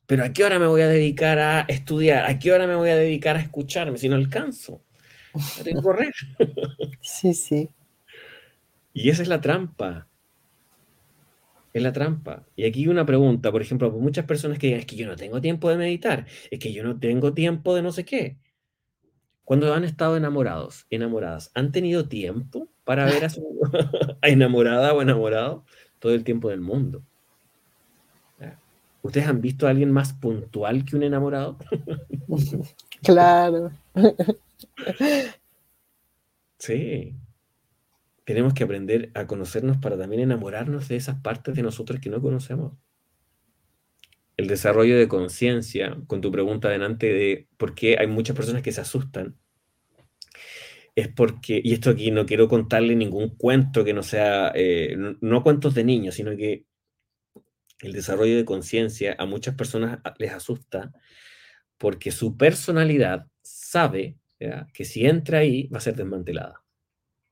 Pero 0.06 0.26
¿a 0.26 0.34
qué 0.34 0.44
hora 0.44 0.60
me 0.60 0.68
voy 0.68 0.82
a 0.82 0.88
dedicar 0.88 1.40
a 1.40 1.62
estudiar? 1.62 2.26
¿A 2.26 2.40
qué 2.40 2.52
hora 2.52 2.68
me 2.68 2.76
voy 2.76 2.90
a 2.90 2.96
dedicar 2.96 3.38
a 3.38 3.40
escucharme 3.40 3.98
si 3.98 4.10
no 4.10 4.16
alcanzo? 4.16 4.83
Tengo 5.64 5.80
que 5.80 5.84
correr. 5.84 6.14
Sí, 7.02 7.34
sí. 7.34 7.70
Y 8.94 9.10
esa 9.10 9.22
es 9.24 9.28
la 9.28 9.42
trampa. 9.42 10.08
Es 11.74 11.82
la 11.82 11.92
trampa. 11.92 12.44
Y 12.56 12.66
aquí 12.66 12.88
una 12.88 13.06
pregunta, 13.06 13.52
por 13.52 13.62
ejemplo, 13.62 13.92
por 13.92 14.02
muchas 14.02 14.26
personas 14.26 14.60
que 14.60 14.68
digan, 14.68 14.82
es 14.82 14.86
que 14.86 14.96
yo 14.96 15.08
no 15.08 15.16
tengo 15.16 15.42
tiempo 15.42 15.70
de 15.70 15.78
meditar, 15.78 16.28
es 16.52 16.60
que 16.60 16.72
yo 16.72 16.84
no 16.84 17.00
tengo 17.00 17.34
tiempo 17.34 17.74
de 17.74 17.82
no 17.82 17.92
sé 17.92 18.06
qué. 18.06 18.38
Cuando 19.44 19.74
han 19.74 19.84
estado 19.84 20.16
enamorados, 20.16 20.86
enamoradas, 20.90 21.52
¿han 21.56 21.72
tenido 21.72 22.08
tiempo 22.08 22.70
para 22.84 23.06
ver 23.06 23.26
a 23.26 23.30
su 23.30 23.44
a 24.22 24.30
enamorada 24.30 24.94
o 24.94 25.02
enamorado? 25.02 25.66
Todo 26.00 26.14
el 26.14 26.24
tiempo 26.24 26.50
del 26.50 26.62
mundo. 26.62 27.04
¿Ustedes 29.04 29.28
han 29.28 29.42
visto 29.42 29.68
a 29.68 29.70
alguien 29.70 29.92
más 29.92 30.14
puntual 30.14 30.86
que 30.86 30.96
un 30.96 31.04
enamorado? 31.04 31.58
Claro. 33.04 33.70
Sí. 36.58 37.16
Tenemos 38.24 38.54
que 38.54 38.64
aprender 38.64 39.12
a 39.16 39.28
conocernos 39.28 39.78
para 39.78 39.98
también 39.98 40.22
enamorarnos 40.22 40.88
de 40.88 40.96
esas 40.96 41.20
partes 41.20 41.56
de 41.56 41.62
nosotros 41.62 42.00
que 42.00 42.10
no 42.10 42.22
conocemos. 42.22 42.74
El 44.38 44.48
desarrollo 44.48 44.98
de 44.98 45.08
conciencia, 45.08 45.98
con 46.08 46.22
tu 46.22 46.32
pregunta 46.32 46.70
delante 46.70 47.08
de 47.08 47.48
por 47.58 47.76
qué 47.76 47.98
hay 48.00 48.08
muchas 48.08 48.36
personas 48.36 48.62
que 48.62 48.72
se 48.72 48.82
asustan, 48.82 49.38
es 50.96 51.08
porque, 51.10 51.60
y 51.64 51.74
esto 51.74 51.90
aquí 51.90 52.12
no 52.12 52.26
quiero 52.26 52.48
contarle 52.48 52.96
ningún 52.96 53.36
cuento 53.36 53.84
que 53.84 53.94
no 53.94 54.04
sea, 54.04 54.52
eh, 54.56 54.96
no, 54.98 55.18
no 55.20 55.44
cuentos 55.44 55.74
de 55.74 55.84
niños, 55.84 56.16
sino 56.16 56.36
que 56.38 56.66
el 57.82 57.92
desarrollo 57.92 58.38
de 58.38 58.46
conciencia 58.46 59.16
a 59.20 59.26
muchas 59.26 59.56
personas 59.56 60.00
les 60.18 60.32
asusta 60.32 60.94
porque 61.78 62.12
su 62.12 62.38
personalidad 62.38 63.28
sabe 63.42 64.18
¿ya? 64.44 64.68
que 64.74 64.86
si 64.86 65.06
entra 65.06 65.40
ahí 65.40 65.68
va 65.68 65.78
a 65.78 65.82
ser 65.82 65.96
desmantelada. 65.96 66.62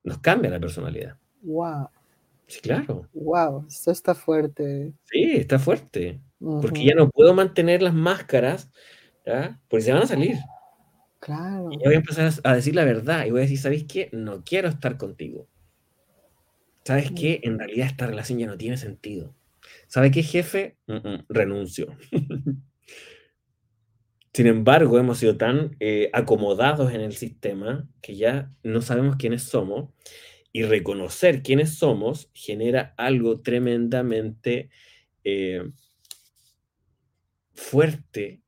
Nos 0.03 0.20
cambia 0.20 0.49
la 0.49 0.59
personalidad. 0.59 1.18
Wow. 1.41 1.89
Sí, 2.47 2.59
claro. 2.62 3.07
Wow. 3.14 3.66
Esto 3.68 3.91
está 3.91 4.16
fuerte. 4.16 4.93
Sí, 5.03 5.34
está 5.34 5.59
fuerte. 5.59 6.22
Porque 6.39 6.80
Ujú. 6.80 6.89
ya 6.89 6.95
no 6.95 7.09
puedo 7.09 7.34
mantener 7.34 7.82
las 7.82 7.93
máscaras, 7.93 8.72
¿ya? 9.26 9.59
porque 9.68 9.84
se 9.84 9.93
van 9.93 10.03
a 10.03 10.07
salir. 10.07 10.38
Claro. 11.20 11.70
Y 11.72 11.78
ya 11.78 11.86
voy 11.86 11.93
a 11.93 11.97
empezar 11.97 12.32
a 12.43 12.55
decir 12.55 12.74
la 12.76 12.84
verdad 12.84 13.26
y 13.26 13.32
voy 13.32 13.41
a 13.41 13.43
decir, 13.43 13.59
¿sabéis 13.59 13.86
qué? 13.86 14.09
No 14.12 14.43
quiero 14.43 14.70
estar 14.70 14.97
contigo. 14.97 15.47
¿Sabes 16.84 17.12
qué? 17.12 17.41
En 17.43 17.59
realidad 17.59 17.88
esta 17.88 18.07
relación 18.07 18.39
ya 18.39 18.47
no 18.47 18.57
tiene 18.57 18.76
sentido. 18.76 19.36
¿Sabe 19.88 20.09
qué, 20.09 20.24
jefe? 20.24 20.78
Mm, 20.88 21.07
mm, 21.07 21.26
renuncio. 21.30 21.95
Sin 24.34 24.47
embargo, 24.47 24.97
hemos 24.97 25.17
sido 25.17 25.36
tan 25.38 25.75
eh, 25.79 26.09
acomodados 26.13 26.93
en 26.93 27.01
el 27.01 27.13
sistema 27.13 27.89
que 28.01 28.15
ya 28.15 28.53
no 28.63 28.82
sabemos 28.82 29.17
quiénes 29.17 29.43
somos 29.43 29.89
y 30.53 30.63
reconocer 30.63 31.43
quiénes 31.43 31.75
somos 31.75 32.29
genera 32.34 32.93
algo 32.97 33.41
tremendamente 33.41 34.69
eh, 35.25 35.69
fuerte 37.53 38.41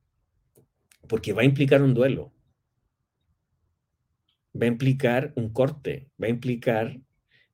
porque 1.08 1.34
va 1.34 1.42
a 1.42 1.46
implicar 1.46 1.82
un 1.82 1.94
duelo, 1.94 2.32
va 4.56 4.66
a 4.66 4.70
implicar 4.70 5.34
un 5.36 5.52
corte, 5.52 6.10
va 6.22 6.28
a 6.28 6.30
implicar, 6.30 7.02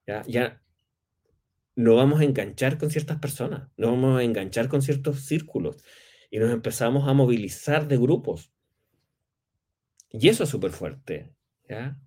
ya, 0.06 0.24
ya 0.28 0.62
no 1.76 1.96
vamos 1.96 2.20
a 2.22 2.26
enganchar 2.26 2.78
con 2.78 2.92
ciertas 2.92 3.18
personas, 3.18 3.70
no 3.76 3.88
vamos 3.88 4.20
a 4.20 4.24
enganchar 4.24 4.68
con 4.70 4.84
ciertos 4.84 5.22
círculos 5.22 5.78
y 6.30 6.40
nos 6.40 6.52
empezamos 6.52 7.08
a 7.08 7.14
movilizar 7.14 7.88
de 7.88 7.98
grupos. 7.98 8.52
Y 10.12 10.30
eso 10.30 10.44
es 10.44 10.50
súper 10.50 10.72
fuerte. 10.72 11.30
¿ya? 11.68 11.98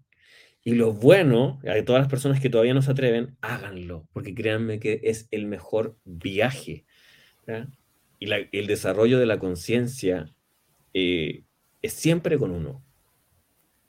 Y 0.64 0.74
lo 0.74 0.92
bueno, 0.92 1.60
a 1.68 1.84
todas 1.84 2.02
las 2.02 2.10
personas 2.10 2.40
que 2.40 2.50
todavía 2.50 2.74
no 2.74 2.82
se 2.82 2.90
atreven, 2.90 3.36
háganlo, 3.40 4.08
porque 4.12 4.34
créanme 4.34 4.78
que 4.78 5.00
es 5.04 5.28
el 5.30 5.46
mejor 5.46 5.96
viaje. 6.04 6.84
¿ya? 7.46 7.68
Y 8.18 8.26
la- 8.26 8.38
el 8.52 8.66
desarrollo 8.66 9.18
de 9.18 9.26
la 9.26 9.38
conciencia 9.38 10.32
eh, 10.94 11.44
es 11.80 11.92
siempre 11.92 12.38
con 12.38 12.50
uno. 12.50 12.84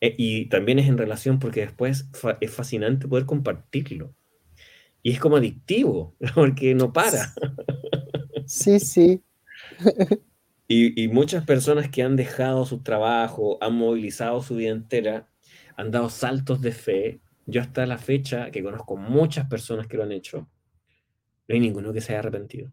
E- 0.02 0.16
y 0.18 0.46
también 0.48 0.80
es 0.80 0.88
en 0.88 0.98
relación 0.98 1.40
porque 1.40 1.62
después 1.62 2.10
fa- 2.14 2.38
es 2.42 2.52
fascinante 2.52 3.08
poder 3.08 3.26
compartirlo. 3.26 4.16
Y 5.02 5.12
es 5.12 5.20
como 5.20 5.38
adictivo, 5.38 6.16
porque 6.36 6.74
no 6.76 6.94
para. 6.94 7.34
Sí, 8.46 8.80
sí. 8.80 9.22
Y, 10.68 11.04
y 11.04 11.08
muchas 11.10 11.46
personas 11.46 11.90
que 11.90 12.04
han 12.04 12.16
dejado 12.16 12.66
su 12.66 12.82
trabajo, 12.82 13.58
han 13.62 13.76
movilizado 13.76 14.42
su 14.42 14.56
vida 14.56 14.72
entera, 14.72 15.28
han 15.76 15.92
dado 15.92 16.10
saltos 16.10 16.62
de 16.62 16.72
fe. 16.72 17.22
Yo 17.46 17.62
hasta 17.62 17.86
la 17.86 17.98
fecha, 17.98 18.50
que 18.50 18.64
conozco 18.64 18.96
muchas 18.96 19.48
personas 19.48 19.88
que 19.88 19.98
lo 19.98 20.04
han 20.04 20.14
hecho, 20.14 20.48
no 21.48 21.54
hay 21.54 21.60
ninguno 21.60 21.92
que 21.92 22.02
se 22.02 22.14
haya 22.14 22.20
arrepentido. 22.20 22.72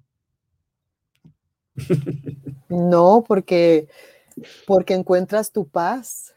No, 2.69 3.25
porque, 3.27 3.89
porque 4.65 4.95
encuentras 4.95 5.51
tu 5.51 5.69
paz. 5.69 6.37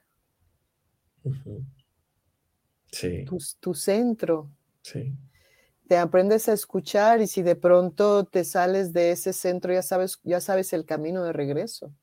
Sí, 2.92 3.24
tu, 3.24 3.38
tu 3.60 3.76
centro. 3.76 4.50
sí. 4.82 5.14
Te 5.94 5.98
aprendes 6.00 6.50
a 6.50 6.54
escuchar 6.54 7.22
y 7.22 7.28
si 7.28 7.44
de 7.44 7.56
pronto 7.56 8.26
te 8.26 8.44
sales 8.46 8.94
de 8.94 9.12
ese 9.12 9.32
centro, 9.32 9.72
ya 9.72 9.84
sabes, 9.84 10.20
ya 10.24 10.42
sabes 10.42 10.74
el 10.74 10.86
camino 10.86 11.24
de 11.24 11.34
regreso. 11.34 11.94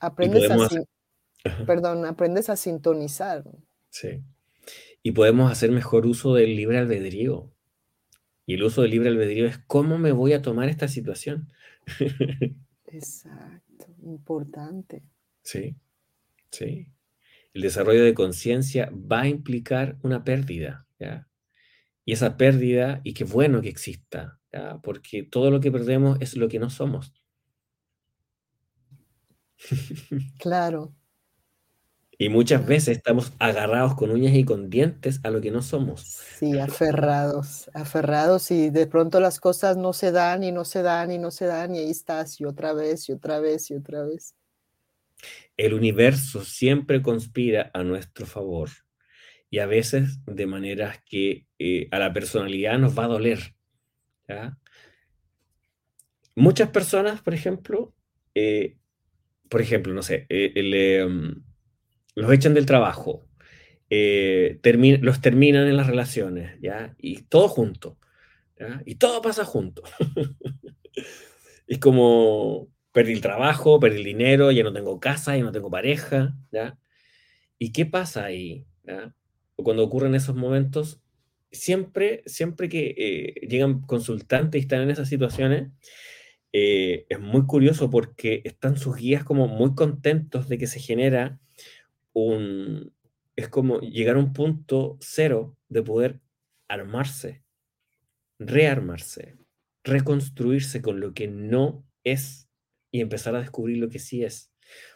Aprendes 0.00 0.50
a, 0.50 0.68
sin- 0.68 0.84
perdón, 1.66 2.04
aprendes 2.06 2.50
a 2.50 2.56
sintonizar. 2.56 3.44
sí. 3.90 4.22
Y 5.02 5.12
podemos 5.12 5.50
hacer 5.52 5.70
mejor 5.72 6.06
uso 6.06 6.34
del 6.34 6.56
libre 6.56 6.78
albedrío. 6.78 7.52
Y 8.46 8.54
el 8.54 8.64
uso 8.64 8.82
del 8.82 8.92
libre 8.92 9.10
albedrío 9.10 9.46
es 9.46 9.58
cómo 9.66 9.98
me 9.98 10.12
voy 10.12 10.34
a 10.34 10.42
tomar 10.42 10.68
esta 10.68 10.88
situación. 10.88 11.48
Exacto, 12.86 13.86
importante. 14.02 15.02
Sí, 15.42 15.76
sí. 16.52 16.88
El 17.54 17.62
desarrollo 17.62 18.04
de 18.04 18.14
conciencia 18.14 18.90
va 18.92 19.22
a 19.22 19.28
implicar 19.28 19.98
una 20.02 20.24
pérdida, 20.24 20.87
¿ya? 20.98 21.28
Y 22.04 22.12
esa 22.12 22.36
pérdida, 22.36 23.00
y 23.04 23.14
qué 23.14 23.24
bueno 23.24 23.60
que 23.62 23.68
exista, 23.70 24.40
¿ya? 24.52 24.80
Porque 24.82 25.22
todo 25.24 25.50
lo 25.50 25.60
que 25.60 25.72
perdemos 25.72 26.18
es 26.20 26.36
lo 26.36 26.48
que 26.48 26.58
no 26.58 26.70
somos. 26.70 27.14
Claro, 30.38 30.94
Y 32.18 32.28
muchas 32.28 32.66
veces 32.66 32.96
estamos 32.96 33.32
agarrados 33.38 33.94
con 33.94 34.10
uñas 34.10 34.34
y 34.34 34.44
con 34.44 34.70
dientes 34.70 35.20
a 35.24 35.30
lo 35.30 35.40
que 35.40 35.50
no 35.50 35.62
somos. 35.62 36.12
sí, 36.38 36.58
aferrados, 36.58 37.70
aferrados 37.74 38.50
y 38.50 38.70
de 38.70 38.86
pronto 38.86 39.20
las 39.20 39.40
cosas 39.40 39.76
no 39.76 39.92
se 39.92 40.12
dan 40.12 40.42
y 40.44 40.52
no 40.52 40.64
se 40.64 40.82
dan 40.82 41.10
y 41.10 41.18
no 41.18 41.30
se 41.30 41.46
dan 41.46 41.74
y 41.74 41.78
ahí 41.80 41.90
estás 41.90 42.40
y 42.40 42.44
otra 42.44 42.72
vez 42.72 43.08
y 43.08 43.12
otra 43.12 43.40
vez 43.40 43.70
y 43.70 43.74
otra 43.74 44.04
vez. 44.04 44.34
El 45.58 45.74
universo 45.74 46.42
siempre 46.42 47.02
conspira 47.02 47.70
a 47.74 47.82
nuestro 47.84 48.24
favor 48.24 48.70
y 49.50 49.58
a 49.60 49.66
veces 49.66 50.24
de 50.26 50.46
maneras 50.46 51.00
que 51.06 51.46
eh, 51.58 51.88
a 51.90 51.98
la 51.98 52.12
personalidad 52.12 52.78
nos 52.78 52.98
va 52.98 53.04
a 53.04 53.08
doler. 53.08 53.54
¿ya? 54.28 54.58
Muchas 56.36 56.70
personas, 56.70 57.20
por 57.22 57.34
ejemplo, 57.34 57.94
eh, 58.34 58.76
por 59.50 59.62
ejemplo, 59.62 59.94
no 59.94 60.02
sé, 60.02 60.26
eh, 60.30 60.52
el, 60.56 60.74
em, 60.74 61.42
los 62.16 62.32
echan 62.32 62.54
del 62.54 62.66
trabajo, 62.66 63.26
eh, 63.90 64.60
termi- 64.62 65.00
los 65.00 65.20
terminan 65.22 65.68
en 65.68 65.76
las 65.76 65.88
relaciones, 65.88 66.60
¿ya? 66.62 66.94
Y 66.98 67.22
todo 67.24 67.48
junto, 67.48 67.98
¿ya? 68.58 68.82
Y 68.86 68.96
todo 68.96 69.22
pasa 69.22 69.44
junto. 69.44 69.82
Es 71.66 71.78
como, 71.78 72.68
perdí 72.92 73.12
el 73.12 73.20
trabajo, 73.20 73.78
perdí 73.80 73.98
el 73.98 74.04
dinero, 74.04 74.50
ya 74.52 74.62
no 74.64 74.72
tengo 74.72 74.98
casa, 75.00 75.36
ya 75.36 75.42
no 75.44 75.52
tengo 75.52 75.70
pareja, 75.70 76.34
¿ya? 76.50 76.78
¿Y 77.58 77.72
qué 77.72 77.86
pasa 77.86 78.24
ahí? 78.26 78.66
¿ya? 78.84 79.14
O 79.58 79.64
Cuando 79.64 79.82
ocurren 79.82 80.14
esos 80.14 80.36
momentos, 80.36 81.00
siempre, 81.50 82.22
siempre 82.26 82.68
que 82.68 82.94
eh, 82.96 83.46
llegan 83.48 83.82
consultantes 83.82 84.60
y 84.60 84.62
están 84.62 84.82
en 84.82 84.90
esas 84.90 85.08
situaciones, 85.08 85.72
eh, 86.52 87.06
es 87.08 87.18
muy 87.18 87.44
curioso 87.44 87.90
porque 87.90 88.40
están 88.44 88.76
sus 88.76 88.96
guías 88.96 89.24
como 89.24 89.48
muy 89.48 89.74
contentos 89.74 90.48
de 90.48 90.58
que 90.58 90.68
se 90.68 90.80
genera 90.80 91.40
un... 92.12 92.92
Es 93.34 93.48
como 93.48 93.80
llegar 93.80 94.16
a 94.16 94.20
un 94.20 94.32
punto 94.32 94.96
cero 95.00 95.56
de 95.68 95.82
poder 95.82 96.20
armarse, 96.68 97.42
rearmarse, 98.38 99.36
reconstruirse 99.82 100.82
con 100.82 101.00
lo 101.00 101.14
que 101.14 101.26
no 101.26 101.84
es 102.04 102.48
y 102.92 103.00
empezar 103.00 103.34
a 103.34 103.40
descubrir 103.40 103.78
lo 103.78 103.88
que 103.88 103.98
sí 103.98 104.22
es. 104.22 104.52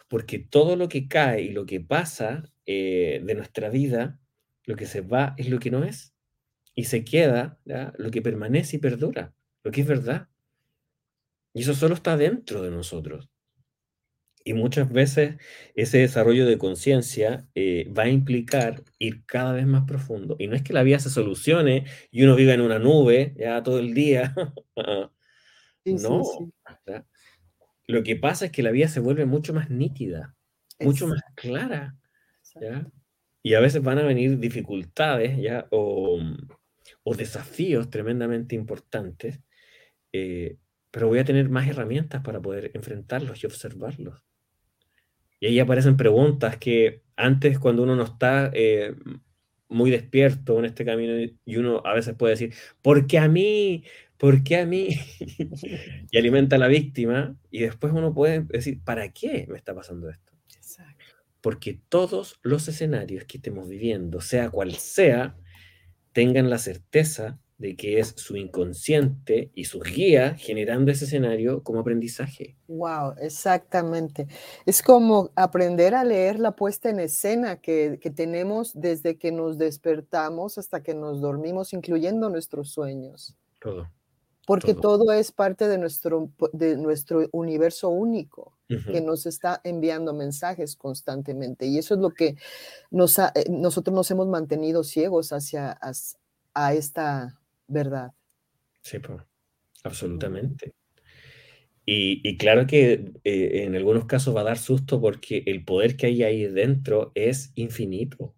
Porque 0.07 0.39
todo 0.39 0.77
lo 0.77 0.87
que 0.87 1.07
cae 1.09 1.41
y 1.43 1.49
lo 1.49 1.65
que 1.65 1.81
pasa 1.81 2.49
eh, 2.65 3.21
de 3.25 3.35
nuestra 3.35 3.69
vida, 3.69 4.19
lo 4.65 4.75
que 4.75 4.85
se 4.85 5.01
va 5.01 5.33
es 5.37 5.49
lo 5.49 5.59
que 5.59 5.71
no 5.71 5.83
es. 5.83 6.13
Y 6.75 6.85
se 6.85 7.03
queda 7.03 7.59
¿ya? 7.65 7.93
lo 7.97 8.11
que 8.11 8.21
permanece 8.21 8.77
y 8.77 8.79
perdura, 8.79 9.33
lo 9.63 9.71
que 9.71 9.81
es 9.81 9.87
verdad. 9.87 10.27
Y 11.53 11.61
eso 11.61 11.73
solo 11.73 11.93
está 11.93 12.17
dentro 12.17 12.61
de 12.63 12.71
nosotros. 12.71 13.29
Y 14.45 14.53
muchas 14.53 14.91
veces 14.91 15.35
ese 15.75 15.99
desarrollo 15.99 16.45
de 16.45 16.57
conciencia 16.57 17.47
eh, 17.55 17.89
va 17.97 18.03
a 18.03 18.09
implicar 18.09 18.83
ir 18.99 19.25
cada 19.25 19.53
vez 19.53 19.65
más 19.65 19.85
profundo. 19.85 20.35
Y 20.37 20.47
no 20.47 20.55
es 20.55 20.63
que 20.63 20.73
la 20.73 20.83
vida 20.83 20.99
se 20.99 21.09
solucione 21.09 21.85
y 22.11 22.23
uno 22.23 22.35
viva 22.35 22.53
en 22.53 22.61
una 22.61 22.79
nube 22.79 23.33
ya 23.37 23.63
todo 23.63 23.79
el 23.79 23.93
día. 23.93 24.35
Sí, 25.85 25.95
no. 25.95 26.21
Lo 27.87 28.03
que 28.03 28.15
pasa 28.15 28.45
es 28.45 28.51
que 28.53 28.63
la 28.63 28.71
vida 28.71 28.87
se 28.87 29.01
vuelve 29.01 29.25
mucho 29.25 29.53
más 29.53 29.69
nítida, 29.69 30.33
mucho 30.79 31.07
más 31.07 31.21
clara. 31.35 31.97
Y 33.43 33.53
a 33.55 33.59
veces 33.59 33.83
van 33.83 33.99
a 33.99 34.03
venir 34.03 34.39
dificultades 34.39 35.37
¿ya? 35.37 35.67
O, 35.69 36.19
desafíos 37.17 37.89
tremendamente 37.89 38.55
importantes, 38.55 39.41
eh, 40.13 40.57
pero 40.89 41.07
voy 41.09 41.19
a 41.19 41.25
tener 41.25 41.49
más 41.49 41.67
herramientas 41.67 42.21
para 42.21 42.41
poder 42.41 42.71
enfrentarlos 42.73 43.43
y 43.43 43.45
observarlos. 43.45 44.23
Y 45.39 45.47
ahí 45.47 45.59
aparecen 45.59 45.97
preguntas 45.97 46.57
que 46.57 47.03
antes 47.17 47.59
cuando 47.59 47.83
uno 47.83 47.97
no 47.97 48.03
está 48.03 48.49
eh, 48.53 48.95
muy 49.67 49.91
despierto 49.91 50.59
en 50.59 50.65
este 50.65 50.85
camino 50.85 51.13
y 51.45 51.55
uno 51.57 51.81
a 51.83 51.93
veces 51.93 52.15
puede 52.15 52.31
decir, 52.31 52.53
¿por 52.81 53.07
qué 53.07 53.19
a 53.19 53.27
mí? 53.27 53.83
¿Por 54.17 54.43
qué 54.43 54.57
a 54.57 54.65
mí? 54.65 54.89
y 56.11 56.17
alimenta 56.17 56.55
a 56.55 56.59
la 56.59 56.67
víctima 56.67 57.35
y 57.51 57.59
después 57.59 57.91
uno 57.93 58.13
puede 58.13 58.41
decir, 58.41 58.81
¿para 58.83 59.09
qué 59.11 59.45
me 59.49 59.57
está 59.57 59.75
pasando 59.75 60.09
esto? 60.09 60.32
Porque 61.43 61.79
todos 61.89 62.39
los 62.41 62.67
escenarios 62.69 63.25
que 63.25 63.37
estemos 63.37 63.67
viviendo, 63.67 64.21
sea 64.21 64.49
cual 64.49 64.73
sea, 64.75 65.37
tengan 66.13 66.49
la 66.49 66.57
certeza 66.57 67.37
de 67.57 67.75
que 67.75 67.99
es 67.99 68.13
su 68.17 68.37
inconsciente 68.37 69.51
y 69.53 69.65
sus 69.65 69.83
guías 69.83 70.41
generando 70.41 70.91
ese 70.91 71.05
escenario 71.05 71.61
como 71.63 71.81
aprendizaje. 71.81 72.57
Wow, 72.67 73.15
exactamente. 73.21 74.27
Es 74.65 74.81
como 74.81 75.31
aprender 75.35 75.95
a 75.95 76.05
leer 76.05 76.39
la 76.39 76.55
puesta 76.55 76.89
en 76.89 76.99
escena 76.99 77.57
que, 77.61 77.99
que 78.01 78.09
tenemos 78.09 78.71
desde 78.73 79.17
que 79.17 79.31
nos 79.33 79.57
despertamos 79.57 80.57
hasta 80.57 80.81
que 80.81 80.95
nos 80.95 81.21
dormimos, 81.21 81.73
incluyendo 81.73 82.29
nuestros 82.29 82.71
sueños, 82.71 83.35
Todo. 83.59 83.89
porque 84.47 84.73
Todo. 84.73 84.97
todo 84.97 85.11
es 85.13 85.31
parte 85.31 85.67
de 85.67 85.77
nuestro, 85.77 86.31
de 86.53 86.77
nuestro 86.77 87.27
universo 87.33 87.89
único 87.89 88.57
Que 88.91 89.01
nos 89.01 89.25
está 89.25 89.61
enviando 89.63 90.13
mensajes 90.13 90.75
constantemente. 90.75 91.65
Y 91.65 91.77
eso 91.77 91.95
es 91.95 91.99
lo 91.99 92.11
que 92.11 92.35
nos 92.91 93.19
ha- 93.19 93.31
eh, 93.35 93.45
nosotros 93.49 93.93
nos 93.95 94.09
hemos 94.11 94.27
mantenido 94.27 94.83
ciegos 94.83 95.33
hacia 95.33 95.77
a 96.53 96.73
esta 96.73 97.39
verdad. 97.67 98.11
Sí, 98.81 98.99
po, 98.99 99.21
absolutamente. 99.83 100.73
Y, 101.85 102.21
y 102.27 102.37
claro 102.37 102.65
que 102.65 103.11
eh, 103.23 103.63
en 103.65 103.75
algunos 103.75 104.05
casos 104.05 104.35
va 104.35 104.41
a 104.41 104.45
dar 104.45 104.57
susto 104.57 105.01
porque 105.01 105.43
el 105.47 105.65
poder 105.65 105.97
que 105.97 106.05
hay 106.07 106.23
ahí 106.23 106.47
dentro 106.47 107.11
es 107.15 107.51
infinito. 107.55 108.33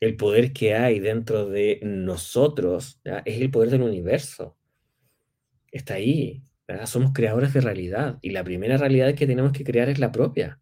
El 0.00 0.16
poder 0.16 0.52
que 0.52 0.74
hay 0.74 1.00
dentro 1.00 1.48
de 1.48 1.80
nosotros 1.82 3.00
¿ya? 3.04 3.18
es 3.24 3.40
el 3.40 3.50
poder 3.50 3.70
del 3.70 3.82
universo. 3.82 4.56
Está 5.72 5.94
ahí. 5.94 6.44
Somos 6.84 7.12
creadores 7.14 7.54
de 7.54 7.62
realidad 7.62 8.18
y 8.20 8.30
la 8.30 8.44
primera 8.44 8.76
realidad 8.76 9.14
que 9.14 9.26
tenemos 9.26 9.52
que 9.52 9.64
crear 9.64 9.88
es 9.88 9.98
la 9.98 10.12
propia. 10.12 10.60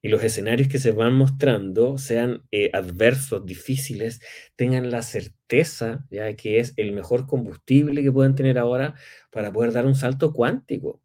Y 0.00 0.08
los 0.08 0.22
escenarios 0.22 0.68
que 0.68 0.78
se 0.78 0.92
van 0.92 1.14
mostrando, 1.14 1.98
sean 1.98 2.42
eh, 2.50 2.70
adversos, 2.72 3.44
difíciles, 3.46 4.20
tengan 4.56 4.90
la 4.90 5.02
certeza 5.02 6.04
ya 6.10 6.34
que 6.34 6.58
es 6.58 6.74
el 6.76 6.92
mejor 6.92 7.26
combustible 7.26 8.02
que 8.02 8.12
pueden 8.12 8.34
tener 8.34 8.58
ahora 8.58 8.94
para 9.30 9.52
poder 9.52 9.72
dar 9.72 9.86
un 9.86 9.94
salto 9.94 10.32
cuántico. 10.32 11.00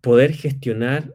Poder 0.00 0.32
gestionar, 0.32 1.14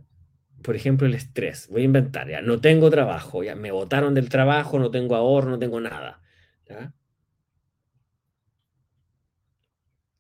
por 0.64 0.76
ejemplo, 0.76 1.08
el 1.08 1.14
estrés. 1.16 1.68
Voy 1.70 1.82
a 1.82 1.86
inventar, 1.86 2.30
ya 2.30 2.42
no 2.42 2.62
tengo 2.62 2.90
trabajo, 2.90 3.44
ya 3.44 3.56
me 3.56 3.72
botaron 3.72 4.14
del 4.14 4.30
trabajo, 4.30 4.80
no 4.80 4.92
tengo 4.92 5.16
ahorro, 5.16 5.52
no 5.52 5.60
tengo 5.60 5.80
nada. 5.82 6.22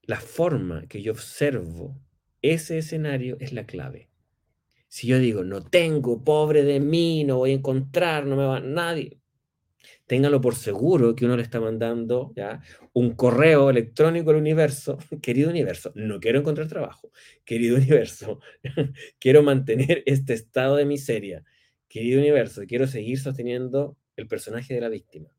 La 0.07 0.19
forma 0.19 0.87
que 0.87 1.01
yo 1.01 1.11
observo 1.11 1.99
ese 2.41 2.77
escenario 2.77 3.37
es 3.39 3.51
la 3.51 3.65
clave. 3.65 4.09
Si 4.87 5.05
yo 5.05 5.19
digo, 5.19 5.43
no 5.43 5.61
tengo, 5.61 6.23
pobre 6.23 6.63
de 6.63 6.79
mí, 6.79 7.25
no 7.25 7.37
voy 7.37 7.51
a 7.51 7.55
encontrar, 7.55 8.25
no 8.25 8.37
me 8.37 8.45
va 8.45 8.61
nadie, 8.61 9.19
téngalo 10.05 10.39
por 10.39 10.55
seguro 10.55 11.13
que 11.13 11.25
uno 11.25 11.35
le 11.35 11.43
está 11.43 11.59
mandando 11.59 12.31
¿ya? 12.37 12.61
un 12.93 13.15
correo 13.15 13.69
electrónico 13.69 14.29
al 14.29 14.37
universo, 14.37 14.97
querido 15.21 15.49
universo, 15.49 15.91
no 15.95 16.21
quiero 16.21 16.39
encontrar 16.39 16.69
trabajo, 16.69 17.11
querido 17.43 17.75
universo, 17.75 18.39
quiero 19.19 19.43
mantener 19.43 20.03
este 20.05 20.33
estado 20.33 20.77
de 20.77 20.85
miseria, 20.85 21.43
querido 21.89 22.19
universo, 22.19 22.63
quiero 22.65 22.87
seguir 22.87 23.19
sosteniendo 23.19 23.97
el 24.15 24.25
personaje 24.27 24.73
de 24.73 24.81
la 24.81 24.89
víctima. 24.89 25.29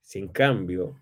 Si 0.00 0.18
en 0.18 0.28
cambio 0.28 0.98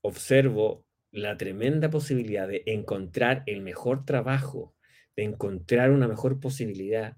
observo 0.00 0.86
la 1.12 1.36
tremenda 1.36 1.90
posibilidad 1.90 2.46
de 2.46 2.62
encontrar 2.66 3.42
el 3.46 3.62
mejor 3.62 4.04
trabajo, 4.04 4.74
de 5.16 5.24
encontrar 5.24 5.90
una 5.90 6.08
mejor 6.08 6.40
posibilidad, 6.40 7.16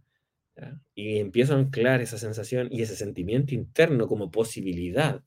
y 0.95 1.19
empiezo 1.19 1.55
a 1.55 1.59
anclar 1.59 2.01
esa 2.03 2.19
sensación 2.19 2.69
y 2.71 2.83
ese 2.83 2.97
sentimiento 2.97 3.55
interno 3.55 4.07
como 4.07 4.31
posibilidad, 4.31 5.25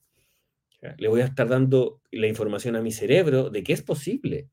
le 0.97 1.07
voy 1.07 1.22
a 1.22 1.26
estar 1.26 1.47
dando 1.47 2.01
la 2.11 2.28
información 2.28 2.76
a 2.76 2.82
mi 2.82 2.91
cerebro 2.91 3.49
de 3.49 3.63
que 3.63 3.74
es 3.74 3.82
posible. 3.82 4.49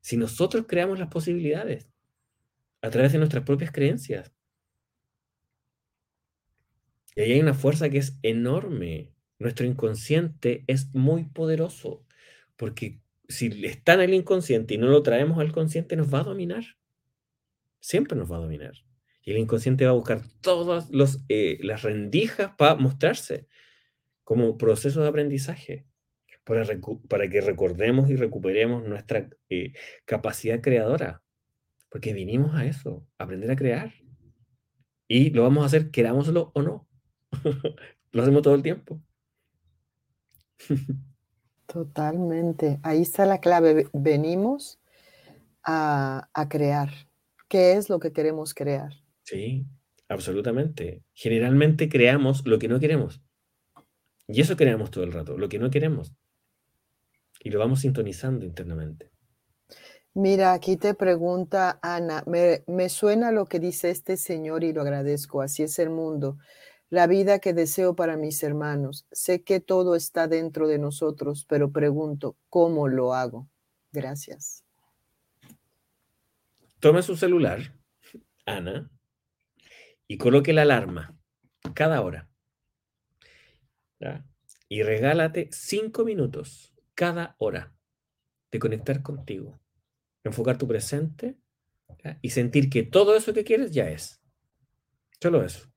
Si 0.00 0.16
nosotros 0.16 0.66
creamos 0.66 0.98
las 0.98 1.08
posibilidades 1.08 1.88
a 2.80 2.90
través 2.90 3.12
de 3.12 3.18
nuestras 3.18 3.44
propias 3.44 3.70
creencias. 3.70 4.32
Y 7.14 7.20
ahí 7.20 7.32
hay 7.32 7.40
una 7.40 7.54
fuerza 7.54 7.88
que 7.88 7.98
es 7.98 8.18
enorme. 8.22 9.12
Nuestro 9.38 9.64
inconsciente 9.64 10.64
es 10.66 10.92
muy 10.92 11.24
poderoso, 11.24 12.04
porque 12.56 13.00
si 13.28 13.64
está 13.64 13.94
en 13.94 14.00
el 14.00 14.14
inconsciente 14.14 14.74
y 14.74 14.78
no 14.78 14.88
lo 14.88 15.02
traemos 15.02 15.38
al 15.38 15.52
consciente, 15.52 15.96
nos 15.96 16.12
va 16.12 16.20
a 16.20 16.24
dominar. 16.24 16.64
Siempre 17.80 18.16
nos 18.16 18.30
va 18.30 18.36
a 18.36 18.40
dominar. 18.40 18.74
Y 19.22 19.32
el 19.32 19.38
inconsciente 19.38 19.84
va 19.84 19.92
a 19.92 19.94
buscar 19.94 20.22
todas 20.40 20.90
los, 20.90 21.24
eh, 21.28 21.58
las 21.62 21.82
rendijas 21.82 22.52
para 22.56 22.74
mostrarse 22.74 23.46
como 24.24 24.56
proceso 24.58 25.02
de 25.02 25.08
aprendizaje, 25.08 25.86
para, 26.44 26.64
para 27.08 27.28
que 27.28 27.40
recordemos 27.40 28.10
y 28.10 28.16
recuperemos 28.16 28.84
nuestra 28.84 29.28
eh, 29.48 29.72
capacidad 30.04 30.60
creadora, 30.60 31.22
porque 31.88 32.12
vinimos 32.12 32.54
a 32.54 32.66
eso, 32.66 33.06
aprender 33.18 33.50
a 33.50 33.56
crear. 33.56 33.92
Y 35.06 35.30
lo 35.30 35.42
vamos 35.42 35.62
a 35.62 35.66
hacer, 35.66 35.90
querámoslo 35.90 36.50
o 36.54 36.62
no. 36.62 36.88
lo 38.12 38.22
hacemos 38.22 38.42
todo 38.42 38.54
el 38.54 38.62
tiempo. 38.62 39.00
Totalmente. 41.72 42.80
Ahí 42.82 43.00
está 43.00 43.24
la 43.24 43.40
clave. 43.40 43.72
Ve- 43.72 43.88
Venimos 43.94 44.78
a, 45.62 46.28
a 46.34 46.48
crear. 46.48 46.90
¿Qué 47.48 47.72
es 47.72 47.88
lo 47.88 47.98
que 47.98 48.12
queremos 48.12 48.52
crear? 48.52 48.92
Sí, 49.22 49.64
absolutamente. 50.08 51.02
Generalmente 51.14 51.88
creamos 51.88 52.46
lo 52.46 52.58
que 52.58 52.68
no 52.68 52.78
queremos. 52.78 53.22
Y 54.28 54.40
eso 54.42 54.56
creamos 54.56 54.90
todo 54.90 55.04
el 55.04 55.12
rato, 55.12 55.38
lo 55.38 55.48
que 55.48 55.58
no 55.58 55.70
queremos. 55.70 56.12
Y 57.40 57.50
lo 57.50 57.58
vamos 57.58 57.80
sintonizando 57.80 58.44
internamente. 58.44 59.10
Mira, 60.14 60.52
aquí 60.52 60.76
te 60.76 60.92
pregunta 60.92 61.78
Ana, 61.82 62.22
me, 62.26 62.64
me 62.66 62.90
suena 62.90 63.32
lo 63.32 63.46
que 63.46 63.58
dice 63.58 63.88
este 63.88 64.18
señor 64.18 64.62
y 64.62 64.74
lo 64.74 64.82
agradezco. 64.82 65.40
Así 65.40 65.62
es 65.62 65.78
el 65.78 65.88
mundo. 65.88 66.36
La 66.92 67.06
vida 67.06 67.38
que 67.38 67.54
deseo 67.54 67.96
para 67.96 68.18
mis 68.18 68.42
hermanos. 68.42 69.06
Sé 69.12 69.42
que 69.42 69.60
todo 69.60 69.96
está 69.96 70.28
dentro 70.28 70.68
de 70.68 70.76
nosotros, 70.76 71.46
pero 71.48 71.72
pregunto, 71.72 72.36
¿cómo 72.50 72.86
lo 72.86 73.14
hago? 73.14 73.48
Gracias. 73.92 74.62
Tome 76.80 77.00
su 77.00 77.16
celular, 77.16 77.74
Ana, 78.44 78.90
y 80.06 80.18
coloque 80.18 80.52
la 80.52 80.62
alarma 80.62 81.16
cada 81.72 82.02
hora. 82.02 82.28
Y 84.68 84.82
regálate 84.82 85.48
cinco 85.50 86.04
minutos 86.04 86.74
cada 86.94 87.36
hora 87.38 87.72
de 88.50 88.58
conectar 88.58 89.00
contigo, 89.00 89.58
enfocar 90.24 90.58
tu 90.58 90.68
presente 90.68 91.38
y 92.20 92.28
sentir 92.28 92.68
que 92.68 92.82
todo 92.82 93.16
eso 93.16 93.32
que 93.32 93.44
quieres 93.44 93.72
ya 93.72 93.88
es. 93.88 94.20
Solo 95.18 95.42
eso. 95.42 95.71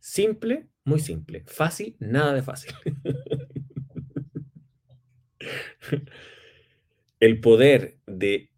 Simple, 0.00 0.68
muy 0.84 1.00
simple. 1.00 1.44
Fácil, 1.46 1.96
nada 2.00 2.34
de 2.34 2.42
fácil. 2.42 2.74
El 7.20 7.40
poder 7.40 7.98
de 8.06 8.50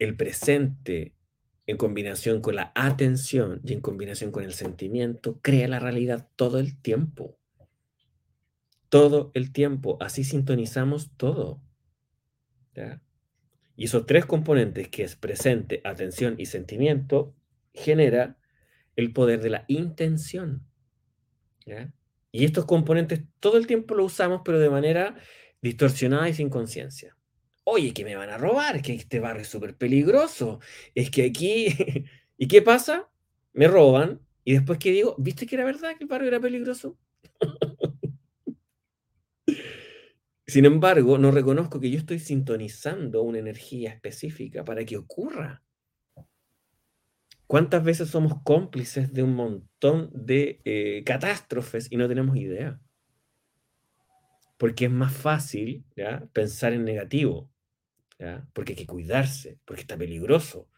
el 0.00 0.16
presente 0.16 1.14
en 1.66 1.76
combinación 1.76 2.40
con 2.40 2.56
la 2.56 2.72
atención 2.74 3.60
y 3.64 3.74
en 3.74 3.80
combinación 3.80 4.32
con 4.32 4.42
el 4.42 4.52
sentimiento 4.52 5.38
crea 5.42 5.68
la 5.68 5.78
realidad 5.78 6.28
todo 6.34 6.58
el 6.58 6.80
tiempo. 6.80 7.38
Todo 8.88 9.30
el 9.34 9.52
tiempo. 9.52 9.98
Así 10.00 10.24
sintonizamos 10.24 11.12
todo. 11.16 11.62
Y 13.76 13.84
esos 13.84 14.06
tres 14.06 14.26
componentes 14.26 14.88
que 14.88 15.04
es 15.04 15.14
presente, 15.14 15.80
atención 15.84 16.34
y 16.38 16.46
sentimiento 16.46 17.34
genera 17.72 18.38
el 18.96 19.12
poder 19.12 19.40
de 19.40 19.50
la 19.50 19.64
intención. 19.68 20.66
Y 22.32 22.44
estos 22.44 22.64
componentes 22.64 23.22
todo 23.40 23.56
el 23.56 23.66
tiempo 23.66 23.94
los 23.94 24.12
usamos, 24.12 24.42
pero 24.44 24.58
de 24.58 24.70
manera 24.70 25.16
distorsionada 25.62 26.28
y 26.28 26.34
sin 26.34 26.48
conciencia. 26.48 27.16
Oye, 27.64 27.92
que 27.92 28.04
me 28.04 28.16
van 28.16 28.30
a 28.30 28.38
robar, 28.38 28.82
que 28.82 28.94
este 28.94 29.20
barrio 29.20 29.42
es 29.42 29.48
súper 29.48 29.76
peligroso, 29.76 30.60
es 30.94 31.10
que 31.10 31.24
aquí... 31.24 31.66
¿Y 32.38 32.48
qué 32.48 32.62
pasa? 32.62 33.10
Me 33.52 33.68
roban 33.68 34.20
y 34.44 34.54
después 34.54 34.78
que 34.78 34.92
digo, 34.92 35.14
¿viste 35.18 35.46
que 35.46 35.56
era 35.56 35.64
verdad 35.64 35.96
que 35.96 36.04
el 36.04 36.08
barrio 36.08 36.28
era 36.28 36.40
peligroso? 36.40 36.96
Sin 40.46 40.64
embargo, 40.64 41.18
no 41.18 41.30
reconozco 41.30 41.78
que 41.78 41.90
yo 41.90 41.98
estoy 41.98 42.18
sintonizando 42.18 43.22
una 43.22 43.38
energía 43.38 43.92
específica 43.92 44.64
para 44.64 44.84
que 44.84 44.96
ocurra. 44.96 45.62
¿Cuántas 47.50 47.82
veces 47.82 48.08
somos 48.08 48.40
cómplices 48.44 49.12
de 49.12 49.24
un 49.24 49.34
montón 49.34 50.08
de 50.14 50.60
eh, 50.64 51.02
catástrofes 51.04 51.90
y 51.90 51.96
no 51.96 52.06
tenemos 52.06 52.36
idea? 52.36 52.80
Porque 54.56 54.84
es 54.84 54.90
más 54.92 55.12
fácil 55.12 55.84
pensar 56.32 56.74
en 56.74 56.84
negativo, 56.84 57.50
porque 58.52 58.74
hay 58.74 58.76
que 58.76 58.86
cuidarse, 58.86 59.58
porque 59.64 59.80
está 59.80 59.98
peligroso, 59.98 60.68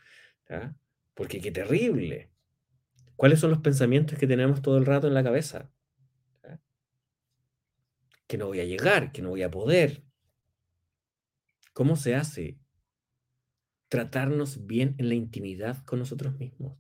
porque 1.13 1.43
qué 1.43 1.53
terrible. 1.53 2.31
¿Cuáles 3.17 3.41
son 3.41 3.51
los 3.51 3.61
pensamientos 3.61 4.19
que 4.19 4.27
tenemos 4.27 4.63
todo 4.63 4.79
el 4.79 4.87
rato 4.87 5.07
en 5.07 5.13
la 5.13 5.23
cabeza? 5.23 5.71
Que 8.27 8.39
no 8.39 8.47
voy 8.47 8.61
a 8.61 8.65
llegar, 8.65 9.13
que 9.13 9.21
no 9.21 9.29
voy 9.29 9.43
a 9.43 9.51
poder. 9.51 10.05
¿Cómo 11.75 11.97
se 11.97 12.15
hace? 12.15 12.62
Tratarnos 13.93 14.65
bien 14.67 14.95
en 14.97 15.11
la 15.11 15.15
intimidad 15.15 15.85
con 15.85 15.99
nosotros 15.99 16.39
mismos. 16.39 16.79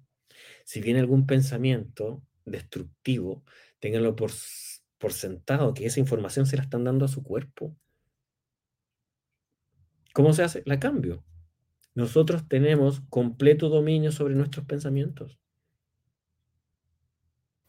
Si 0.64 0.80
viene 0.80 0.98
algún 0.98 1.26
pensamiento 1.26 2.22
destructivo, 2.46 3.44
ténganlo 3.80 4.16
por, 4.16 4.30
por 4.96 5.12
sentado 5.12 5.74
que 5.74 5.84
esa 5.84 6.00
información 6.00 6.46
se 6.46 6.56
la 6.56 6.62
están 6.62 6.84
dando 6.84 7.04
a 7.04 7.08
su 7.08 7.22
cuerpo. 7.22 7.76
¿Cómo 10.14 10.32
se 10.32 10.42
hace? 10.42 10.62
La 10.64 10.80
cambio. 10.80 11.22
Nosotros 11.94 12.48
tenemos 12.48 13.02
completo 13.10 13.68
dominio 13.68 14.10
sobre 14.10 14.34
nuestros 14.34 14.64
pensamientos. 14.64 15.38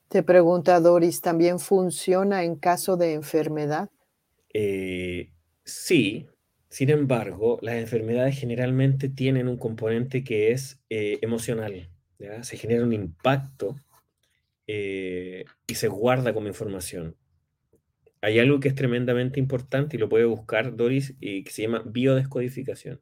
Te 0.07 0.23
pregunta 0.23 0.79
Doris, 0.79 1.19
¿también 1.19 1.59
funciona 1.59 2.45
en 2.45 2.55
caso 2.55 2.95
de 2.95 3.11
enfermedad? 3.11 3.89
Eh, 4.53 5.33
sí, 5.65 6.29
sin 6.73 6.89
embargo, 6.89 7.59
las 7.61 7.75
enfermedades 7.75 8.39
generalmente 8.39 9.07
tienen 9.07 9.47
un 9.47 9.57
componente 9.57 10.23
que 10.23 10.51
es 10.51 10.81
eh, 10.89 11.19
emocional. 11.21 11.91
Se 12.41 12.57
genera 12.57 12.83
un 12.83 12.93
impacto 12.93 13.75
eh, 14.65 15.45
y 15.67 15.75
se 15.75 15.87
guarda 15.87 16.33
como 16.33 16.47
información. 16.47 17.15
Hay 18.21 18.39
algo 18.39 18.59
que 18.59 18.69
es 18.69 18.73
tremendamente 18.73 19.39
importante 19.39 19.97
y 19.97 19.99
lo 19.99 20.09
puede 20.09 20.25
buscar 20.25 20.75
Doris, 20.75 21.13
y 21.19 21.43
que 21.43 21.51
se 21.51 21.61
llama 21.61 21.83
biodescodificación. 21.85 22.99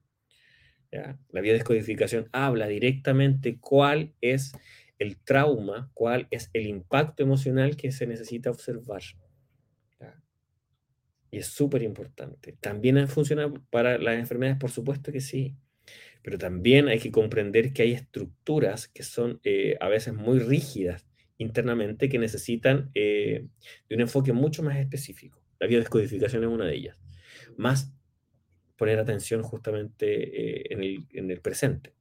La 0.92 1.40
biodescodificación 1.40 2.28
habla 2.34 2.68
directamente 2.68 3.58
cuál 3.58 4.14
es 4.20 4.52
el 5.00 5.16
trauma, 5.16 5.90
cuál 5.94 6.28
es 6.30 6.50
el 6.52 6.68
impacto 6.68 7.24
emocional 7.24 7.78
que 7.78 7.94
se 7.94 8.06
necesita 8.06 8.52
observar. 8.52 9.02
Y 11.32 11.38
es 11.38 11.48
súper 11.48 11.82
importante. 11.82 12.58
¿También 12.60 13.08
funciona 13.08 13.52
para 13.70 13.98
las 13.98 14.20
enfermedades? 14.20 14.60
Por 14.60 14.70
supuesto 14.70 15.12
que 15.12 15.22
sí. 15.22 15.56
Pero 16.22 16.38
también 16.38 16.90
hay 16.90 17.00
que 17.00 17.12
comprender 17.12 17.74
que 17.74 17.84
hay 17.84 17.94
estructuras 17.94 18.88
que 18.88 19.04
son 19.04 19.40
eh, 19.44 19.78
a 19.80 19.88
veces 19.88 20.14
muy 20.14 20.40
rígidas 20.40 21.08
internamente 21.38 22.10
que 22.10 22.20
necesitan 22.20 22.92
eh, 22.94 23.48
de 23.90 23.96
un 23.96 24.02
enfoque 24.02 24.34
mucho 24.34 24.62
más 24.62 24.78
específico. 24.78 25.42
La 25.60 25.68
biodescodificación 25.68 26.44
es 26.44 26.50
una 26.50 26.66
de 26.66 26.76
ellas. 26.76 26.98
Más 27.58 27.94
poner 28.76 29.00
atención 29.00 29.42
justamente 29.42 30.06
eh, 30.08 30.68
en, 30.72 30.84
el, 30.84 31.08
en 31.14 31.32
el 31.32 31.40
presente. 31.40 31.94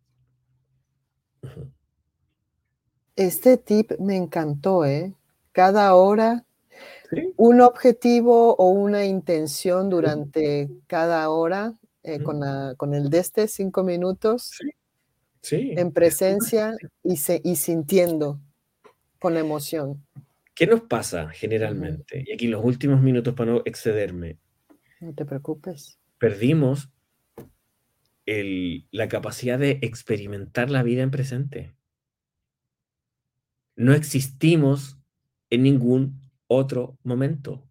Este 3.16 3.56
tip 3.56 3.92
me 3.98 4.16
encantó, 4.16 4.84
¿eh? 4.84 5.14
Cada 5.52 5.94
hora 5.94 6.46
¿Sí? 7.10 7.34
un 7.36 7.60
objetivo 7.60 8.54
o 8.56 8.68
una 8.70 9.04
intención 9.04 9.90
durante 9.90 10.70
cada 10.86 11.28
hora 11.30 11.74
eh, 12.02 12.22
con, 12.22 12.40
la- 12.40 12.74
con 12.76 12.94
el 12.94 13.10
de 13.10 13.18
este 13.18 13.48
cinco 13.48 13.82
minutos 13.82 14.52
Sí. 14.58 14.70
Sí. 15.42 15.74
en 15.76 15.90
presencia 15.92 16.74
y, 17.02 17.16
se- 17.16 17.40
y 17.44 17.56
sintiendo 17.56 18.38
con 19.18 19.36
emoción. 19.36 20.04
¿Qué 20.54 20.66
nos 20.66 20.82
pasa 20.82 21.28
generalmente? 21.30 22.22
Y 22.26 22.32
aquí 22.32 22.46
los 22.46 22.64
últimos 22.64 23.00
minutos 23.02 23.34
para 23.34 23.52
no 23.52 23.62
excederme. 23.64 24.38
No 25.00 25.12
te 25.14 25.24
preocupes. 25.24 25.98
Perdimos 26.18 26.90
el- 28.26 28.86
la 28.90 29.08
capacidad 29.08 29.58
de 29.58 29.78
experimentar 29.82 30.70
la 30.70 30.82
vida 30.82 31.02
en 31.02 31.10
presente. 31.10 31.74
No 33.76 33.94
existimos 33.94 34.98
en 35.48 35.62
ningún 35.62 36.20
otro 36.50 36.98
momento. 37.04 37.64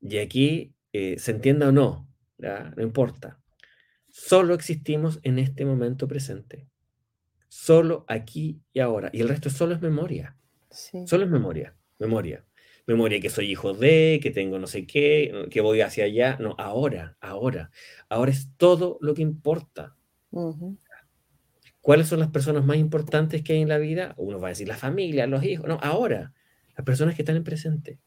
Y 0.00 0.16
aquí, 0.16 0.74
eh, 0.94 1.18
se 1.18 1.32
entienda 1.32 1.68
o 1.68 1.72
no, 1.72 2.08
no 2.38 2.82
importa. 2.82 3.38
Solo 4.08 4.54
existimos 4.54 5.20
en 5.22 5.38
este 5.38 5.66
momento 5.66 6.08
presente. 6.08 6.68
Solo 7.48 8.06
aquí 8.08 8.62
y 8.72 8.80
ahora. 8.80 9.10
Y 9.12 9.20
el 9.20 9.28
resto 9.28 9.50
solo 9.50 9.74
es 9.74 9.82
memoria. 9.82 10.38
Sí. 10.70 11.06
Solo 11.06 11.24
es 11.24 11.30
memoria. 11.30 11.76
Memoria. 11.98 12.46
Memoria 12.86 13.20
que 13.20 13.30
soy 13.30 13.50
hijo 13.50 13.74
de, 13.74 14.18
que 14.22 14.30
tengo 14.30 14.58
no 14.58 14.66
sé 14.66 14.86
qué, 14.86 15.46
que 15.50 15.60
voy 15.60 15.82
hacia 15.82 16.04
allá. 16.04 16.38
No, 16.40 16.56
ahora, 16.58 17.18
ahora. 17.20 17.70
Ahora 18.08 18.30
es 18.30 18.48
todo 18.56 18.98
lo 19.02 19.12
que 19.12 19.22
importa. 19.22 19.96
¿Cuáles 21.82 22.08
son 22.08 22.20
las 22.20 22.30
personas 22.30 22.64
más 22.64 22.78
importantes 22.78 23.42
que 23.42 23.52
hay 23.52 23.60
en 23.60 23.68
la 23.68 23.78
vida? 23.78 24.14
Uno 24.16 24.40
va 24.40 24.48
a 24.48 24.50
decir 24.50 24.66
la 24.66 24.78
familia, 24.78 25.26
los 25.26 25.44
hijos. 25.44 25.68
No, 25.68 25.78
ahora. 25.82 26.32
Las 26.76 26.84
personas 26.84 27.14
que 27.14 27.22
están 27.22 27.36
en 27.36 27.44
presente. 27.44 27.98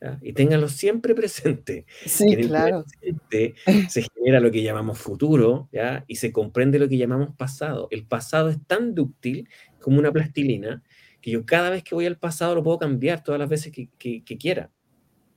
¿ya? 0.00 0.18
Y 0.22 0.32
ténganlo 0.32 0.68
siempre 0.68 1.14
presente. 1.14 1.86
Sí, 2.04 2.32
en 2.32 2.40
el 2.40 2.46
claro. 2.48 2.84
presente 2.84 3.54
se 3.88 4.02
genera 4.14 4.40
lo 4.40 4.50
que 4.50 4.62
llamamos 4.62 4.98
futuro, 4.98 5.68
¿ya? 5.72 6.04
Y 6.06 6.16
se 6.16 6.32
comprende 6.32 6.78
lo 6.78 6.88
que 6.88 6.98
llamamos 6.98 7.34
pasado. 7.36 7.88
El 7.90 8.06
pasado 8.06 8.48
es 8.50 8.58
tan 8.66 8.94
dúctil 8.94 9.48
como 9.80 9.98
una 9.98 10.12
plastilina 10.12 10.82
que 11.20 11.30
yo 11.30 11.44
cada 11.46 11.70
vez 11.70 11.82
que 11.82 11.94
voy 11.94 12.06
al 12.06 12.18
pasado 12.18 12.54
lo 12.54 12.62
puedo 12.62 12.78
cambiar 12.78 13.22
todas 13.24 13.38
las 13.38 13.48
veces 13.48 13.72
que, 13.72 13.88
que- 13.98 14.22
que 14.24 14.36
quiera. 14.36 14.70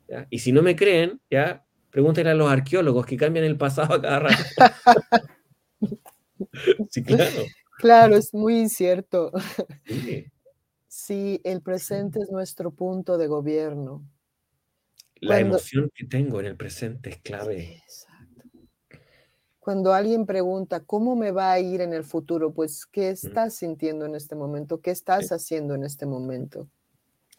¿ya? 0.07 0.27
Y 0.29 0.39
si 0.39 0.51
no 0.51 0.61
me 0.61 0.75
creen, 0.75 1.21
¿ya? 1.29 1.65
Pregúntenle 1.91 2.31
a 2.31 2.35
los 2.35 2.51
arqueólogos 2.51 3.05
que 3.05 3.17
cambian 3.17 3.45
el 3.45 3.57
pasado 3.57 3.95
a 3.95 4.01
cada 4.01 4.19
rato. 4.19 4.43
sí, 6.89 7.03
claro. 7.03 7.43
Claro, 7.79 8.15
es 8.17 8.33
muy 8.33 8.59
incierto. 8.59 9.31
sí. 9.85 10.25
Sí, 11.09 11.41
el 11.43 11.63
presente 11.63 12.19
es 12.21 12.29
nuestro 12.29 12.69
punto 12.69 13.17
de 13.17 13.25
gobierno. 13.25 14.07
La 15.15 15.37
Cuando- 15.37 15.55
emoción 15.55 15.89
que 15.95 16.05
tengo 16.05 16.39
en 16.39 16.45
el 16.45 16.55
presente 16.55 17.09
es 17.09 17.17
clave. 17.17 17.77
Exacto. 17.83 18.43
Cuando 19.57 19.91
alguien 19.91 20.27
pregunta, 20.27 20.81
¿cómo 20.81 21.15
me 21.15 21.31
va 21.31 21.51
a 21.51 21.59
ir 21.59 21.81
en 21.81 21.93
el 21.93 22.03
futuro? 22.03 22.53
Pues, 22.53 22.85
¿qué 22.85 23.09
estás 23.09 23.55
sintiendo 23.55 24.05
en 24.05 24.13
este 24.13 24.35
momento? 24.35 24.81
¿Qué 24.81 24.91
estás 24.91 25.31
haciendo 25.31 25.73
en 25.73 25.83
este 25.83 26.05
momento? 26.05 26.69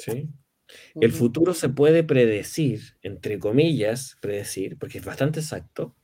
¿sí? 0.01 0.29
El 0.97 1.12
futuro 1.12 1.55
se 1.55 1.68
puede 1.68 2.03
predecir, 2.03 2.81
entre 3.03 3.39
comillas, 3.39 4.16
predecir, 4.21 4.79
porque 4.81 4.99
es 4.99 5.05
bastante 5.05 5.39
exacto, 5.39 5.95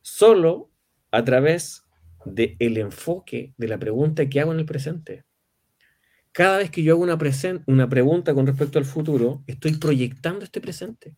solo 0.00 0.68
a 1.12 1.22
través 1.24 1.84
del 2.24 2.76
enfoque 2.78 3.54
de 3.56 3.68
la 3.68 3.78
pregunta 3.78 4.28
que 4.28 4.40
hago 4.40 4.50
en 4.52 4.58
el 4.58 4.66
presente. 4.66 5.24
Cada 6.32 6.58
vez 6.58 6.70
que 6.70 6.82
yo 6.82 6.94
hago 6.94 7.02
una, 7.02 7.18
pregunta 7.88 8.34
con 8.34 8.46
respecto 8.46 8.78
al 8.78 8.86
futuro, 8.86 9.44
estoy 9.46 9.76
proyectando 9.76 10.44
este 10.44 10.62
presente. 10.62 11.14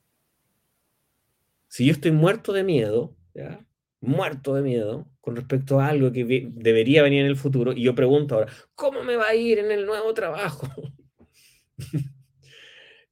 Si 1.69 1.87
yo 1.87 1.93
estoy 1.93 2.11
muerto 2.11 2.53
de 2.53 2.65
miedo, 2.65 3.17
muerto 4.01 4.55
de 4.55 4.63
miedo 4.63 5.09
con 5.21 5.37
respecto 5.37 5.81
a 5.81 5.89
algo 5.89 6.11
que 6.13 6.25
debería 6.53 7.03
venir 7.03 7.21
en 7.21 7.27
el 7.27 7.37
futuro, 7.37 7.73
y 7.73 7.83
yo 7.83 7.95
pregunto 7.95 8.35
ahora, 8.35 8.53
¿cómo 8.75 9.05
me 9.05 9.17
va 9.17 9.29
a 9.29 9.35
ir 9.35 9.61
en 9.61 9.71
el 9.71 9.87
nuevo 9.87 10.13
trabajo? 10.15 10.69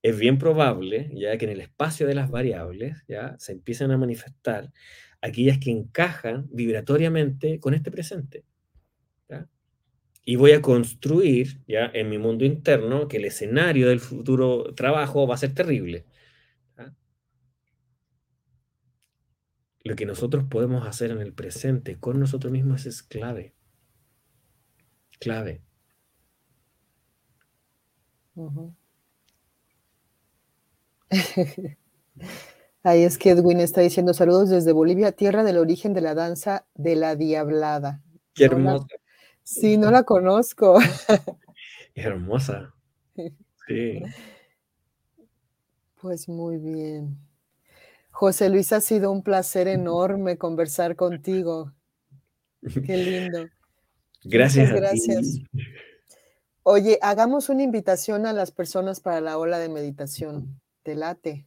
es 0.02 0.18
bien 0.18 0.38
probable 0.38 1.10
ya 1.14 1.38
que 1.38 1.44
en 1.44 1.52
el 1.52 1.60
espacio 1.60 2.06
de 2.08 2.14
las 2.14 2.30
variables 2.30 2.98
ya 3.06 3.36
se 3.38 3.52
empiezan 3.52 3.92
a 3.92 3.98
manifestar 3.98 4.72
aquellas 5.20 5.58
que 5.58 5.70
encajan 5.70 6.48
vibratoriamente 6.50 7.60
con 7.60 7.74
este 7.74 7.92
presente. 7.92 8.44
Y 10.24 10.36
voy 10.36 10.52
a 10.52 10.62
construir 10.62 11.60
ya 11.66 11.90
en 11.92 12.08
mi 12.08 12.18
mundo 12.18 12.44
interno 12.44 13.08
que 13.08 13.16
el 13.16 13.24
escenario 13.24 13.88
del 13.88 14.00
futuro 14.00 14.72
trabajo 14.74 15.26
va 15.26 15.34
a 15.34 15.38
ser 15.38 15.54
terrible. 15.54 16.06
¿ya? 16.78 16.94
Lo 19.84 19.96
que 19.96 20.06
nosotros 20.06 20.44
podemos 20.48 20.86
hacer 20.86 21.10
en 21.10 21.20
el 21.20 21.32
presente 21.32 21.98
con 21.98 22.20
nosotros 22.20 22.52
mismos 22.52 22.86
es 22.86 23.02
clave. 23.02 23.54
Clave. 25.18 25.62
Ahí 32.84 33.02
es 33.02 33.18
que 33.18 33.30
Edwin 33.30 33.60
está 33.60 33.80
diciendo 33.80 34.14
saludos 34.14 34.48
desde 34.50 34.72
Bolivia, 34.72 35.12
tierra 35.12 35.44
del 35.44 35.58
origen 35.58 35.92
de 35.94 36.00
la 36.00 36.14
danza 36.14 36.66
de 36.74 36.96
la 36.96 37.14
diablada. 37.14 38.02
Qué 38.34 38.46
hermosa. 38.46 38.86
Sí, 39.42 39.76
no 39.76 39.90
la 39.90 40.04
conozco. 40.04 40.78
Hermosa. 41.94 42.74
Sí. 43.66 44.02
Pues 46.00 46.28
muy 46.28 46.58
bien. 46.58 47.16
José 48.10 48.48
Luis, 48.50 48.72
ha 48.72 48.80
sido 48.80 49.10
un 49.10 49.22
placer 49.22 49.68
enorme 49.68 50.36
conversar 50.36 50.96
contigo. 50.96 51.72
Qué 52.86 52.96
lindo. 52.96 53.48
Gracias. 54.24 54.70
Muchas 54.70 54.88
a 54.88 54.92
ti. 54.92 55.00
gracias. 55.06 55.40
Oye, 56.64 56.98
hagamos 57.02 57.48
una 57.48 57.62
invitación 57.62 58.26
a 58.26 58.32
las 58.32 58.52
personas 58.52 59.00
para 59.00 59.20
la 59.20 59.36
ola 59.38 59.58
de 59.58 59.68
meditación. 59.68 60.60
¿Te 60.84 60.94
late? 60.94 61.46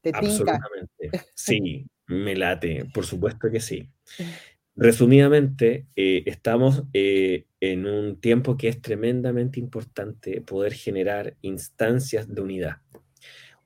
¿Te 0.00 0.12
tinca? 0.12 0.26
Absolutamente. 0.26 1.10
Sí, 1.34 1.86
me 2.06 2.34
late, 2.34 2.84
por 2.92 3.06
supuesto 3.06 3.50
que 3.50 3.60
sí. 3.60 3.88
Resumidamente, 4.78 5.86
eh, 5.96 6.22
estamos 6.26 6.84
eh, 6.92 7.46
en 7.60 7.86
un 7.86 8.20
tiempo 8.20 8.58
que 8.58 8.68
es 8.68 8.82
tremendamente 8.82 9.58
importante 9.58 10.42
poder 10.42 10.74
generar 10.74 11.34
instancias 11.40 12.28
de 12.28 12.42
unidad. 12.42 12.76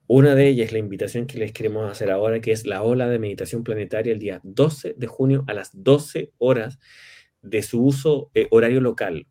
Una 0.07 0.37
de 0.37 0.47
ellas 0.47 0.67
es 0.67 0.73
la 0.73 0.79
invitación 0.79 1.27
que 1.27 1.39
les 1.39 1.53
queremos 1.53 1.91
hacer 1.91 2.13
ahora, 2.13 2.41
que 2.41 2.53
es 2.53 2.65
la 2.65 2.85
ola 2.85 3.09
de 3.09 3.19
meditación 3.19 3.65
planetaria 3.65 4.13
el 4.13 4.21
día 4.21 4.41
12 4.45 4.95
de 4.97 5.07
junio 5.09 5.45
a 5.49 5.55
las 5.55 5.71
12 5.73 6.33
horas 6.39 6.79
de 7.43 7.63
su 7.63 7.83
uso 7.83 8.31
eh, 8.35 8.47
horario 8.53 8.81
local. 8.81 9.27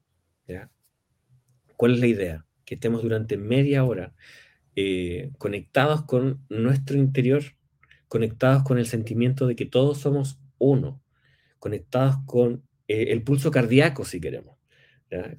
¿Cuál 1.77 1.93
es 1.93 1.99
la 2.01 2.07
idea? 2.07 2.45
Que 2.65 2.75
estemos 2.75 3.03
durante 3.03 3.37
media 3.37 3.85
hora 3.85 4.13
conectados 5.37 6.03
con 6.03 6.45
nuestro 6.49 6.97
interior, 6.97 7.43
conectados 8.09 8.63
con 8.63 8.79
el 8.79 8.85
sentimiento 8.85 9.47
de 9.47 9.55
que 9.55 9.65
todos 9.65 9.97
somos 9.99 10.39
uno, 10.57 11.01
conectados 11.59 12.15
con 12.25 12.63
eh, 12.87 13.07
el 13.09 13.23
pulso 13.23 13.51
cardíaco, 13.51 14.05
si 14.05 14.19
queremos, 14.19 14.57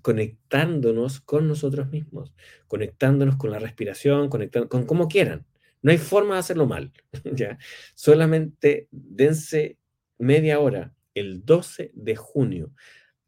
conectándonos 0.02 1.20
con 1.20 1.46
nosotros 1.46 1.90
mismos, 1.90 2.34
conectándonos 2.66 3.36
con 3.36 3.52
la 3.52 3.60
respiración, 3.60 4.28
conectando, 4.28 4.68
con 4.68 4.84
como 4.84 5.06
quieran. 5.06 5.46
No 5.82 5.92
hay 5.92 5.98
forma 5.98 6.34
de 6.34 6.40
hacerlo 6.40 6.66
mal. 6.66 6.92
¿ya? 7.34 7.58
Solamente 7.94 8.88
dense 8.90 9.78
media 10.18 10.60
hora 10.60 10.92
el 11.14 11.44
12 11.44 11.92
de 11.94 12.16
junio 12.16 12.72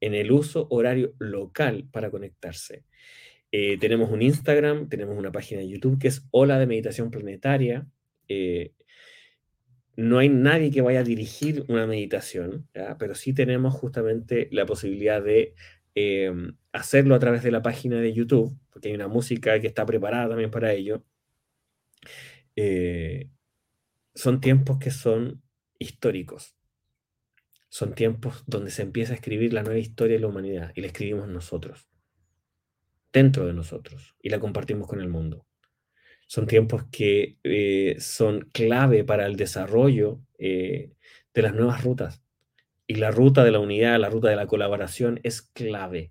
en 0.01 0.15
el 0.15 0.33
uso 0.33 0.67
horario 0.71 1.15
local 1.19 1.89
para 1.91 2.11
conectarse. 2.11 2.85
Eh, 3.53 3.79
tenemos 3.79 4.11
un 4.11 4.23
Instagram, 4.23 4.89
tenemos 4.89 5.17
una 5.17 5.31
página 5.31 5.61
de 5.61 5.69
YouTube 5.69 5.99
que 5.99 6.09
es 6.09 6.27
Ola 6.31 6.59
de 6.59 6.67
Meditación 6.67 7.11
Planetaria. 7.11 7.87
Eh, 8.29 8.73
no 9.97 10.19
hay 10.19 10.29
nadie 10.29 10.71
que 10.71 10.81
vaya 10.81 11.01
a 11.01 11.05
dirigir 11.05 11.65
una 11.69 11.87
meditación, 11.87 12.69
pero 12.99 13.15
sí 13.15 13.35
tenemos 13.35 13.75
justamente 13.75 14.49
la 14.51 14.67
posibilidad 14.67 15.23
de 15.23 15.55
eh, 15.95 16.33
hacerlo 16.73 17.15
a 17.15 17.19
través 17.19 17.43
de 17.43 17.51
la 17.51 17.63
página 17.63 18.01
de 18.01 18.13
YouTube, 18.13 18.57
porque 18.71 18.89
hay 18.89 18.95
una 18.95 19.09
música 19.09 19.61
que 19.61 19.67
está 19.67 19.85
preparada 19.85 20.31
también 20.31 20.51
para 20.51 20.73
ello. 20.73 21.05
Eh, 22.57 23.29
son 24.15 24.41
tiempos 24.41 24.79
que 24.79 24.91
son 24.91 25.43
históricos. 25.79 26.57
Son 27.69 27.95
tiempos 27.95 28.45
donde 28.47 28.71
se 28.71 28.83
empieza 28.83 29.13
a 29.13 29.17
escribir 29.17 29.53
la 29.53 29.63
nueva 29.63 29.79
historia 29.79 30.17
de 30.17 30.21
la 30.21 30.29
humanidad 30.29 30.73
y 30.75 30.83
la 30.83 30.89
escribimos 30.89 31.29
nosotros 31.29 31.89
dentro 33.13 33.47
de 33.47 33.53
nosotros 33.53 34.15
y 34.23 34.31
la 34.31 34.41
compartimos 34.41 34.89
con 34.89 35.01
el 35.01 35.09
mundo. 35.09 35.47
Son 36.33 36.47
tiempos 36.47 36.85
que 36.91 37.37
eh, 37.45 37.97
son 37.99 38.49
clave 38.55 39.05
para 39.05 39.27
el 39.27 39.37
desarrollo 39.37 40.19
eh, 40.39 40.93
de 41.35 41.43
las 41.43 41.53
nuevas 41.53 41.85
rutas. 41.85 42.23
Y 42.87 42.95
la 42.95 43.11
ruta 43.11 43.45
de 43.45 43.51
la 43.51 43.59
unidad, 43.59 44.01
la 44.01 44.09
ruta 44.09 44.31
de 44.31 44.37
la 44.37 44.47
colaboración 44.47 45.21
es 45.25 45.43
clave. 45.43 46.11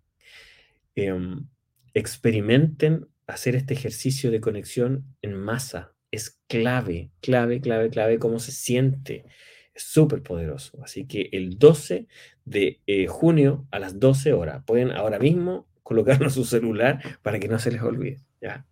Em, 0.93 1.47
experimenten 1.95 3.07
hacer 3.25 3.55
este 3.55 3.73
ejercicio 3.73 4.29
de 4.29 4.41
conexión 4.41 5.05
en 5.23 5.33
masa. 5.33 5.95
Es 6.11 6.39
clave, 6.47 7.09
clave, 7.21 7.59
clave, 7.59 7.89
clave 7.89 8.19
cómo 8.19 8.37
se 8.37 8.51
siente. 8.51 9.25
Es 9.73 9.81
súper 9.81 10.21
poderoso. 10.21 10.77
Así 10.83 11.07
que 11.07 11.29
el 11.31 11.57
12 11.57 12.05
de 12.45 12.79
eh, 12.85 13.07
junio 13.07 13.65
a 13.71 13.79
las 13.79 13.99
12 13.99 14.33
horas, 14.33 14.63
pueden 14.67 14.91
ahora 14.91 15.17
mismo 15.17 15.67
colocarlo 15.81 16.25
en 16.25 16.31
su 16.31 16.45
celular 16.45 17.01
para 17.23 17.39
que 17.39 17.47
no 17.47 17.57
se 17.57 17.71
les 17.71 17.81
olvide. 17.81 18.19
¿Ya? 18.41 18.65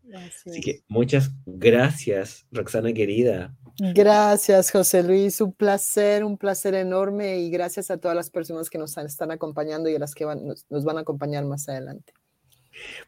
Así 0.48 0.62
que 0.62 0.82
muchas 0.88 1.32
gracias, 1.46 2.46
Roxana 2.52 2.92
querida. 2.94 3.56
Gracias, 3.94 4.72
José 4.72 5.04
Luis. 5.04 5.40
Un 5.40 5.54
placer, 5.54 6.26
un 6.26 6.38
placer 6.38 6.74
enorme 6.74 7.40
y 7.40 7.50
gracias 7.50 7.90
a 7.92 7.98
todas 7.98 8.16
las 8.16 8.30
personas 8.30 8.70
que 8.70 8.78
nos 8.78 8.98
están 8.98 9.32
acompañando 9.32 9.88
y 9.90 9.96
a 9.96 10.00
las 10.00 10.14
que 10.16 10.26
van- 10.26 10.46
nos, 10.46 10.66
nos 10.70 10.84
van 10.84 10.98
a 10.98 11.02
acompañar 11.02 11.46
más 11.46 11.70
adelante. 11.70 12.12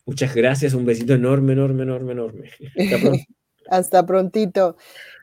Muchas 0.05 0.33
gracias, 0.33 0.73
un 0.73 0.85
besito 0.85 1.13
enorme, 1.13 1.53
enorme, 1.53 1.83
enorme, 1.83 2.11
enorme. 2.13 2.49
Hasta 2.77 2.97
pronto. 2.99 3.23
Hasta 3.71 4.05
prontito. 4.05 4.75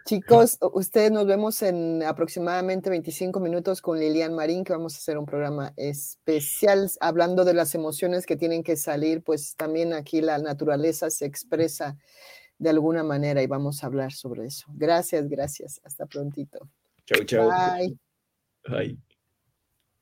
Chicos, 0.06 0.56
ustedes 0.72 1.10
nos 1.10 1.26
vemos 1.26 1.60
en 1.60 2.02
aproximadamente 2.02 2.88
25 2.88 3.40
minutos 3.40 3.82
con 3.82 4.00
Lilian 4.00 4.34
Marín, 4.34 4.64
que 4.64 4.72
vamos 4.72 4.94
a 4.94 4.96
hacer 4.96 5.18
un 5.18 5.26
programa 5.26 5.74
especial 5.76 6.90
hablando 6.98 7.44
de 7.44 7.52
las 7.52 7.74
emociones 7.74 8.24
que 8.24 8.38
tienen 8.38 8.62
que 8.62 8.76
salir, 8.76 9.22
pues 9.22 9.54
también 9.54 9.92
aquí 9.92 10.22
la 10.22 10.38
naturaleza 10.38 11.10
se 11.10 11.26
expresa 11.26 11.98
de 12.56 12.70
alguna 12.70 13.04
manera 13.04 13.42
y 13.42 13.46
vamos 13.46 13.84
a 13.84 13.88
hablar 13.88 14.14
sobre 14.14 14.46
eso. 14.46 14.64
Gracias, 14.72 15.28
gracias. 15.28 15.78
Hasta 15.84 16.06
prontito. 16.06 16.70
Chau, 17.04 17.24
chau. 17.24 17.50
Bye. 17.50 17.98
Bye. 18.66 19.07